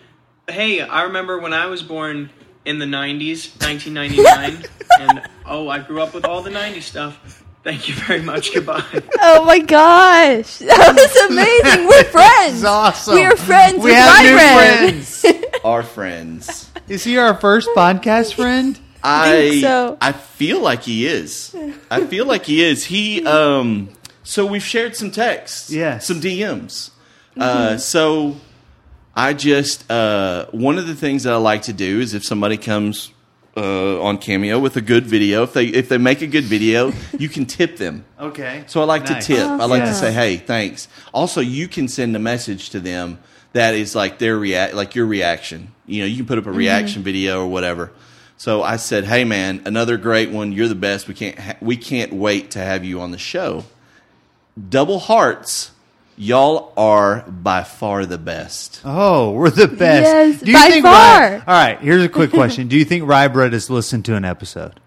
hey, 0.48 0.80
I 0.80 1.02
remember 1.02 1.38
when 1.38 1.52
I 1.52 1.66
was 1.66 1.82
born 1.82 2.30
in 2.64 2.78
the 2.78 2.86
90s, 2.86 3.61
1999. 3.61 4.64
and 5.00 5.22
oh, 5.44 5.68
I 5.68 5.80
grew 5.80 6.00
up 6.00 6.14
with 6.14 6.24
all 6.24 6.42
the 6.42 6.50
90s 6.50 6.82
stuff. 6.82 7.42
Thank 7.64 7.88
you 7.88 7.94
very 7.94 8.22
much. 8.22 8.54
Goodbye. 8.54 8.84
Oh 9.20 9.44
my 9.44 9.59
gosh, 9.59 10.59
that 10.61 10.94
was 10.94 11.30
amazing. 11.30 11.88
We're 11.88 12.04
friends. 12.04 12.62
Awesome. 12.64 13.14
We 13.14 13.24
are 13.24 13.36
friends 13.36 13.78
We 13.78 13.90
with 13.90 13.94
have 13.94 14.24
new 14.24 14.36
Ryan. 14.36 15.02
friends. 15.02 15.24
Our 15.64 15.82
friends. 15.82 16.70
Is 16.88 17.02
he 17.02 17.18
our 17.18 17.34
first 17.34 17.68
podcast 17.76 18.34
friend? 18.34 18.78
I 19.02 19.30
think 19.50 19.62
so. 19.62 19.98
I 20.00 20.12
feel 20.12 20.61
like 20.61 20.82
he 20.82 21.07
is. 21.07 21.54
I 21.90 22.07
feel 22.07 22.24
like 22.26 22.44
he 22.44 22.62
is. 22.62 22.84
He 22.84 23.26
um. 23.26 23.88
So 24.22 24.46
we've 24.46 24.62
shared 24.64 24.94
some 24.96 25.11
texts. 25.11 25.70
Yeah. 25.70 25.98
Some 25.98 26.20
DMs. 26.20 26.90
Uh. 27.37 27.76
So 27.78 28.37
I 29.14 29.32
just 29.34 29.91
uh 29.91 30.47
one 30.53 30.78
of 30.78 30.87
the 30.87 30.95
things 30.95 31.24
that 31.24 31.32
I 31.32 31.37
like 31.37 31.62
to 31.62 31.72
do 31.72 32.01
is 32.01 32.14
if 32.14 32.24
somebody 32.24 32.57
comes 32.57 33.11
uh 33.57 34.01
on 34.03 34.18
Cameo 34.18 34.59
with 34.59 34.76
a 34.76 34.80
good 34.80 35.07
video, 35.07 35.43
if 35.43 35.53
they 35.53 35.66
if 35.66 35.89
they 35.89 35.99
make 35.99 36.22
a 36.22 36.26
good 36.26 36.45
video, 36.45 36.93
you 37.18 37.28
can 37.28 37.47
tip 37.47 37.76
them. 37.78 38.05
Okay. 38.20 38.64
So 38.66 38.80
I 38.80 38.84
like 38.84 39.05
Nice. 39.09 39.26
to 39.26 39.34
tip. 39.34 39.47
I 39.49 39.64
like 39.66 39.84
to 39.84 39.95
say, 39.95 40.12
"Hey, 40.12 40.37
thanks." 40.37 40.89
Also, 41.12 41.41
you 41.41 41.68
can 41.68 41.89
send 41.89 42.14
a 42.16 42.18
message 42.18 42.70
to 42.70 42.80
them 42.80 43.18
that 43.53 43.74
is 43.74 43.95
like 43.95 44.18
their 44.18 44.37
react, 44.39 44.74
like 44.74 44.95
your 44.95 45.07
reaction. 45.07 45.72
You 45.87 46.01
know, 46.03 46.07
you 46.07 46.16
can 46.18 46.26
put 46.26 46.37
up 46.39 46.47
a 46.47 46.53
reaction 46.53 47.03
video 47.03 47.41
or 47.43 47.47
whatever. 47.47 47.93
So 48.37 48.62
I 48.62 48.76
said, 48.76 49.05
"Hey, 49.05 49.24
man, 49.24 49.62
another 49.64 49.97
great 49.97 50.30
one. 50.30 50.53
You're 50.53 50.68
the 50.68 50.74
best. 50.74 51.09
We 51.09 51.14
can't 51.14 51.39
ha- 51.39 51.57
we 51.62 51.76
can't 51.78 52.12
wait 52.12 52.51
to 52.53 52.59
have 52.59 52.84
you 52.84 53.01
on 53.01 53.11
the 53.11 53.18
show." 53.18 53.64
Double 54.68 54.99
hearts, 54.99 55.70
y'all 56.16 56.72
are 56.76 57.22
by 57.28 57.62
far 57.62 58.06
the 58.06 58.18
best. 58.18 58.80
Oh, 58.84 59.32
we're 59.32 59.50
the 59.50 59.68
best. 59.68 60.04
Yes, 60.04 60.40
Do 60.40 60.50
you 60.50 60.56
by 60.56 60.68
think 60.68 60.84
far. 60.84 60.92
Rye- 61.20 61.34
all 61.46 61.54
right, 61.54 61.78
here's 61.80 62.02
a 62.04 62.08
quick 62.08 62.30
question. 62.30 62.68
Do 62.68 62.76
you 62.76 62.84
think 62.84 63.06
Rye 63.06 63.28
Bread 63.28 63.52
has 63.52 63.68
listened 63.70 64.04
to 64.06 64.14
an 64.16 64.24
episode? 64.24 64.80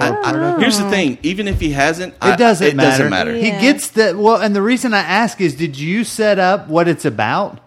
I- 0.00 0.16
I- 0.22 0.56
here's 0.60 0.78
the 0.78 0.88
thing: 0.90 1.18
even 1.22 1.48
if 1.48 1.60
he 1.60 1.72
hasn't, 1.72 2.12
It 2.14 2.18
I- 2.20 2.36
doesn't 2.36 2.66
it 2.66 2.76
matter. 2.76 2.90
doesn't 2.90 3.10
matter. 3.10 3.34
He 3.34 3.48
Yeah. 3.48 3.60
gets 3.60 3.88
the 3.88 4.14
well, 4.16 4.36
and 4.36 4.54
the 4.54 4.62
reason 4.62 4.92
I 4.94 5.00
ask 5.00 5.40
is, 5.40 5.54
did 5.54 5.78
you 5.78 6.04
set 6.04 6.38
up 6.38 6.68
what 6.68 6.88
it's 6.88 7.04
about? 7.04 7.58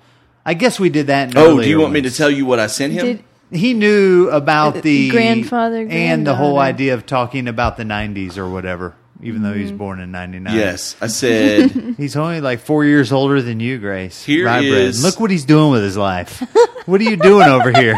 I 0.46 0.54
guess 0.54 0.80
we 0.80 0.90
did 0.90 1.08
that. 1.08 1.32
In 1.32 1.38
Oh, 1.38 1.62
do 1.62 1.68
you 1.68 1.80
want 1.80 1.94
me 1.94 2.02
to 2.02 2.12
tell 2.12 2.30
you 2.30 2.46
what 2.46 2.60
I 2.60 2.68
sent 2.68 2.94
him? 2.94 3.06
Did, 3.06 3.24
He 3.54 3.74
knew 3.74 4.30
about 4.30 4.78
Uh, 4.78 4.82
the 4.82 5.10
grandfather, 5.10 5.86
and 5.90 6.26
the 6.26 6.36
whole 6.36 6.58
idea 6.58 6.94
of 6.94 7.06
talking 7.06 7.50
about 7.50 7.76
the 7.76 7.84
'90s 7.84 8.38
or 8.38 8.48
whatever. 8.50 8.94
Even 9.24 9.44
though 9.44 9.54
he 9.54 9.62
Mm-hmm. 9.62 9.72
was 9.72 9.78
born 9.78 10.00
in 10.00 10.12
'99. 10.12 10.56
yes, 10.56 10.96
I 11.02 11.08
said. 11.08 11.72
he's 11.98 12.16
only 12.16 12.42
like 12.42 12.60
four 12.60 12.84
years 12.86 13.12
older 13.12 13.42
than 13.42 13.60
you, 13.60 13.78
Grace. 13.78 14.24
Here 14.24 14.46
Rye 14.48 14.62
is- 14.62 14.98
And 14.98 15.04
Look 15.04 15.20
what 15.20 15.30
he's 15.32 15.46
doing 15.46 15.72
with 15.72 15.84
his 15.84 15.96
life. 15.98 16.40
what 16.86 17.00
are 17.02 17.04
you 17.04 17.18
doing 17.18 17.48
over 17.48 17.72
here? 17.72 17.98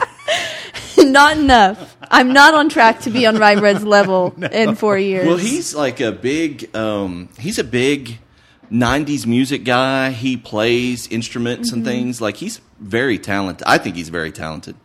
not 0.98 1.38
enough. 1.38 1.98
I'm 2.10 2.34
not 2.34 2.54
on 2.54 2.70
track 2.70 3.02
to 3.02 3.10
be 3.10 3.26
on 3.26 3.38
Rye 3.38 3.56
Bread's 3.60 3.84
level 3.84 4.34
in 4.52 4.76
four 4.76 4.98
years. 4.98 5.28
Well, 5.28 5.38
he's 5.38 5.74
like 5.74 6.00
a 6.00 6.12
big. 6.12 6.76
Um, 6.76 7.30
he's 7.40 7.58
a 7.60 7.64
big 7.64 8.20
'90s 8.72 9.26
music 9.26 9.64
guy. 9.64 10.12
He 10.12 10.38
plays 10.38 11.08
instruments 11.08 11.70
Mm-hmm. 11.70 11.78
and 11.80 11.86
things. 11.86 12.22
Like 12.22 12.38
he's 12.38 12.60
very 12.80 13.18
talented. 13.18 13.66
I 13.68 13.78
think 13.78 13.96
he's 13.96 14.10
very 14.10 14.32
talented. 14.32 14.76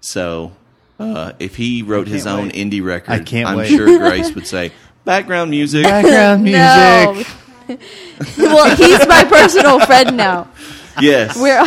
So, 0.00 0.52
uh, 1.00 1.32
if 1.38 1.56
he 1.56 1.82
wrote 1.82 2.06
his 2.06 2.26
own 2.26 2.48
wait. 2.48 2.54
indie 2.54 2.84
record, 2.84 3.10
I 3.12 3.18
can't 3.20 3.48
I'm 3.48 3.56
wait. 3.56 3.68
sure 3.68 3.98
Grace 3.98 4.34
would 4.34 4.46
say 4.46 4.72
background 5.06 5.50
music. 5.50 5.84
Background 5.84 6.42
music. 6.44 6.60
No. 6.60 7.24
well, 8.38 8.76
he's 8.76 9.06
my 9.08 9.24
personal 9.24 9.80
friend 9.86 10.16
now. 10.16 10.48
yes, 11.00 11.36
We're 11.40 11.58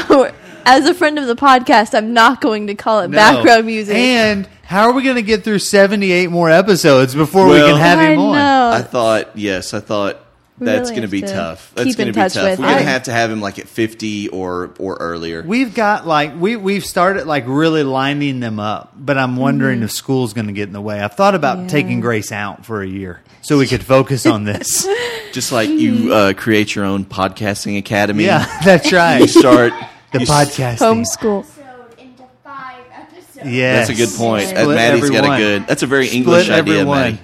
as 0.66 0.88
a 0.88 0.94
friend 0.94 1.18
of 1.18 1.26
the 1.28 1.36
podcast, 1.36 1.96
I'm 1.98 2.14
not 2.14 2.40
going 2.42 2.68
to 2.68 2.76
call 2.76 3.00
it 3.02 3.08
No. 3.10 3.18
background 3.18 3.66
music. 3.66 3.96
And 3.96 4.48
how 4.64 4.84
are 4.90 4.94
we 4.94 5.04
going 5.04 5.16
to 5.16 5.22
get 5.24 5.44
through 5.44 5.60
78 5.60 6.30
more 6.30 6.50
episodes 6.52 7.16
before 7.16 7.46
we 7.48 7.54
Well- 7.54 7.70
can 7.70 7.78
have 7.80 8.00
I 8.00 8.04
him 8.12 8.20
on? 8.20 8.36
know. 8.38 8.72
I 8.76 8.82
thought. 8.84 9.36
Yes, 9.38 9.74
I 9.74 9.80
thought. 9.80 10.26
We 10.60 10.66
That's 10.66 10.90
really 10.90 10.92
going 10.92 11.02
to 11.04 11.08
be 11.12 11.22
to 11.22 11.28
tough. 11.28 11.72
That's 11.74 11.88
keep 11.88 11.96
going 11.98 12.08
in 12.10 12.14
to 12.14 12.18
be 12.18 12.22
touch 12.22 12.34
tough. 12.34 12.60
We're 12.60 12.66
going 12.66 12.80
to 12.80 12.84
have 12.84 13.04
to 13.04 13.14
have 13.14 13.32
him 13.32 13.40
like 13.40 13.60
at 13.60 13.70
50 13.70 14.28
or 14.28 14.74
or 14.78 14.96
earlier. 15.00 15.42
We've 15.42 15.74
got 15.74 16.06
like 16.06 16.36
we 16.38 16.58
we've 16.58 16.86
started 16.86 17.26
like 17.28 17.46
really 17.48 17.84
lining 17.84 18.42
them 18.42 18.60
up, 18.60 18.92
but 18.94 19.18
I'm 19.18 19.38
wondering 19.38 19.84
if 19.84 19.92
school's 19.94 20.34
going 20.34 20.48
to 20.48 20.52
get 20.52 20.68
in 20.68 20.74
the 20.74 20.82
way. 20.82 21.00
I've 21.00 21.14
thought 21.16 21.34
about 21.34 21.60
Mm-hmm. 21.60 21.66
Yeah. 21.68 21.72
taking 21.72 22.00
Grace 22.02 22.34
out 22.34 22.66
for 22.66 22.82
a 22.82 22.88
year 22.88 23.22
so 23.42 23.58
we 23.58 23.68
could 23.68 23.84
focus 23.84 24.26
on 24.26 24.44
this. 24.44 24.88
Just 25.32 25.52
like 25.52 25.70
you 25.70 26.14
uh, 26.14 26.34
create 26.34 26.74
your 26.76 26.86
own 26.86 27.06
podcasting 27.06 27.78
academy. 27.78 28.26
yeah, 28.26 28.46
that's 28.64 28.92
You 28.92 28.98
right. 28.98 29.30
start 29.30 29.74
The 30.12 30.20
you 30.20 30.24
s- 30.24 30.30
podcast. 30.30 30.78
Homeschool. 30.80 31.40
episode 31.42 32.00
into 32.00 32.24
five 32.44 32.84
episodes. 32.94 33.48
Yes. 33.48 33.88
That's 33.88 34.00
a 34.00 34.06
good 34.06 34.18
point. 34.18 34.48
Split 34.50 34.68
Maddie's 34.70 35.10
got 35.10 35.24
a 35.26 35.38
good. 35.38 35.68
That's 35.68 35.84
a 35.84 35.88
very 35.88 36.08
Split 36.08 36.18
English 36.18 36.50
idea, 36.50 36.58
everyone. 36.58 36.98
Maddie. 36.98 37.20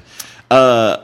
Uh, 0.52 0.98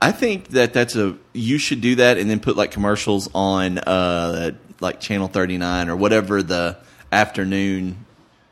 I 0.00 0.12
think 0.12 0.48
that 0.50 0.72
that's 0.72 0.94
a. 0.94 1.16
You 1.32 1.58
should 1.58 1.80
do 1.80 1.96
that 1.96 2.18
and 2.18 2.30
then 2.30 2.38
put 2.40 2.56
like 2.56 2.70
commercials 2.70 3.28
on 3.34 3.78
uh 3.78 4.52
like 4.80 5.00
channel 5.00 5.26
thirty 5.28 5.58
nine 5.58 5.88
or 5.88 5.96
whatever 5.96 6.42
the 6.42 6.76
afternoon. 7.10 8.04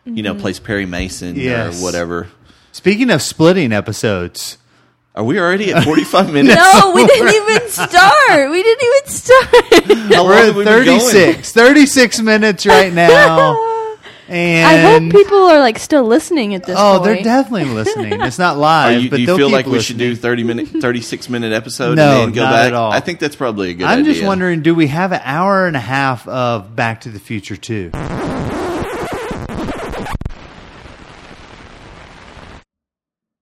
You 0.07 0.23
know, 0.23 0.35
plays 0.35 0.59
Perry 0.59 0.85
Mason 0.85 1.37
Yes. 1.37 1.81
or 1.81 1.85
whatever. 1.85 2.29
Speaking 2.73 3.11
of 3.11 3.23
splitting 3.23 3.73
episodes, 3.73 4.59
Are 5.15 5.23
we 5.23 5.39
already 5.39 5.73
at 5.73 5.85
forty 5.85 6.05
five 6.05 6.33
minutes? 6.33 6.57
No, 6.57 6.93
we 6.95 7.07
didn't 7.07 7.35
even 7.35 7.69
start. 7.69 8.51
We 8.51 8.63
didn't 8.63 8.83
even 8.87 9.07
start. 9.07 10.13
How 10.15 10.25
we're 10.27 10.49
at 10.51 10.55
we 10.57 10.65
36, 10.65 11.53
36 11.53 12.21
minutes 12.21 12.67
right 12.67 12.93
now. 12.93 13.61
And 14.27 14.67
I 14.67 14.77
hope 15.01 15.13
people 15.13 15.37
are 15.39 15.61
like 15.61 15.79
still 15.79 16.03
listening 16.05 16.55
at 16.55 16.65
this 16.65 16.77
Oh, 16.79 16.95
point. 16.99 17.05
they're 17.05 17.23
definitely 17.23 17.67
listening. 17.75 18.23
It's 18.23 18.39
not 18.39 18.57
live, 18.57 19.03
you, 19.03 19.11
but 19.11 19.17
do 19.17 19.21
you 19.21 19.27
they'll 19.27 19.37
feel 19.37 19.49
keep 19.49 19.53
like 19.53 19.67
we 19.67 19.81
should 19.81 19.99
do 19.99 20.17
thirty 20.17 20.43
minute, 20.43 20.67
thirty 20.69 21.03
six 21.03 21.29
minute 21.29 21.53
episode 21.53 21.95
No, 21.97 22.11
and 22.11 22.21
then 22.29 22.33
go 22.33 22.43
not 22.43 22.53
back? 22.53 22.67
at 22.69 22.75
all. 22.75 22.91
I 22.91 23.01
think 23.01 23.21
that's 23.21 23.37
probably 23.37 23.71
a 23.71 23.75
good 23.75 23.87
I'm 23.87 24.01
idea. 24.01 24.15
just 24.15 24.25
wondering, 24.27 24.63
do 24.63 24.75
we 24.75 24.87
have 24.89 25.13
an 25.13 25.21
hour 25.23 25.67
and 25.67 25.77
a 25.77 25.81
half 25.81 26.27
of 26.27 26.75
Back 26.75 27.03
to 27.03 27.11
the 27.11 27.21
Future 27.21 27.57
2? 27.57 27.91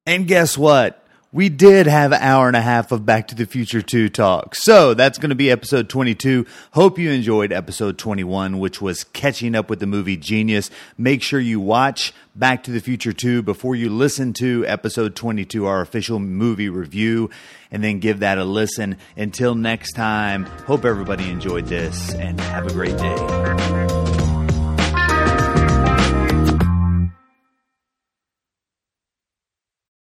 And 0.07 0.27
guess 0.27 0.59
what? 0.59 1.02
We 1.35 1.49
did 1.49 1.87
have 1.87 2.13
an 2.13 2.21
hour 2.21 2.47
and 2.47 2.55
a 2.55 2.61
half 2.61 2.93
of 2.93 3.07
Back 3.07 3.29
to 3.29 3.35
the 3.35 3.47
Future 3.47 3.81
2 3.81 4.11
talk. 4.11 4.55
So 4.55 4.93
that's 4.93 5.17
going 5.17 5.31
to 5.31 5.35
be 5.35 5.51
episode 5.51 5.89
22. 5.89 6.45
Hope 6.73 6.99
you 6.99 7.11
enjoyed 7.11 7.55
episode 7.55 7.97
21, 7.97 8.59
which 8.59 8.83
was 8.83 9.05
catching 9.05 9.55
up 9.55 9.71
with 9.71 9.81
the 9.81 9.87
movie 9.87 10.19
Genius. 10.19 10.71
Make 10.99 11.23
sure 11.23 11.41
you 11.41 11.59
watch 11.59 12.13
Back 12.37 12.65
to 12.65 12.71
the 12.71 12.81
Future 12.81 13.15
2 13.15 13.43
before 13.43 13.75
you 13.75 13.89
listen 13.89 14.35
to 14.35 14.67
episode 14.67 15.17
22, 15.17 15.65
our 15.65 15.81
official 15.81 16.19
movie 16.19 16.69
review, 16.69 17.31
and 17.71 17.83
then 17.83 17.99
give 17.99 18.19
that 18.19 18.37
a 18.37 18.45
listen. 18.45 18.99
Until 19.17 19.55
next 19.55 19.93
time, 19.93 20.45
hope 20.45 20.85
everybody 20.85 21.31
enjoyed 21.31 21.65
this 21.65 22.13
and 22.13 22.39
have 22.43 22.67
a 22.67 22.73
great 22.75 22.99
day. 22.99 24.02